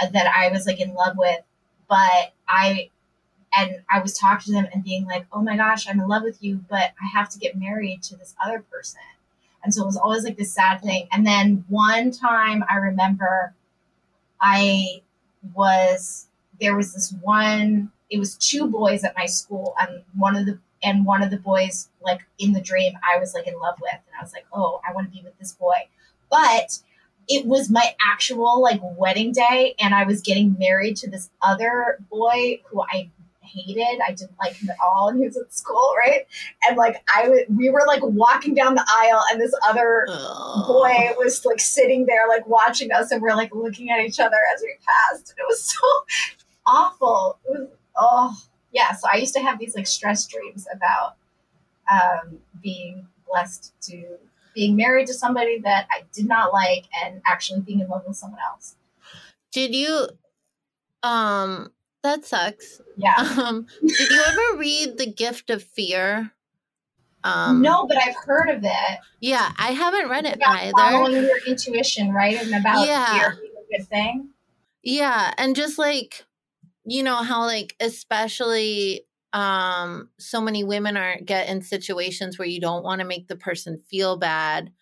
that 0.00 0.26
I 0.26 0.48
was 0.50 0.66
like 0.66 0.80
in 0.80 0.94
love 0.94 1.16
with, 1.16 1.40
but 1.88 2.32
I 2.48 2.90
and 3.56 3.76
I 3.90 4.00
was 4.00 4.18
talking 4.18 4.52
to 4.54 4.60
them 4.60 4.68
and 4.72 4.84
being 4.84 5.06
like, 5.06 5.26
"Oh 5.32 5.40
my 5.42 5.56
gosh, 5.56 5.88
I'm 5.88 6.00
in 6.00 6.08
love 6.08 6.22
with 6.22 6.42
you, 6.42 6.64
but 6.68 6.92
I 7.02 7.06
have 7.12 7.30
to 7.30 7.38
get 7.38 7.56
married 7.56 8.02
to 8.04 8.16
this 8.16 8.34
other 8.44 8.60
person." 8.60 9.00
And 9.64 9.74
so 9.74 9.82
it 9.82 9.86
was 9.86 9.96
always 9.96 10.24
like 10.24 10.36
this 10.36 10.52
sad 10.52 10.80
thing. 10.82 11.08
And 11.10 11.26
then 11.26 11.64
one 11.68 12.10
time 12.12 12.64
I 12.70 12.76
remember 12.76 13.54
I 14.40 15.02
was 15.54 16.28
there 16.60 16.76
was 16.76 16.94
this 16.94 17.12
one 17.20 17.90
it 18.10 18.18
was 18.18 18.36
two 18.36 18.68
boys 18.68 19.04
at 19.04 19.16
my 19.16 19.26
school 19.26 19.74
and 19.80 20.02
one 20.14 20.36
of 20.36 20.46
the 20.46 20.58
and 20.86 21.04
one 21.04 21.22
of 21.22 21.30
the 21.30 21.38
boys 21.38 21.88
like 22.00 22.24
in 22.38 22.52
the 22.52 22.60
dream 22.60 22.92
I 23.12 23.18
was 23.18 23.34
like 23.34 23.46
in 23.46 23.58
love 23.58 23.74
with 23.82 23.92
and 23.92 24.14
I 24.18 24.22
was 24.22 24.32
like, 24.32 24.46
"Oh, 24.52 24.80
I 24.88 24.92
want 24.92 25.08
to 25.08 25.12
be 25.12 25.22
with 25.22 25.36
this 25.38 25.52
boy." 25.52 25.88
But 26.30 26.78
it 27.28 27.44
was 27.44 27.68
my 27.68 27.94
actual 28.08 28.62
like 28.62 28.80
wedding 28.96 29.32
day 29.32 29.74
and 29.80 29.94
I 29.94 30.04
was 30.04 30.22
getting 30.22 30.56
married 30.58 30.96
to 30.98 31.10
this 31.10 31.28
other 31.42 31.98
boy 32.08 32.60
who 32.66 32.82
I 32.82 33.10
hated. 33.40 34.00
I 34.06 34.12
didn't 34.12 34.38
like 34.38 34.54
him 34.54 34.70
at 34.70 34.76
all 34.84 35.08
and 35.08 35.18
he 35.18 35.26
was 35.26 35.36
at 35.36 35.52
school, 35.52 35.92
right? 35.98 36.26
And 36.68 36.76
like 36.76 37.02
I 37.12 37.28
was 37.28 37.40
we 37.48 37.68
were 37.68 37.82
like 37.86 38.02
walking 38.04 38.54
down 38.54 38.76
the 38.76 38.86
aisle 38.88 39.22
and 39.32 39.40
this 39.40 39.54
other 39.68 40.06
boy 40.66 41.10
was 41.18 41.44
like 41.44 41.60
sitting 41.60 42.06
there 42.06 42.28
like 42.28 42.46
watching 42.46 42.92
us 42.92 43.10
and 43.10 43.20
we're 43.20 43.34
like 43.34 43.52
looking 43.54 43.90
at 43.90 44.04
each 44.04 44.20
other 44.20 44.38
as 44.54 44.62
we 44.62 44.72
passed 44.86 45.30
and 45.30 45.38
it 45.38 45.46
was 45.48 45.62
so 45.62 45.86
awful 46.66 47.38
it 47.44 47.50
was 47.50 47.68
oh 47.96 48.36
yeah 48.76 48.92
so 48.92 49.08
i 49.12 49.16
used 49.16 49.34
to 49.34 49.40
have 49.40 49.58
these 49.58 49.74
like 49.78 49.86
stress 49.86 50.26
dreams 50.26 50.66
about 50.76 51.16
um, 51.96 52.38
being 52.62 53.06
blessed 53.28 53.72
to 53.80 53.96
being 54.54 54.76
married 54.76 55.06
to 55.06 55.14
somebody 55.14 55.58
that 55.60 55.86
i 55.90 56.02
did 56.12 56.26
not 56.28 56.52
like 56.52 56.84
and 57.02 57.20
actually 57.26 57.60
being 57.60 57.80
in 57.80 57.88
love 57.88 58.04
with 58.06 58.16
someone 58.16 58.40
else 58.50 58.76
Did 59.52 59.74
you 59.74 59.92
um 61.02 61.72
that 62.02 62.24
sucks. 62.24 62.80
yeah 62.96 63.14
Um 63.18 63.66
did 63.98 64.10
you 64.12 64.22
ever 64.22 64.58
read 64.58 64.98
The 64.98 65.06
Gift 65.24 65.50
of 65.50 65.62
Fear? 65.62 66.32
Um 67.24 67.62
no 67.62 67.86
but 67.86 67.96
i've 67.96 68.14
heard 68.28 68.50
of 68.50 68.62
it 68.64 68.98
Yeah, 69.20 69.50
I 69.58 69.72
haven't 69.72 70.08
read 70.10 70.26
it 70.26 70.38
either. 70.46 70.72
following 70.76 71.22
your 71.24 71.40
intuition 71.46 72.12
right 72.12 72.36
and 72.42 72.54
about 72.54 72.86
Yeah. 72.86 73.14
fear 73.14 73.38
being 73.40 73.52
a 73.56 73.78
good 73.78 73.88
thing 73.88 74.28
Yeah, 74.82 75.32
and 75.38 75.56
just 75.56 75.78
like 75.78 76.25
you 76.86 77.02
know 77.02 77.16
how 77.16 77.42
like 77.44 77.74
especially 77.80 79.02
um 79.32 80.08
so 80.18 80.40
many 80.40 80.64
women 80.64 80.96
aren't 80.96 81.26
get 81.26 81.48
in 81.48 81.60
situations 81.60 82.38
where 82.38 82.48
you 82.48 82.60
don't 82.60 82.84
want 82.84 83.00
to 83.00 83.06
make 83.06 83.28
the 83.28 83.36
person 83.36 83.78
feel 83.90 84.16
bad. 84.16 84.72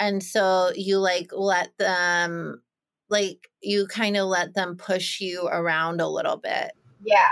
And 0.00 0.22
so 0.22 0.72
you 0.74 0.98
like 0.98 1.30
let 1.32 1.70
them 1.78 2.62
like 3.10 3.50
you 3.62 3.86
kind 3.86 4.16
of 4.16 4.26
let 4.26 4.54
them 4.54 4.76
push 4.76 5.20
you 5.20 5.46
around 5.46 6.00
a 6.00 6.08
little 6.08 6.36
bit. 6.36 6.72
yeah 7.04 7.28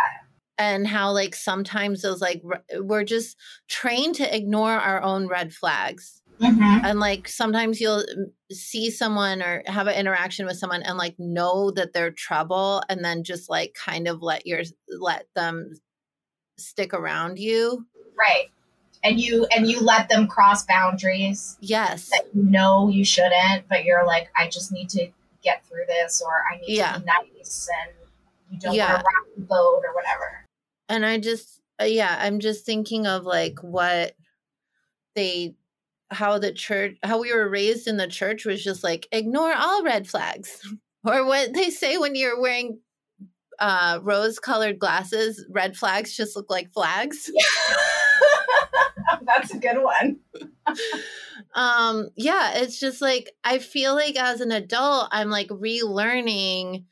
And 0.58 0.86
how 0.86 1.12
like 1.12 1.34
sometimes 1.34 2.02
those 2.02 2.20
like 2.20 2.42
we're 2.78 3.04
just 3.04 3.36
trained 3.68 4.14
to 4.16 4.36
ignore 4.36 4.72
our 4.72 5.02
own 5.02 5.26
red 5.26 5.52
flags 5.52 6.21
mm-hmm. 6.42 6.84
and 6.84 7.00
like 7.00 7.28
sometimes 7.28 7.80
you'll 7.80 8.02
mm, 8.04 8.24
see 8.50 8.90
someone 8.90 9.42
or 9.42 9.62
have 9.66 9.86
an 9.86 9.94
interaction 9.94 10.44
with 10.46 10.56
someone 10.56 10.82
and 10.82 10.98
like 10.98 11.14
know 11.18 11.70
that 11.70 11.92
they're 11.92 12.10
trouble 12.10 12.82
and 12.88 13.04
then 13.04 13.22
just 13.24 13.48
like 13.48 13.74
kind 13.74 14.08
of 14.08 14.22
let 14.22 14.46
your 14.46 14.62
let 14.88 15.26
them 15.34 15.72
stick 16.58 16.92
around 16.92 17.38
you 17.38 17.86
right 18.18 18.50
and 19.04 19.18
you 19.20 19.46
and 19.54 19.68
you 19.68 19.80
let 19.80 20.08
them 20.08 20.26
cross 20.28 20.64
boundaries 20.66 21.56
yes 21.60 22.10
that 22.10 22.26
you 22.34 22.42
know 22.44 22.88
you 22.88 23.04
shouldn't, 23.04 23.68
but 23.68 23.84
you're 23.84 24.06
like, 24.06 24.28
I 24.36 24.48
just 24.48 24.70
need 24.70 24.88
to 24.90 25.08
get 25.42 25.66
through 25.66 25.86
this, 25.88 26.22
or 26.24 26.44
I 26.52 26.58
need 26.60 26.76
Yeah. 26.76 26.92
to 26.92 27.00
be 27.00 27.06
nice, 27.06 27.68
and 27.84 27.92
you 28.52 28.58
don't 28.60 28.74
Yeah. 28.74 28.92
want 28.92 29.00
to 29.00 29.04
rock 29.04 29.26
the 29.36 29.42
boat 29.42 29.82
or 29.84 29.94
whatever. 29.94 30.44
and 30.88 31.04
i 31.06 31.18
just 31.18 31.60
uh, 31.80 31.84
yeah 31.84 32.16
i'm 32.20 32.38
just 32.38 32.64
thinking 32.66 33.06
of 33.06 33.24
like 33.24 33.58
what 33.62 34.14
they 35.16 35.54
how 36.12 36.38
the 36.38 36.52
church 36.52 36.96
how 37.02 37.20
we 37.20 37.32
were 37.32 37.48
raised 37.48 37.88
in 37.88 37.96
the 37.96 38.06
church 38.06 38.44
was 38.44 38.62
just 38.62 38.84
like 38.84 39.08
ignore 39.12 39.52
all 39.54 39.82
red 39.82 40.06
flags 40.06 40.60
or 41.04 41.26
what 41.26 41.52
they 41.54 41.70
say 41.70 41.96
when 41.96 42.14
you're 42.14 42.40
wearing 42.40 42.78
uh 43.58 43.98
rose 44.02 44.38
colored 44.38 44.78
glasses 44.78 45.44
red 45.50 45.76
flags 45.76 46.16
just 46.16 46.36
look 46.36 46.50
like 46.50 46.72
flags 46.72 47.30
That's 49.24 49.52
a 49.54 49.58
good 49.58 49.82
one. 49.82 50.18
um 51.54 52.08
yeah 52.16 52.52
it's 52.54 52.78
just 52.80 53.02
like 53.02 53.30
i 53.44 53.58
feel 53.58 53.94
like 53.94 54.16
as 54.16 54.40
an 54.40 54.52
adult 54.52 55.08
i'm 55.10 55.28
like 55.28 55.48
relearning 55.48 56.84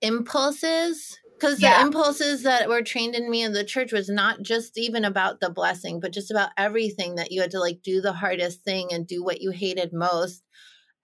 impulses 0.00 1.18
because 1.44 1.60
Yeah. 1.60 1.78
the 1.78 1.86
impulses 1.86 2.42
that 2.42 2.68
were 2.68 2.82
trained 2.82 3.14
in 3.14 3.30
me 3.30 3.42
in 3.42 3.52
the 3.52 3.64
church 3.64 3.92
was 3.92 4.08
not 4.08 4.42
just 4.42 4.78
even 4.78 5.04
about 5.04 5.40
the 5.40 5.50
blessing 5.50 6.00
but 6.00 6.12
just 6.12 6.30
about 6.30 6.50
everything 6.56 7.16
that 7.16 7.30
you 7.30 7.40
had 7.40 7.50
to 7.50 7.60
like 7.60 7.82
do 7.82 8.00
the 8.00 8.14
hardest 8.14 8.62
thing 8.62 8.92
and 8.92 9.06
do 9.06 9.22
what 9.22 9.40
you 9.40 9.50
hated 9.50 9.92
most. 9.92 10.42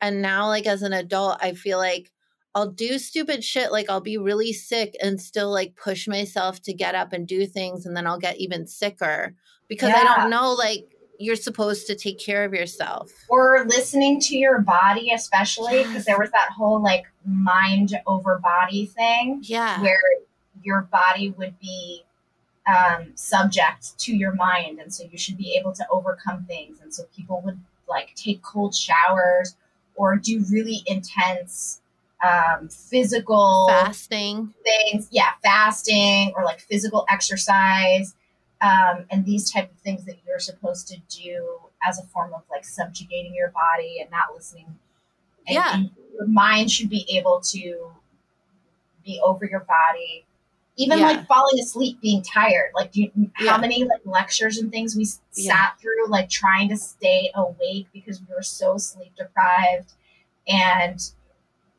And 0.00 0.22
now 0.22 0.46
like 0.46 0.66
as 0.66 0.80
an 0.82 0.94
adult 0.94 1.36
i 1.42 1.52
feel 1.52 1.76
like 1.76 2.10
i'll 2.54 2.70
do 2.70 2.98
stupid 2.98 3.44
shit 3.44 3.70
like 3.70 3.90
i'll 3.90 4.00
be 4.00 4.16
really 4.16 4.52
sick 4.54 4.96
and 5.02 5.20
still 5.20 5.52
like 5.52 5.76
push 5.76 6.08
myself 6.08 6.62
to 6.62 6.72
get 6.72 6.94
up 6.94 7.12
and 7.12 7.28
do 7.28 7.44
things 7.46 7.84
and 7.84 7.94
then 7.94 8.06
i'll 8.06 8.18
get 8.18 8.38
even 8.38 8.66
sicker 8.66 9.34
because 9.68 9.92
i 9.92 10.02
don't 10.02 10.30
know 10.30 10.52
like 10.54 10.86
you're 11.20 11.36
supposed 11.36 11.86
to 11.86 11.94
take 11.94 12.18
care 12.18 12.44
of 12.44 12.54
yourself. 12.54 13.12
Or 13.28 13.66
listening 13.68 14.20
to 14.20 14.36
your 14.38 14.60
body, 14.62 15.12
especially 15.12 15.84
because 15.84 16.06
there 16.06 16.18
was 16.18 16.30
that 16.30 16.48
whole 16.56 16.82
like 16.82 17.04
mind 17.26 17.94
over 18.06 18.40
body 18.42 18.86
thing 18.86 19.40
yeah. 19.42 19.82
where 19.82 20.00
your 20.62 20.82
body 20.82 21.30
would 21.30 21.58
be 21.60 22.04
um, 22.66 23.12
subject 23.14 23.98
to 24.00 24.14
your 24.14 24.34
mind, 24.34 24.78
and 24.78 24.92
so 24.92 25.04
you 25.10 25.18
should 25.18 25.36
be 25.36 25.56
able 25.58 25.72
to 25.72 25.86
overcome 25.90 26.44
things. 26.44 26.80
And 26.82 26.92
so 26.94 27.04
people 27.16 27.40
would 27.44 27.58
like 27.88 28.14
take 28.14 28.42
cold 28.42 28.74
showers 28.74 29.56
or 29.96 30.16
do 30.16 30.44
really 30.50 30.82
intense 30.86 31.80
um, 32.24 32.68
physical 32.68 33.66
fasting. 33.68 34.52
things. 34.62 35.08
Yeah 35.10 35.32
fasting 35.42 36.32
or 36.36 36.44
like 36.44 36.60
physical 36.60 37.06
exercise. 37.08 38.14
Um, 38.62 39.06
and 39.10 39.24
these 39.24 39.50
type 39.50 39.70
of 39.70 39.78
things 39.78 40.04
that 40.04 40.16
you're 40.26 40.38
supposed 40.38 40.86
to 40.88 40.98
do 41.08 41.58
as 41.82 41.98
a 41.98 42.02
form 42.02 42.34
of 42.34 42.42
like 42.50 42.64
subjugating 42.64 43.34
your 43.34 43.48
body 43.48 43.98
and 44.02 44.10
not 44.10 44.34
listening. 44.34 44.66
And, 45.46 45.54
Yeah. 45.54 45.74
and 45.74 45.90
your 46.14 46.26
mind 46.28 46.70
should 46.70 46.90
be 46.90 47.06
able 47.16 47.40
to 47.40 47.90
be 49.02 49.18
over 49.24 49.46
your 49.46 49.60
body 49.60 50.26
even 50.80 50.98
Yeah. 50.98 51.06
like 51.06 51.26
falling 51.26 51.58
asleep 51.60 52.00
being 52.00 52.22
tired. 52.22 52.70
Like 52.74 52.92
do 52.92 53.02
you, 53.02 53.30
how 53.34 53.58
many 53.58 53.84
like 53.84 54.00
lectures 54.04 54.58
and 54.58 54.72
things 54.72 54.96
we 54.96 55.06
Yeah. 55.34 55.52
sat 55.54 55.80
through 55.80 56.08
like 56.08 56.28
trying 56.30 56.68
to 56.70 56.76
stay 56.76 57.30
awake 57.34 57.88
because 57.92 58.20
we 58.20 58.34
were 58.34 58.42
so 58.42 58.78
sleep 58.78 59.12
deprived 59.16 59.92
and 60.48 60.98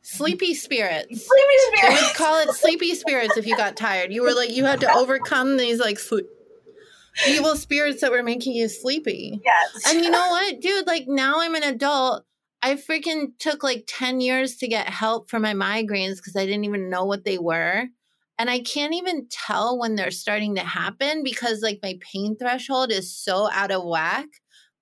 sleepy 0.02 0.54
spirits. 0.54 1.26
Sleepy 1.28 1.78
spirits 1.78 2.02
would 2.08 2.16
call 2.16 2.40
it 2.40 2.52
sleepy 2.54 2.96
spirits 2.96 3.38
if 3.38 3.48
you 3.48 3.58
got 3.58 3.76
tired. 3.76 4.12
You 4.14 4.22
were 4.24 4.34
like 4.34 4.52
you 4.52 4.66
had 4.66 4.80
to 4.82 4.92
overcome 4.96 5.58
these 5.58 5.80
like 5.80 6.00
sleep 6.00 6.26
evil 7.28 7.56
spirits 7.56 8.02
that 8.02 8.12
were 8.12 8.24
making 8.24 8.54
you 8.54 8.70
sleepy. 8.70 9.42
Yes. 9.44 9.84
And 9.94 10.04
you 10.04 10.10
know 10.12 10.28
what 10.30 10.62
dude? 10.62 10.88
Like 10.88 11.08
now 11.08 11.40
i'm 11.42 11.56
an 11.56 11.64
adult. 11.64 12.24
I 12.64 12.76
freaking 12.76 13.32
took 13.40 13.64
like 13.64 13.86
10 13.88 14.22
years 14.22 14.58
to 14.58 14.68
get 14.68 14.88
help 14.88 15.30
for 15.32 15.40
my 15.40 15.54
migraines 15.56 16.18
because 16.18 16.36
I 16.36 16.46
didn't 16.46 16.66
even 16.66 16.92
know 16.92 17.06
what 17.06 17.26
they 17.26 17.40
were. 17.40 17.86
And 18.42 18.50
I 18.50 18.60
can't 18.62 18.96
even 18.96 19.28
tell 19.30 19.78
when 19.78 19.96
they're 19.96 20.10
starting 20.10 20.56
to 20.56 20.62
happen 20.62 21.22
because 21.22 21.62
like 21.62 21.78
my 21.84 22.00
pain 22.02 22.36
threshold 22.36 22.92
is 22.92 23.16
so 23.16 23.48
out 23.52 23.70
of 23.70 23.84
whack 23.86 24.26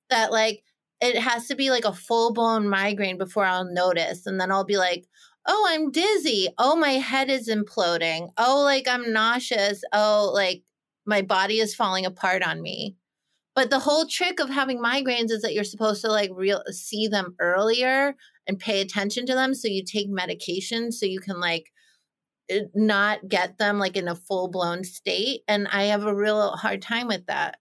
that 0.10 0.32
like 0.32 0.64
it 1.02 1.20
has 1.20 1.46
to 1.50 1.56
be 1.56 1.70
like 1.70 1.84
a 1.84 1.92
full 1.92 2.32
blown 2.32 2.70
migraine 2.70 3.18
before 3.18 3.44
I'll 3.44 3.70
notice. 3.70 4.26
And 4.26 4.40
then 4.40 4.50
I'll 4.50 4.64
be 4.64 4.78
like, 4.78 5.04
oh, 5.46 5.68
I'm 5.70 5.92
dizzy. 5.92 6.48
Oh, 6.58 6.78
my 6.78 6.92
head 6.92 7.30
is 7.30 7.50
imploding. 7.50 8.30
Oh, 8.38 8.62
like 8.64 8.88
I'm 8.88 9.12
nauseous. 9.12 9.84
Oh, 9.92 10.32
like 10.34 10.64
my 11.06 11.22
body 11.22 11.60
is 11.60 11.76
falling 11.76 12.06
apart 12.06 12.42
on 12.42 12.62
me. 12.62 12.96
But 13.56 13.72
the 13.72 13.80
whole 13.80 14.06
trick 14.06 14.40
of 14.40 14.50
having 14.50 14.82
migraines 14.82 15.32
is 15.32 15.42
that 15.42 15.54
you're 15.54 15.66
supposed 15.66 16.00
to 16.04 16.08
like 16.08 16.32
real 16.34 16.64
see 16.70 17.10
them 17.10 17.36
earlier 17.42 18.16
and 18.48 18.58
pay 18.58 18.80
attention 18.80 19.26
to 19.26 19.36
them. 19.36 19.54
So 19.54 19.68
you 19.68 19.84
take 19.84 20.08
medication 20.08 20.94
so 20.94 21.06
you 21.06 21.20
can 21.20 21.42
like 21.42 21.66
Eh, 22.50 22.64
not 22.74 23.28
get 23.28 23.58
them 23.58 23.80
like 23.80 23.98
in 23.98 24.08
a 24.08 24.16
full 24.16 24.50
blown 24.50 24.84
state. 24.84 25.42
And 25.48 25.68
I 25.68 25.84
have 25.86 26.04
a 26.06 26.16
real 26.16 26.52
hard 26.52 26.82
time 26.82 27.08
with 27.08 27.26
that. 27.28 27.58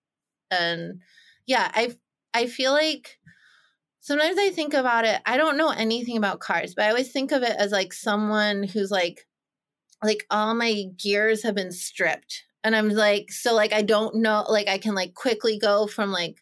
And 0.50 1.00
yeah, 1.46 1.70
I 1.74 1.96
I 2.34 2.46
feel 2.46 2.72
like 2.72 3.18
sometimes 4.00 4.38
I 4.38 4.50
think 4.50 4.74
about 4.74 5.04
it. 5.04 5.20
I 5.26 5.36
don't 5.36 5.56
know 5.58 5.70
anything 5.70 6.16
about 6.16 6.40
cars, 6.40 6.74
but 6.74 6.84
I 6.86 6.90
always 6.90 7.12
think 7.12 7.32
of 7.32 7.42
it 7.42 7.56
as 7.58 7.72
like 7.72 7.92
someone 7.92 8.62
who's 8.64 8.90
like, 8.90 9.26
like 10.02 10.26
all 10.30 10.54
my 10.54 10.84
gears 10.96 11.42
have 11.42 11.54
been 11.54 11.72
stripped. 11.72 12.44
And 12.64 12.76
I'm 12.76 12.90
like, 12.90 13.30
so 13.32 13.54
like 13.54 13.72
I 13.72 13.82
don't 13.82 14.16
know, 14.16 14.44
like 14.48 14.68
I 14.68 14.78
can 14.78 14.94
like 14.94 15.14
quickly 15.14 15.58
go 15.58 15.86
from 15.86 16.12
like 16.12 16.38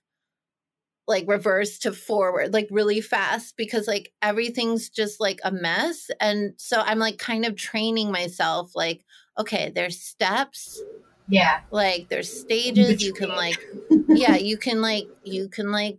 like 1.09 1.25
reverse 1.29 1.79
to 1.79 1.93
forward 1.93 2.53
like 2.53 2.69
really 2.71 3.01
fast 3.01 3.57
because 3.57 3.87
like 3.87 4.13
everything's 4.23 4.89
just 4.89 5.21
like 5.21 5.39
a 5.45 5.53
mess. 5.53 6.11
And 6.21 6.55
so 6.57 6.81
i'm 6.81 6.99
like 6.99 7.19
kind 7.19 7.45
of 7.45 7.57
training 7.57 8.11
myself 8.11 8.73
like 8.75 9.05
okay 9.39 9.71
there's 9.75 10.01
steps. 10.01 10.83
Yeah. 11.29 11.61
Like 11.71 12.09
there's 12.09 12.33
stages. 12.33 13.03
You 13.03 13.13
can 13.13 13.29
like 13.29 13.59
yeah 14.09 14.37
you 14.37 14.57
can 14.57 14.81
like 14.81 15.09
you 15.25 15.49
can 15.49 15.71
like 15.71 15.99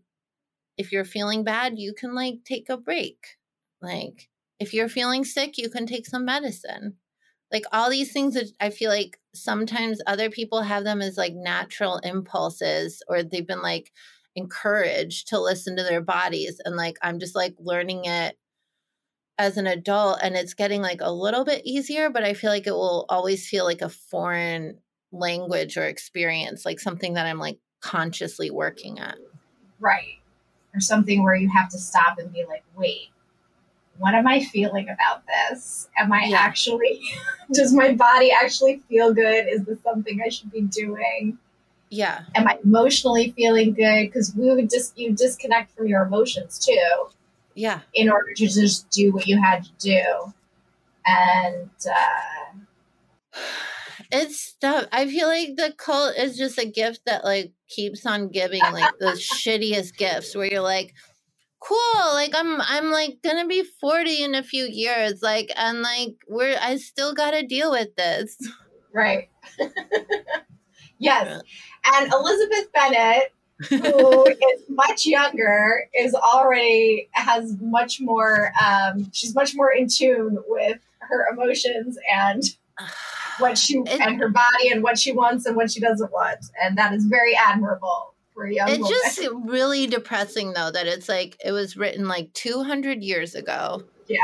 if 0.77 0.91
you're 0.91 1.05
feeling 1.05 1.43
bad, 1.43 1.79
you 1.79 1.93
can 1.93 2.13
like 2.13 2.43
take 2.45 2.69
a 2.69 2.77
break. 2.77 3.37
Like 3.81 4.29
if 4.59 4.73
you're 4.73 4.89
feeling 4.89 5.23
sick, 5.23 5.57
you 5.57 5.69
can 5.69 5.85
take 5.85 6.05
some 6.05 6.25
medicine. 6.25 6.95
Like 7.51 7.63
all 7.71 7.89
these 7.89 8.11
things 8.11 8.33
that 8.33 8.51
I 8.59 8.69
feel 8.69 8.89
like 8.89 9.19
sometimes 9.33 10.01
other 10.05 10.29
people 10.29 10.61
have 10.61 10.83
them 10.83 11.01
as 11.01 11.17
like 11.17 11.33
natural 11.33 11.97
impulses 11.99 13.01
or 13.07 13.23
they've 13.23 13.47
been 13.47 13.61
like 13.61 13.91
encouraged 14.37 15.27
to 15.27 15.39
listen 15.39 15.75
to 15.75 15.83
their 15.83 16.01
bodies 16.01 16.61
and 16.63 16.75
like 16.75 16.97
I'm 17.01 17.19
just 17.19 17.35
like 17.35 17.55
learning 17.59 18.05
it 18.05 18.37
as 19.37 19.57
an 19.57 19.67
adult 19.67 20.19
and 20.21 20.35
it's 20.35 20.53
getting 20.53 20.81
like 20.81 21.01
a 21.01 21.11
little 21.11 21.43
bit 21.43 21.61
easier 21.65 22.09
but 22.09 22.23
I 22.23 22.33
feel 22.33 22.49
like 22.49 22.67
it 22.67 22.71
will 22.71 23.05
always 23.09 23.47
feel 23.47 23.65
like 23.65 23.81
a 23.81 23.89
foreign 23.89 24.77
language 25.11 25.77
or 25.77 25.85
experience 25.85 26.65
like 26.65 26.79
something 26.79 27.13
that 27.13 27.25
I'm 27.25 27.39
like 27.39 27.59
consciously 27.81 28.49
working 28.49 28.99
at. 28.99 29.17
Right 29.79 30.17
or 30.77 30.79
something 30.79 31.23
where 31.23 31.35
you 31.35 31.49
have 31.49 31.69
to 31.69 31.77
stop 31.77 32.19
and 32.19 32.31
be 32.31 32.45
like, 32.47 32.63
wait, 32.75 33.09
what 33.97 34.13
am 34.13 34.27
I 34.27 34.43
feeling 34.43 34.89
about 34.89 35.23
this? 35.25 35.89
Am 35.97 36.13
I 36.13 36.25
yeah. 36.25 36.37
actually, 36.37 37.01
does 37.51 37.73
my 37.73 37.93
body 37.93 38.31
actually 38.31 38.83
feel 38.87 39.13
good? 39.13 39.47
Is 39.49 39.65
this 39.65 39.81
something 39.81 40.21
I 40.23 40.29
should 40.29 40.51
be 40.51 40.61
doing? 40.61 41.37
Yeah. 41.89 42.21
Am 42.35 42.47
I 42.47 42.59
emotionally 42.63 43.31
feeling 43.31 43.73
good? 43.73 44.05
Because 44.05 44.35
we 44.35 44.53
would 44.53 44.69
just, 44.69 44.97
you 44.97 45.13
disconnect 45.13 45.75
from 45.75 45.87
your 45.87 46.03
emotions 46.03 46.59
too. 46.59 47.09
Yeah. 47.55 47.81
In 47.93 48.09
order 48.09 48.33
to 48.33 48.47
just 48.47 48.89
do 48.89 49.11
what 49.11 49.27
you 49.27 49.41
had 49.41 49.63
to 49.63 49.71
do. 49.79 50.33
And, 51.05 51.69
uh, 51.89 53.41
it's 54.11 54.39
stuff. 54.39 54.85
I 54.91 55.07
feel 55.07 55.27
like 55.27 55.55
the 55.55 55.73
cult 55.77 56.15
is 56.17 56.37
just 56.37 56.57
a 56.57 56.65
gift 56.65 57.01
that 57.05 57.23
like 57.23 57.51
keeps 57.67 58.05
on 58.05 58.29
giving 58.29 58.61
like 58.61 58.93
the 58.99 59.11
shittiest 59.11 59.97
gifts 59.97 60.35
where 60.35 60.45
you're 60.45 60.61
like, 60.61 60.93
cool, 61.59 62.13
like 62.13 62.33
I'm 62.33 62.61
I'm 62.61 62.91
like 62.91 63.17
gonna 63.23 63.47
be 63.47 63.63
40 63.63 64.23
in 64.23 64.35
a 64.35 64.43
few 64.43 64.65
years. 64.65 65.21
Like 65.21 65.51
and 65.55 65.81
like 65.81 66.15
we're 66.27 66.57
I 66.61 66.77
still 66.77 67.13
gotta 67.13 67.45
deal 67.45 67.71
with 67.71 67.95
this. 67.95 68.37
Right. 68.93 69.29
yes. 70.99 71.41
And 71.93 72.11
Elizabeth 72.11 72.71
Bennet 72.73 73.33
who 73.69 74.27
is 74.27 74.61
much 74.69 75.07
younger 75.07 75.89
is 75.95 76.13
already 76.13 77.09
has 77.13 77.57
much 77.59 77.99
more 77.99 78.51
um 78.63 79.09
she's 79.13 79.33
much 79.33 79.55
more 79.55 79.71
in 79.71 79.87
tune 79.87 80.37
with 80.47 80.77
her 80.99 81.25
emotions 81.31 81.97
and 82.13 82.43
what 83.39 83.57
she 83.57 83.77
it, 83.79 83.99
and 83.99 84.19
her 84.19 84.29
body 84.29 84.69
and 84.71 84.83
what 84.83 84.99
she 84.99 85.11
wants 85.11 85.45
and 85.45 85.55
what 85.55 85.71
she 85.71 85.79
doesn't 85.79 86.11
want, 86.11 86.45
and 86.61 86.77
that 86.77 86.93
is 86.93 87.05
very 87.05 87.35
admirable 87.35 88.13
for 88.33 88.45
a 88.45 88.53
young. 88.53 88.69
It's 88.69 88.79
woman. 88.79 88.91
just 88.91 89.29
really 89.49 89.87
depressing 89.87 90.53
though 90.53 90.71
that 90.71 90.87
it's 90.87 91.09
like 91.09 91.37
it 91.43 91.51
was 91.51 91.75
written 91.75 92.07
like 92.07 92.31
200 92.33 93.03
years 93.03 93.35
ago. 93.35 93.83
Yeah, 94.07 94.19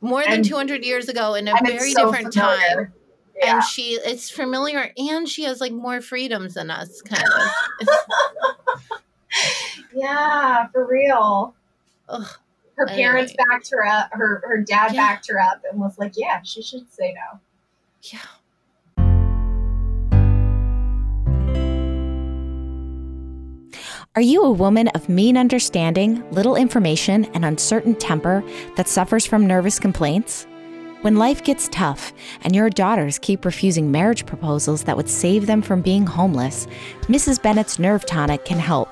more 0.00 0.24
than 0.24 0.42
200 0.42 0.84
years 0.84 1.08
ago 1.08 1.34
in 1.34 1.48
a 1.48 1.54
very 1.64 1.90
so 1.92 2.06
different 2.10 2.34
familiar. 2.34 2.84
time. 2.86 2.92
Yeah. 3.36 3.56
And 3.56 3.64
she, 3.64 3.94
it's 4.04 4.30
familiar, 4.30 4.92
and 4.96 5.28
she 5.28 5.44
has 5.44 5.60
like 5.60 5.72
more 5.72 6.00
freedoms 6.00 6.54
than 6.54 6.70
us, 6.70 7.02
kind 7.02 7.22
of. 7.22 7.88
yeah, 9.94 10.68
for 10.68 10.86
real. 10.86 11.54
Ugh 12.08 12.28
her 12.76 12.86
parents 12.86 13.32
anyway. 13.32 13.44
backed 13.50 13.70
her 13.70 13.86
up 13.86 14.08
her 14.12 14.42
her 14.44 14.58
dad 14.58 14.92
yeah. 14.92 15.00
backed 15.00 15.28
her 15.28 15.40
up 15.40 15.62
and 15.70 15.80
was 15.80 15.96
like 15.96 16.14
yeah 16.16 16.42
she 16.42 16.60
should 16.60 16.92
say 16.92 17.12
no 17.14 17.38
yeah. 18.04 18.18
Are 24.16 24.22
you 24.22 24.42
a 24.42 24.52
woman 24.52 24.88
of 24.88 25.08
mean 25.08 25.36
understanding, 25.36 26.22
little 26.30 26.54
information, 26.54 27.24
and 27.34 27.44
uncertain 27.44 27.96
temper 27.96 28.44
that 28.76 28.86
suffers 28.86 29.24
from 29.26 29.46
nervous 29.46 29.78
complaints? 29.78 30.46
When 31.04 31.16
life 31.16 31.44
gets 31.44 31.68
tough 31.68 32.14
and 32.44 32.54
your 32.54 32.70
daughters 32.70 33.18
keep 33.18 33.44
refusing 33.44 33.90
marriage 33.90 34.24
proposals 34.24 34.84
that 34.84 34.96
would 34.96 35.10
save 35.10 35.44
them 35.44 35.60
from 35.60 35.82
being 35.82 36.06
homeless, 36.06 36.66
Mrs. 37.08 37.42
Bennet's 37.42 37.78
Nerve 37.78 38.06
Tonic 38.06 38.46
can 38.46 38.58
help. 38.58 38.88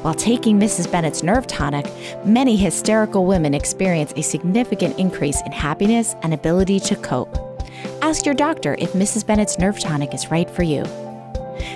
While 0.00 0.14
taking 0.14 0.58
Mrs. 0.58 0.90
Bennet's 0.90 1.22
Nerve 1.22 1.46
Tonic, 1.46 1.92
many 2.24 2.56
hysterical 2.56 3.26
women 3.26 3.52
experience 3.52 4.14
a 4.16 4.22
significant 4.22 4.98
increase 4.98 5.42
in 5.44 5.52
happiness 5.52 6.14
and 6.22 6.32
ability 6.32 6.80
to 6.80 6.96
cope. 6.96 7.36
Ask 8.00 8.24
your 8.24 8.34
doctor 8.34 8.74
if 8.78 8.94
Mrs. 8.94 9.26
Bennet's 9.26 9.58
Nerve 9.58 9.78
Tonic 9.78 10.14
is 10.14 10.30
right 10.30 10.48
for 10.48 10.62
you. 10.62 10.84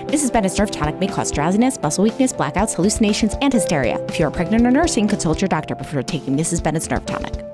Mrs. 0.08 0.32
Bennet's 0.32 0.58
Nerve 0.58 0.70
Tonic 0.70 0.98
may 0.98 1.06
cause 1.06 1.30
drowsiness, 1.30 1.78
muscle 1.82 2.04
weakness, 2.04 2.32
blackouts, 2.32 2.76
hallucinations, 2.76 3.34
and 3.42 3.52
hysteria. 3.52 4.02
If 4.06 4.18
you 4.18 4.26
are 4.26 4.30
pregnant 4.30 4.66
or 4.66 4.70
nursing, 4.70 5.06
consult 5.06 5.42
your 5.42 5.48
doctor 5.48 5.74
before 5.74 6.02
taking 6.02 6.34
Mrs. 6.34 6.62
Bennet's 6.62 6.88
Nerve 6.88 7.04
Tonic. 7.04 7.49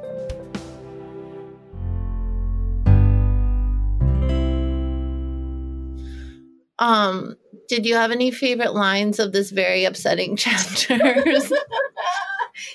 Um, 6.78 7.36
did 7.68 7.86
you 7.86 7.94
have 7.94 8.10
any 8.10 8.30
favorite 8.30 8.74
lines 8.74 9.18
of 9.18 9.32
this 9.32 9.50
very 9.50 9.84
upsetting 9.84 10.36
chapter? 10.36 11.24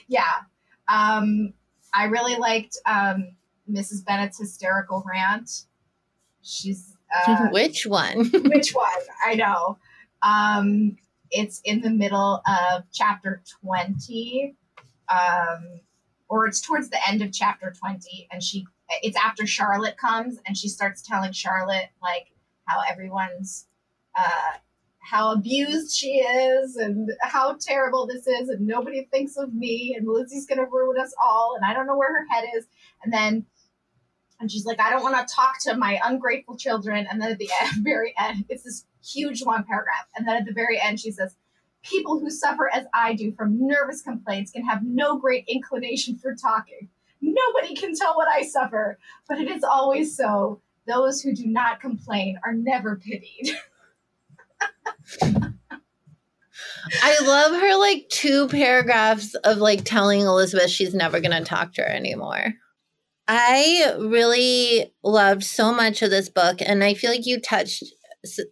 yeah. 0.08 0.42
Um, 0.88 1.54
I 1.94 2.06
really 2.06 2.36
liked 2.36 2.78
um, 2.86 3.36
Mrs. 3.70 4.06
Bennet's 4.06 4.40
hysterical 4.40 5.04
rant. 5.08 5.66
She's 6.42 6.96
uh, 7.28 7.48
which 7.52 7.86
one? 7.86 8.26
which 8.26 8.72
one? 8.72 8.88
I 9.26 9.36
know. 9.36 9.78
Um, 10.24 10.98
it's 11.30 11.62
in 11.64 11.82
the 11.82 11.90
middle 11.90 12.42
of 12.48 12.84
chapter 12.94 13.42
twenty, 13.62 14.56
um, 15.10 15.82
or 16.30 16.48
it's 16.48 16.62
towards 16.62 16.90
the 16.90 17.00
end 17.08 17.22
of 17.22 17.32
chapter 17.32 17.74
twenty, 17.78 18.28
and 18.32 18.42
she. 18.44 18.66
It's 19.04 19.18
after 19.18 19.48
Charlotte 19.48 19.96
comes, 19.98 20.38
and 20.46 20.58
she 20.58 20.68
starts 20.68 21.02
telling 21.02 21.32
Charlotte 21.32 21.90
like 22.02 22.32
how 22.66 22.82
everyone's. 22.90 23.68
Uh, 24.16 24.58
how 25.00 25.32
abused 25.32 25.96
she 25.96 26.20
is 26.20 26.76
and 26.76 27.12
how 27.22 27.58
terrible 27.60 28.06
this 28.06 28.28
is 28.28 28.50
and 28.50 28.66
nobody 28.68 29.04
thinks 29.12 29.36
of 29.36 29.54
me 29.54 29.96
and 29.98 30.08
Lizzie's 30.08 30.46
gonna 30.46 30.66
ruin 30.66 31.00
us 31.00 31.14
all 31.22 31.56
and 31.56 31.66
I 31.66 31.74
don't 31.74 31.88
know 31.88 31.98
where 31.98 32.14
her 32.14 32.28
head 32.30 32.46
is. 32.56 32.66
And 33.04 33.12
then 33.12 33.46
and 34.42 34.52
she's 34.52 34.66
like, 34.66 34.82
I 34.82 34.90
don't 34.90 35.04
want 35.04 35.16
to 35.16 35.34
talk 35.34 35.62
to 35.62 35.78
my 35.78 36.00
ungrateful 36.04 36.58
children. 36.58 37.08
And 37.10 37.22
then 37.22 37.32
at 37.32 37.38
the 37.38 37.50
end, 37.62 37.84
very 37.84 38.14
end, 38.20 38.46
it's 38.50 38.64
this 38.64 38.86
huge 39.06 39.44
long 39.44 39.64
paragraph. 39.64 40.08
And 40.18 40.28
then 40.28 40.36
at 40.36 40.46
the 40.46 40.52
very 40.52 40.82
end, 40.82 41.00
she 41.00 41.12
says, 41.12 41.36
People 41.84 42.20
who 42.20 42.30
suffer 42.30 42.70
as 42.72 42.86
I 42.94 43.16
do 43.16 43.32
from 43.32 43.66
nervous 43.66 44.04
complaints 44.04 44.52
can 44.52 44.64
have 44.66 44.84
no 44.84 45.18
great 45.18 45.46
inclination 45.48 46.16
for 46.16 46.36
talking. 46.36 46.90
Nobody 47.22 47.76
can 47.76 47.96
tell 47.96 48.16
what 48.16 48.28
I 48.28 48.44
suffer, 48.44 49.00
but 49.28 49.40
it 49.40 49.50
is 49.50 49.64
always 49.64 50.16
so. 50.16 50.62
Those 50.88 51.22
who 51.22 51.34
do 51.34 51.48
not 51.48 51.80
complain 51.80 52.40
are 52.44 52.54
never 52.54 52.98
pitied. 52.98 53.58
I 57.04 57.20
love 57.24 57.54
her 57.54 57.76
like 57.78 58.08
two 58.10 58.48
paragraphs 58.48 59.34
of 59.36 59.58
like 59.58 59.84
telling 59.84 60.22
Elizabeth 60.22 60.70
she's 60.70 60.94
never 60.94 61.20
going 61.20 61.38
to 61.38 61.44
talk 61.44 61.74
to 61.74 61.82
her 61.82 61.88
anymore. 61.88 62.54
I 63.28 63.96
really 64.00 64.92
loved 65.04 65.44
so 65.44 65.74
much 65.74 66.02
of 66.02 66.10
this 66.10 66.28
book, 66.28 66.58
and 66.60 66.84
I 66.84 66.96
feel 66.96 67.12
like 67.12 67.26
you 67.26 67.40
touched 67.40 67.84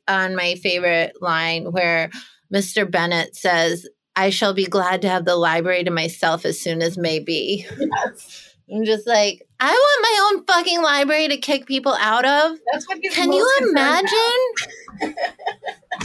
on 0.07 0.35
my 0.35 0.55
favorite 0.55 1.13
line 1.21 1.71
where 1.71 2.09
Mr. 2.53 2.89
Bennet 2.89 3.35
says, 3.35 3.87
I 4.15 4.29
shall 4.29 4.53
be 4.53 4.65
glad 4.65 5.01
to 5.01 5.09
have 5.09 5.25
the 5.25 5.35
library 5.35 5.83
to 5.83 5.91
myself 5.91 6.45
as 6.45 6.59
soon 6.59 6.81
as 6.81 6.97
may 6.97 7.19
be. 7.19 7.65
Yes. 7.77 8.55
I'm 8.71 8.85
just 8.85 9.07
like, 9.07 9.47
I 9.59 9.71
want 9.71 10.01
my 10.03 10.29
own 10.31 10.45
fucking 10.45 10.81
library 10.81 11.27
to 11.29 11.37
kick 11.37 11.65
people 11.65 11.95
out 11.99 12.25
of. 12.25 12.57
That's 12.71 12.87
what 12.87 12.99
Can 13.11 13.33
you 13.33 13.51
imagine? 13.61 14.09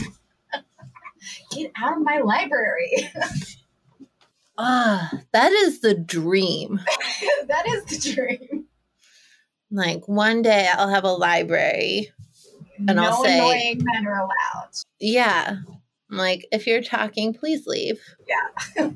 Get 1.55 1.71
out 1.81 1.97
of 1.97 2.03
my 2.03 2.19
library. 2.19 3.11
Ah, 4.57 5.11
that 5.33 5.51
is 5.51 5.81
the 5.81 5.93
dream. 5.93 6.79
that 7.47 7.67
is 7.67 7.83
the 7.85 8.13
dream. 8.13 8.65
Like 9.69 10.07
one 10.07 10.41
day 10.41 10.69
I'll 10.71 10.87
have 10.87 11.03
a 11.03 11.11
library 11.11 12.11
and 12.77 12.95
no 12.95 13.03
I'll 13.03 13.23
say 13.23 13.37
annoying 13.37 13.81
men 13.83 14.07
are 14.07 14.19
allowed. 14.19 14.69
Yeah. 14.99 15.57
I'm 16.09 16.17
like, 16.17 16.47
if 16.51 16.67
you're 16.67 16.81
talking, 16.83 17.33
please 17.33 17.65
leave. 17.67 17.99
Yeah. 18.27 18.87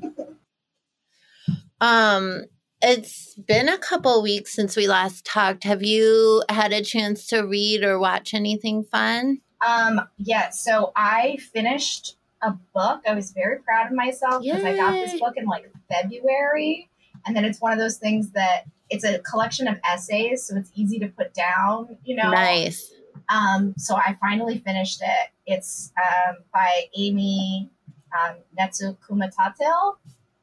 um, 1.80 2.44
it's 2.80 3.34
been 3.34 3.68
a 3.68 3.78
couple 3.78 4.22
weeks 4.22 4.54
since 4.54 4.76
we 4.76 4.86
last 4.86 5.26
talked. 5.26 5.64
Have 5.64 5.82
you 5.82 6.42
had 6.48 6.72
a 6.72 6.82
chance 6.82 7.26
to 7.28 7.42
read 7.42 7.84
or 7.84 7.98
watch 7.98 8.32
anything 8.32 8.84
fun? 8.84 9.40
Um, 9.66 10.00
yeah, 10.16 10.48
so 10.50 10.92
I 10.96 11.36
finished 11.52 12.16
a 12.42 12.52
book. 12.74 13.02
I 13.06 13.14
was 13.14 13.32
very 13.32 13.58
proud 13.58 13.86
of 13.86 13.92
myself 13.92 14.42
because 14.42 14.64
I 14.64 14.76
got 14.76 14.92
this 14.92 15.20
book 15.20 15.34
in 15.36 15.46
like 15.46 15.70
February. 15.90 16.88
And 17.26 17.36
then 17.36 17.44
it's 17.44 17.60
one 17.60 17.72
of 17.72 17.78
those 17.78 17.98
things 17.98 18.30
that 18.32 18.64
it's 18.88 19.04
a 19.04 19.18
collection 19.20 19.68
of 19.68 19.78
essays, 19.84 20.44
so 20.44 20.56
it's 20.56 20.70
easy 20.74 20.98
to 20.98 21.08
put 21.08 21.34
down, 21.34 21.96
you 22.04 22.16
know. 22.16 22.30
Nice. 22.30 22.92
Um, 23.28 23.74
so 23.76 23.94
I 23.94 24.16
finally 24.20 24.58
finished 24.58 25.00
it. 25.02 25.30
It's 25.46 25.92
um, 26.02 26.36
by 26.52 26.88
Amy 26.96 27.70
um, 28.18 28.36
Netsu. 28.58 28.96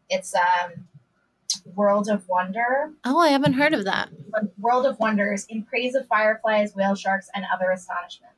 It's 0.09 0.33
um, 0.35 0.87
World 1.75 2.07
of 2.09 2.27
Wonder. 2.29 2.93
Oh, 3.03 3.19
I 3.19 3.29
haven't 3.29 3.53
heard 3.53 3.73
of 3.73 3.83
that. 3.85 4.09
World 4.57 4.85
of 4.85 4.99
Wonders 4.99 5.45
in 5.49 5.63
praise 5.63 5.95
of 5.95 6.07
fireflies, 6.07 6.73
whale 6.75 6.95
sharks, 6.95 7.29
and 7.33 7.45
other 7.53 7.71
astonishments. 7.71 8.33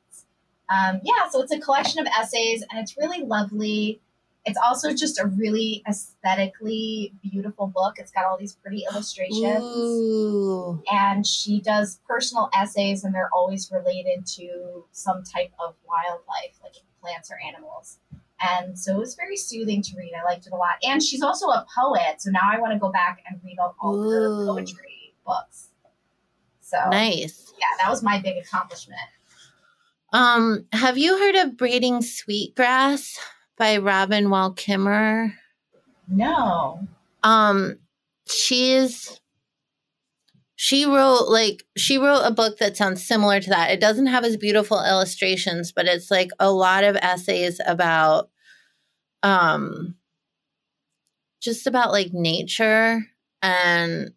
Um, 0.70 1.00
yeah, 1.02 1.28
so 1.30 1.42
it's 1.42 1.52
a 1.52 1.58
collection 1.58 2.00
of 2.00 2.06
essays, 2.16 2.64
and 2.70 2.80
it's 2.80 2.96
really 2.96 3.24
lovely. 3.24 4.00
It's 4.46 4.58
also 4.64 4.94
just 4.94 5.18
a 5.18 5.26
really 5.26 5.82
aesthetically 5.86 7.12
beautiful 7.22 7.66
book. 7.66 7.96
It's 7.98 8.10
got 8.10 8.24
all 8.24 8.38
these 8.38 8.54
pretty 8.54 8.84
illustrations. 8.90 9.62
Ooh. 9.62 10.82
And 10.90 11.26
she 11.26 11.60
does 11.60 12.00
personal 12.08 12.48
essays, 12.54 13.04
and 13.04 13.14
they're 13.14 13.28
always 13.34 13.70
related 13.70 14.24
to 14.36 14.84
some 14.92 15.24
type 15.24 15.52
of 15.58 15.74
wildlife, 15.86 16.58
like 16.62 16.74
plants 17.02 17.30
or 17.30 17.36
animals. 17.46 17.98
And 18.40 18.78
so 18.78 18.94
it 18.94 18.98
was 18.98 19.14
very 19.14 19.36
soothing 19.36 19.82
to 19.82 19.96
read. 19.96 20.12
I 20.18 20.24
liked 20.24 20.46
it 20.46 20.52
a 20.52 20.56
lot. 20.56 20.76
And 20.82 21.02
she's 21.02 21.22
also 21.22 21.48
a 21.48 21.66
poet. 21.78 22.22
So 22.22 22.30
now 22.30 22.48
I 22.50 22.58
want 22.58 22.72
to 22.72 22.78
go 22.78 22.90
back 22.90 23.22
and 23.28 23.38
read 23.44 23.58
all, 23.58 23.74
all 23.80 24.10
her 24.10 24.46
poetry 24.46 25.14
books. 25.26 25.68
So 26.62 26.78
nice. 26.90 27.52
Yeah, 27.58 27.66
that 27.82 27.90
was 27.90 28.02
my 28.02 28.20
big 28.20 28.38
accomplishment. 28.38 29.00
Um, 30.12 30.66
have 30.72 30.98
you 30.98 31.18
heard 31.18 31.36
of 31.36 31.56
Braiding 31.56 32.02
Sweetgrass 32.02 33.18
by 33.56 33.78
Robin 33.78 34.30
Wall 34.30 34.54
Kimmerer? 34.54 35.32
No. 36.08 36.80
Um, 37.22 37.78
she's 38.26 39.20
she 40.56 40.84
wrote 40.84 41.28
like 41.28 41.64
she 41.76 41.96
wrote 41.96 42.22
a 42.22 42.30
book 42.30 42.58
that 42.58 42.76
sounds 42.76 43.02
similar 43.06 43.40
to 43.40 43.48
that. 43.50 43.70
It 43.70 43.80
doesn't 43.80 44.08
have 44.08 44.24
as 44.24 44.36
beautiful 44.36 44.84
illustrations, 44.84 45.72
but 45.72 45.86
it's 45.86 46.10
like 46.10 46.30
a 46.38 46.50
lot 46.50 46.84
of 46.84 46.96
essays 46.96 47.60
about 47.66 48.28
um 49.22 49.94
just 51.40 51.66
about 51.66 51.92
like 51.92 52.12
nature 52.12 53.06
and 53.42 54.12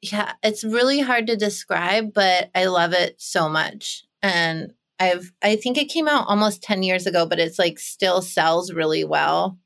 yeah, 0.00 0.32
it's 0.42 0.64
really 0.64 1.00
hard 1.00 1.26
to 1.26 1.36
describe, 1.36 2.12
but 2.12 2.50
I 2.54 2.66
love 2.66 2.92
it 2.92 3.20
so 3.20 3.48
much. 3.48 4.04
And 4.22 4.72
I've 5.00 5.32
I 5.42 5.56
think 5.56 5.78
it 5.78 5.88
came 5.88 6.08
out 6.08 6.26
almost 6.28 6.62
10 6.62 6.82
years 6.82 7.06
ago, 7.06 7.26
but 7.26 7.38
it's 7.38 7.58
like 7.58 7.78
still 7.78 8.22
sells 8.22 8.72
really 8.72 9.04
well. 9.04 9.58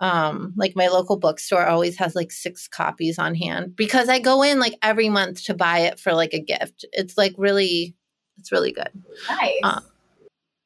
Um 0.00 0.54
like 0.56 0.74
my 0.74 0.88
local 0.88 1.18
bookstore 1.18 1.66
always 1.66 1.96
has 1.98 2.14
like 2.14 2.32
six 2.32 2.66
copies 2.66 3.18
on 3.18 3.34
hand 3.34 3.76
because 3.76 4.08
i 4.08 4.18
go 4.18 4.42
in 4.42 4.58
like 4.58 4.74
every 4.82 5.08
month 5.08 5.44
to 5.44 5.54
buy 5.54 5.80
it 5.80 6.00
for 6.00 6.12
like 6.12 6.34
a 6.34 6.40
gift. 6.40 6.84
It's 6.92 7.16
like 7.16 7.34
really 7.38 7.94
it's 8.38 8.50
really 8.50 8.72
good. 8.72 8.90
Nice. 9.28 9.60
Uh, 9.62 9.80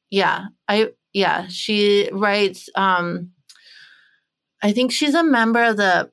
yeah 0.09 0.45
i 0.67 0.89
yeah 1.13 1.47
she 1.47 2.09
writes 2.11 2.69
um 2.75 3.31
i 4.63 4.71
think 4.71 4.91
she's 4.91 5.13
a 5.13 5.23
member 5.23 5.63
of 5.63 5.77
the 5.77 6.09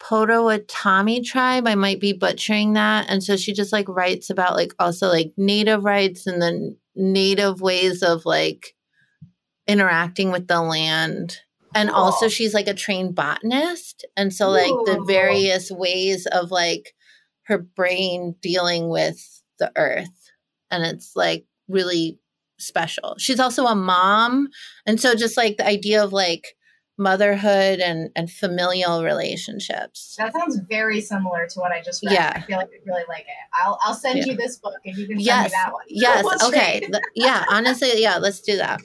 Potawatomi 0.00 1.22
tribe. 1.22 1.66
I 1.66 1.74
might 1.74 2.00
be 2.00 2.12
butchering 2.12 2.72
that. 2.72 3.06
And 3.08 3.22
so 3.22 3.36
she 3.36 3.52
just 3.52 3.72
like 3.72 3.88
writes 3.88 4.30
about 4.30 4.56
like 4.56 4.74
also 4.78 5.08
like 5.08 5.32
native 5.36 5.84
rights 5.84 6.26
and 6.26 6.42
the 6.42 6.76
native 6.96 7.60
ways 7.60 8.02
of 8.02 8.24
like 8.24 8.74
interacting 9.66 10.32
with 10.32 10.48
the 10.48 10.60
land 10.60 11.38
and 11.74 11.88
cool. 11.88 11.98
also 11.98 12.28
she's 12.28 12.54
like 12.54 12.66
a 12.66 12.74
trained 12.74 13.14
botanist 13.14 14.04
and 14.16 14.34
so 14.34 14.48
like 14.48 14.72
Ooh. 14.72 14.84
the 14.84 15.04
various 15.06 15.70
ways 15.70 16.26
of 16.26 16.50
like 16.50 16.94
her 17.44 17.58
brain 17.58 18.34
dealing 18.42 18.88
with 18.88 19.42
the 19.60 19.70
earth 19.76 20.32
and 20.70 20.84
it's 20.84 21.14
like 21.14 21.44
really 21.68 22.18
special 22.58 23.14
she's 23.18 23.38
also 23.38 23.66
a 23.66 23.74
mom 23.74 24.48
and 24.86 25.00
so 25.00 25.14
just 25.14 25.36
like 25.36 25.56
the 25.56 25.66
idea 25.66 26.02
of 26.02 26.12
like 26.12 26.56
motherhood 27.00 27.80
and 27.80 28.10
and 28.14 28.30
familial 28.30 29.02
relationships. 29.02 30.14
That 30.18 30.32
sounds 30.34 30.58
very 30.68 31.00
similar 31.00 31.48
to 31.48 31.58
what 31.58 31.72
i 31.72 31.80
just 31.80 32.04
read. 32.04 32.12
Yeah. 32.12 32.32
I 32.36 32.40
feel 32.42 32.58
like 32.58 32.68
i 32.68 32.78
really 32.86 33.04
like 33.08 33.22
it. 33.22 33.64
I'll 33.64 33.78
i'll 33.82 33.94
send 33.94 34.18
yeah. 34.18 34.26
you 34.26 34.36
this 34.36 34.58
book 34.58 34.74
and 34.84 34.96
you 34.96 35.06
can 35.08 35.16
send 35.16 35.26
yes. 35.26 35.44
me 35.46 35.50
that 35.50 35.72
one. 35.72 35.84
Yes. 35.88 36.44
Okay. 36.44 36.88
yeah 37.16 37.44
honestly 37.50 38.00
yeah 38.00 38.18
let's 38.18 38.40
do 38.40 38.56
that. 38.58 38.80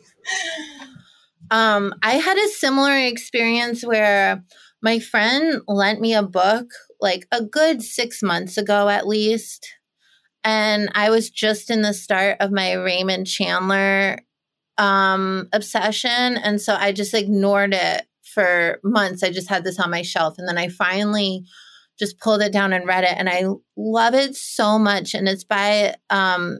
Um, 1.52 1.94
I 2.02 2.14
had 2.14 2.38
a 2.38 2.48
similar 2.48 2.98
experience 2.98 3.86
where 3.86 4.44
my 4.82 4.98
friend 4.98 5.62
lent 5.68 6.02
me 6.02 6.16
a 6.16 6.24
book 6.24 6.72
like 7.00 7.28
a 7.32 7.44
good 7.44 7.84
six 7.84 8.24
months 8.24 8.58
ago 8.58 8.90
at 8.90 9.08
least. 9.08 9.68
And 10.44 10.90
I 10.96 11.10
was 11.10 11.30
just 11.30 11.70
in 11.70 11.82
the 11.82 11.94
start 11.94 12.38
of 12.40 12.52
my 12.52 12.74
Raymond 12.74 13.28
Chandler 13.28 14.20
um, 14.78 15.48
obsession. 15.54 16.38
And 16.38 16.62
so 16.62 16.76
I 16.76 16.92
just 16.92 17.14
ignored 17.14 17.74
it 17.74 18.06
for 18.24 18.80
months. 18.84 19.24
I 19.24 19.32
just 19.32 19.50
had 19.50 19.64
this 19.64 19.80
on 19.80 19.92
my 19.92 20.02
shelf. 20.02 20.36
And 20.38 20.48
then 20.48 20.58
I 20.58 20.70
finally 20.70 21.46
just 21.98 22.20
pulled 22.20 22.42
it 22.42 22.52
down 22.52 22.74
and 22.74 22.88
read 22.88 23.04
it. 23.04 23.14
And 23.16 23.30
I 23.30 23.46
love 23.78 24.14
it 24.14 24.36
so 24.36 24.78
much. 24.78 25.14
And 25.14 25.30
it's 25.30 25.46
by 25.46 25.96
um, 26.10 26.60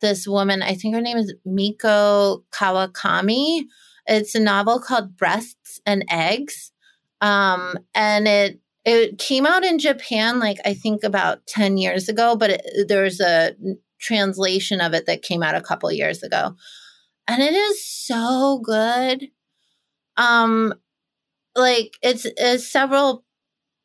this 0.00 0.28
woman, 0.28 0.62
I 0.62 0.74
think 0.74 0.94
her 0.94 1.00
name 1.00 1.16
is 1.16 1.34
Mieko 1.46 2.42
Kawakami 2.52 3.64
it's 4.08 4.34
a 4.34 4.40
novel 4.40 4.80
called 4.80 5.16
Breasts 5.16 5.80
and 5.86 6.04
Eggs. 6.10 6.72
Um, 7.20 7.76
and 7.94 8.26
it 8.26 8.60
it 8.84 9.18
came 9.18 9.44
out 9.44 9.64
in 9.64 9.78
Japan 9.78 10.38
like 10.38 10.56
I 10.64 10.72
think 10.72 11.04
about 11.04 11.46
10 11.46 11.76
years 11.76 12.08
ago, 12.08 12.36
but 12.36 12.50
it, 12.50 12.62
there's 12.88 13.20
a 13.20 13.54
translation 14.00 14.80
of 14.80 14.94
it 14.94 15.04
that 15.06 15.22
came 15.22 15.42
out 15.42 15.54
a 15.54 15.60
couple 15.60 15.92
years 15.92 16.22
ago. 16.22 16.54
And 17.28 17.42
it 17.42 17.54
is 17.54 17.86
so 17.86 18.60
good. 18.64 19.28
Um 20.16 20.74
like 21.56 21.94
it's, 22.02 22.26
it's 22.38 22.66
several 22.68 23.24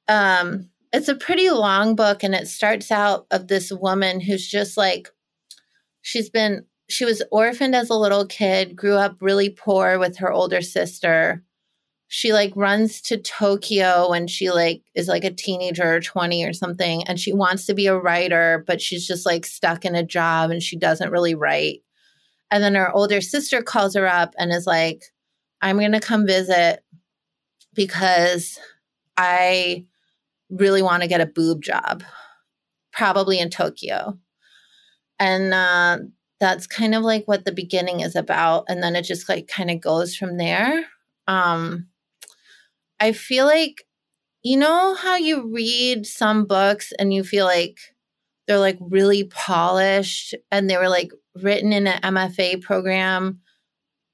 um 0.09 0.69
it's 0.93 1.09
a 1.09 1.15
pretty 1.15 1.49
long 1.51 1.95
book 1.95 2.23
and 2.23 2.35
it 2.35 2.47
starts 2.47 2.91
out 2.91 3.27
of 3.31 3.47
this 3.47 3.71
woman 3.71 4.21
who's 4.21 4.47
just 4.47 4.77
like 4.77 5.09
she's 6.01 6.29
been 6.29 6.65
she 6.89 7.05
was 7.05 7.23
orphaned 7.31 7.75
as 7.75 7.89
a 7.89 7.95
little 7.95 8.27
kid, 8.27 8.75
grew 8.75 8.95
up 8.95 9.17
really 9.21 9.49
poor 9.49 9.99
with 9.99 10.17
her 10.17 10.31
older 10.31 10.61
sister. 10.61 11.43
She 12.09 12.33
like 12.33 12.53
runs 12.55 13.01
to 13.03 13.17
Tokyo 13.17 14.09
when 14.11 14.27
she 14.27 14.51
like 14.51 14.83
is 14.95 15.07
like 15.09 15.25
a 15.25 15.31
teenager 15.33 15.95
or 15.95 16.01
20 16.01 16.45
or 16.45 16.53
something 16.53 17.03
and 17.05 17.19
she 17.19 17.33
wants 17.33 17.65
to 17.67 17.73
be 17.75 17.87
a 17.87 17.97
writer 17.97 18.63
but 18.67 18.81
she's 18.81 19.07
just 19.07 19.25
like 19.25 19.45
stuck 19.45 19.85
in 19.85 19.95
a 19.95 20.03
job 20.03 20.51
and 20.51 20.63
she 20.63 20.77
doesn't 20.77 21.11
really 21.11 21.35
write. 21.35 21.81
And 22.53 22.63
then 22.63 22.75
her 22.75 22.93
older 22.93 23.19
sister 23.19 23.61
calls 23.61 23.95
her 23.95 24.07
up 24.07 24.33
and 24.37 24.53
is 24.53 24.65
like 24.67 25.03
I'm 25.61 25.79
going 25.79 25.91
to 25.93 25.99
come 25.99 26.25
visit 26.27 26.83
because 27.73 28.59
I 29.17 29.85
really 30.49 30.83
want 30.83 31.01
to 31.01 31.09
get 31.09 31.21
a 31.21 31.25
boob 31.25 31.63
job, 31.63 32.03
probably 32.93 33.39
in 33.39 33.49
Tokyo. 33.49 34.19
And 35.19 35.53
uh, 35.53 35.99
that's 36.39 36.67
kind 36.67 36.93
of 36.93 37.03
like 37.03 37.27
what 37.27 37.45
the 37.45 37.51
beginning 37.51 38.01
is 38.01 38.15
about 38.15 38.65
and 38.69 38.83
then 38.83 38.95
it 38.95 39.03
just 39.03 39.29
like 39.29 39.47
kind 39.47 39.71
of 39.71 39.81
goes 39.81 40.15
from 40.15 40.37
there 40.37 40.85
Um, 41.27 41.87
I 42.99 43.11
feel 43.13 43.45
like, 43.45 43.85
you 44.43 44.57
know, 44.57 44.95
how 44.95 45.15
you 45.15 45.51
read 45.53 46.05
some 46.05 46.45
books 46.45 46.91
and 46.99 47.13
you 47.13 47.23
feel 47.23 47.45
like 47.45 47.77
they're 48.47 48.59
like 48.59 48.77
really 48.81 49.23
polished 49.25 50.35
and 50.51 50.69
they 50.69 50.77
were 50.77 50.89
like 50.89 51.11
written 51.41 51.71
in 51.73 51.87
an 51.87 52.01
MFA 52.01 52.61
program 52.61 53.39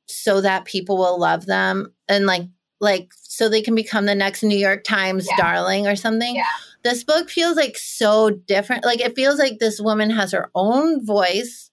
so 0.08 0.42
that 0.42 0.66
people 0.66 0.98
will 0.98 1.20
love 1.20 1.46
them 1.46 1.94
and 2.08 2.26
like 2.26 2.44
like 2.82 3.10
so 3.22 3.50
they 3.50 3.62
can 3.62 3.76
become 3.76 4.06
the 4.06 4.16
next 4.16 4.42
New 4.44 4.58
York 4.58 4.84
Times 4.84 5.28
Yeah. 5.30 5.38
darling 5.38 5.88
or 5.88 5.96
something. 5.96 6.36
Yeah. 6.36 6.46
This 6.84 7.04
book 7.04 7.30
feels 7.30 7.58
like 7.58 7.78
so 7.78 8.30
different. 8.30 8.86
Like 8.86 9.02
it 9.02 9.16
feels 9.16 9.38
like 9.38 9.60
this 9.60 9.82
woman 9.82 10.10
has 10.12 10.32
her 10.32 10.50
own 10.56 11.06
voice 11.06 11.70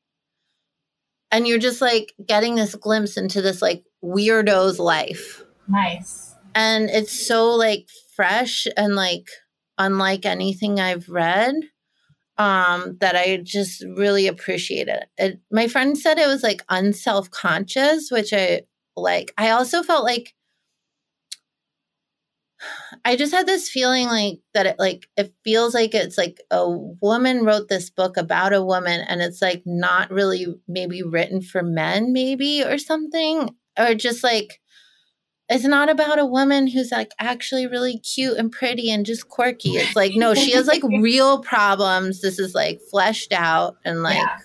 and 1.31 1.47
you're 1.47 1.59
just 1.59 1.81
like 1.81 2.13
getting 2.27 2.57
this 2.57 2.75
glimpse 2.75 3.17
into 3.17 3.41
this 3.41 3.63
like 3.63 3.85
weirdo's 4.05 4.79
life. 4.79 5.45
Nice. 5.69 6.35
And 6.55 6.89
it's 6.91 7.27
so 7.27 7.51
like 7.55 7.89
fresh 8.17 8.67
and 8.77 8.97
like 8.97 9.29
unlike 9.79 10.25
anything 10.27 10.81
I've 10.81 11.09
read 11.09 11.55
um 12.39 12.97
that 13.01 13.17
I 13.17 13.39
just 13.39 13.85
really 13.97 14.27
appreciate 14.27 14.89
it. 14.89 15.41
My 15.51 15.69
friend 15.69 15.97
said 15.97 16.19
it 16.19 16.27
was 16.27 16.43
like 16.43 16.63
unself-conscious, 16.69 18.11
which 18.11 18.33
I 18.33 18.63
like. 18.97 19.33
I 19.39 19.51
also 19.51 19.83
felt 19.83 20.05
like 20.05 20.35
I 23.05 23.17
just 23.17 23.33
had 23.33 23.47
this 23.47 23.69
feeling 23.69 24.07
like 24.07 24.41
that 24.55 24.67
it 24.67 24.77
like 24.79 25.07
it 25.17 25.33
feels 25.45 25.75
like 25.75 25.95
it's 25.95 26.19
like 26.19 26.41
a 26.51 26.69
woman 26.69 27.45
wrote 27.45 27.69
this 27.69 27.91
book 27.91 28.17
about 28.17 28.53
a 28.53 28.63
woman 28.65 29.01
and 29.09 29.21
it's 29.21 29.43
like 29.43 29.63
not 29.67 30.11
really 30.11 30.47
maybe 30.69 31.03
written 31.03 31.41
for 31.43 31.63
men 31.63 32.13
maybe 32.13 32.63
or 32.65 32.79
something 32.79 33.51
or 33.79 33.95
just 33.95 34.25
like 34.25 34.61
it's 35.49 35.65
not 35.65 35.89
about 35.89 36.19
a 36.19 36.27
woman 36.27 36.67
who's 36.67 36.91
like 36.91 37.13
actually 37.21 37.67
really 37.67 37.99
cute 37.99 38.37
and 38.37 38.51
pretty 38.51 38.91
and 38.91 39.07
just 39.07 39.29
quirky. 39.29 39.71
It's 39.77 39.95
like 39.97 40.13
no, 40.15 40.35
she 40.35 40.53
has 40.53 40.67
like 40.67 40.83
real 41.01 41.41
problems. 41.41 42.21
This 42.21 42.39
is 42.39 42.55
like 42.55 42.81
fleshed 42.91 43.33
out 43.33 43.77
and 43.85 44.03
like 44.03 44.17
Yeah. 44.17 44.39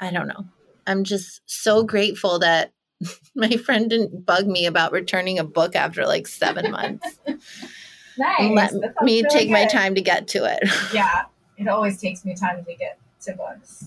I 0.00 0.10
don't 0.10 0.28
know. 0.28 0.44
I'm 0.86 1.04
just 1.04 1.42
so 1.46 1.82
grateful 1.84 2.38
that 2.40 2.72
my 3.36 3.50
friend 3.50 3.88
didn't 3.90 4.24
bug 4.26 4.46
me 4.46 4.66
about 4.66 4.90
returning 4.92 5.38
a 5.38 5.44
book 5.44 5.76
after 5.76 6.06
like 6.06 6.26
7 6.26 6.70
months 6.70 7.18
Nice. 8.18 8.52
let 8.52 8.72
me 9.02 9.22
really 9.22 9.28
take 9.30 9.48
my 9.50 9.64
time 9.66 9.94
to 9.94 10.00
get 10.00 10.26
to 10.28 10.44
it. 10.44 10.58
Yeah, 10.92 11.26
it 11.56 11.68
always 11.68 12.00
takes 12.00 12.24
me 12.24 12.34
time 12.34 12.64
to 12.64 12.74
get 12.74 12.98
to 13.22 13.32
books, 13.34 13.84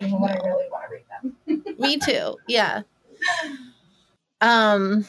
even 0.00 0.20
when 0.20 0.32
I 0.32 0.34
really 0.44 0.68
want 0.70 0.84
to 0.86 0.94
read 0.94 1.64
them. 1.64 1.76
me 1.78 1.96
too. 1.96 2.36
Yeah. 2.46 2.82
Um 4.42 5.06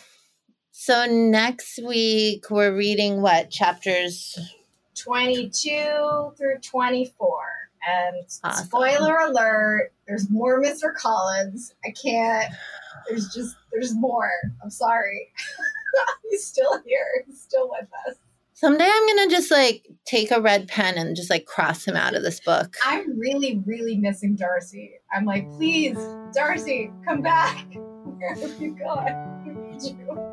so 0.84 1.06
next 1.06 1.80
week 1.86 2.50
we're 2.50 2.76
reading 2.76 3.22
what 3.22 3.52
chapters 3.52 4.36
22 4.96 6.34
through 6.36 6.58
24. 6.60 7.40
And 7.88 8.26
Awesome. 8.44 8.66
spoiler 8.66 9.16
alert, 9.20 9.94
there's 10.08 10.28
more 10.32 10.60
Mr. 10.60 10.92
Collins. 10.96 11.76
I 11.86 11.92
can't, 11.92 12.52
there's 13.08 13.32
just, 13.32 13.58
there's 13.72 13.94
more. 13.94 14.32
I'm 14.64 14.72
sorry. 14.72 15.32
He's 16.32 16.44
still 16.48 16.82
here. 16.84 17.26
He's 17.28 17.40
still 17.40 17.70
with 17.70 17.88
us. 18.08 18.16
someday 18.54 18.90
I'm 18.92 19.06
going 19.06 19.30
to 19.30 19.36
just 19.36 19.52
like 19.52 19.88
take 20.06 20.32
a 20.32 20.42
red 20.42 20.68
pen 20.68 20.98
and 20.98 21.16
just 21.16 21.30
like 21.30 21.46
cross 21.46 21.86
him 21.86 21.96
out 21.96 22.16
of 22.16 22.24
this 22.24 22.40
book. 22.40 22.76
I'm 22.84 23.20
really, 23.20 23.62
really 23.68 23.98
missing 23.98 24.36
Darcy. 24.36 24.94
I'm 25.14 25.26
like, 25.26 25.48
please, 25.52 26.00
Darcy, 26.34 26.90
come 27.06 27.22
back. 27.22 27.68
Where 27.76 28.34
have 28.34 28.60
you 28.60 28.76
gone? 28.76 29.38
We 29.52 29.54
need 29.54 29.82
you. 29.84 30.31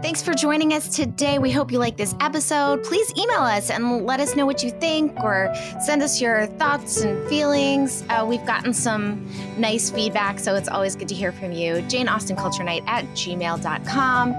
Thanks 0.00 0.22
for 0.22 0.32
joining 0.32 0.74
us 0.74 0.94
today. 0.94 1.40
We 1.40 1.50
hope 1.50 1.72
you 1.72 1.80
like 1.80 1.96
this 1.96 2.14
episode. 2.20 2.84
Please 2.84 3.12
email 3.18 3.40
us 3.40 3.68
and 3.68 4.06
let 4.06 4.20
us 4.20 4.36
know 4.36 4.46
what 4.46 4.62
you 4.62 4.70
think 4.70 5.12
or 5.24 5.52
send 5.84 6.04
us 6.04 6.20
your 6.20 6.46
thoughts 6.46 7.00
and 7.00 7.28
feelings. 7.28 8.04
Uh, 8.08 8.24
we've 8.26 8.44
gotten 8.46 8.72
some 8.72 9.28
nice 9.58 9.90
feedback, 9.90 10.38
so 10.38 10.54
it's 10.54 10.68
always 10.68 10.94
good 10.94 11.08
to 11.08 11.16
hear 11.16 11.32
from 11.32 11.50
you. 11.50 11.82
Jane 11.82 12.08
Austen 12.08 12.36
Culture 12.36 12.62
Night 12.62 12.84
at 12.86 13.06
gmail.com. 13.06 14.34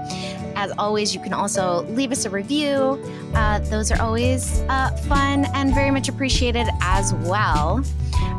As 0.56 0.72
always, 0.78 1.14
you 1.14 1.20
can 1.20 1.34
also 1.34 1.82
leave 1.88 2.10
us 2.10 2.24
a 2.24 2.30
review. 2.30 2.98
Uh, 3.34 3.58
those 3.58 3.92
are 3.92 4.00
always 4.00 4.60
uh, 4.70 4.90
fun 5.08 5.44
and 5.54 5.74
very 5.74 5.90
much 5.90 6.08
appreciated 6.08 6.68
as 6.80 7.12
well. 7.12 7.84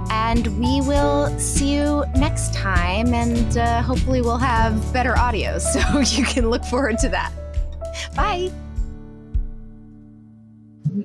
And 0.10 0.48
we 0.60 0.82
will 0.82 1.28
see 1.40 1.74
you 1.76 2.04
next 2.16 2.54
time, 2.54 3.14
and 3.14 3.58
uh, 3.58 3.82
hopefully, 3.82 4.22
we'll 4.22 4.38
have 4.38 4.92
better 4.94 5.18
audio 5.18 5.58
so 5.74 6.00
you 6.00 6.26
can 6.26 6.50
look 6.50 6.64
forward 6.66 6.98
to 7.00 7.10
that. 7.10 7.32
Bye. 8.16 8.52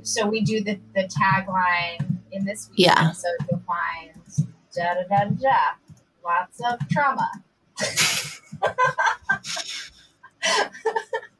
So 0.03 0.27
we 0.27 0.41
do 0.41 0.63
the, 0.63 0.79
the 0.95 1.05
tagline 1.09 2.19
in 2.33 2.45
this 2.45 2.69
week's 2.71 2.81
Yeah. 2.81 3.07
episode. 3.07 3.37
You'll 3.51 3.63
find 3.67 4.13
da 4.75 4.95
da 4.95 5.03
da 5.09 5.25
da 5.25 5.31
da. 5.31 5.57
Lots 6.25 6.61
of 6.61 6.79
trauma. 6.91 7.31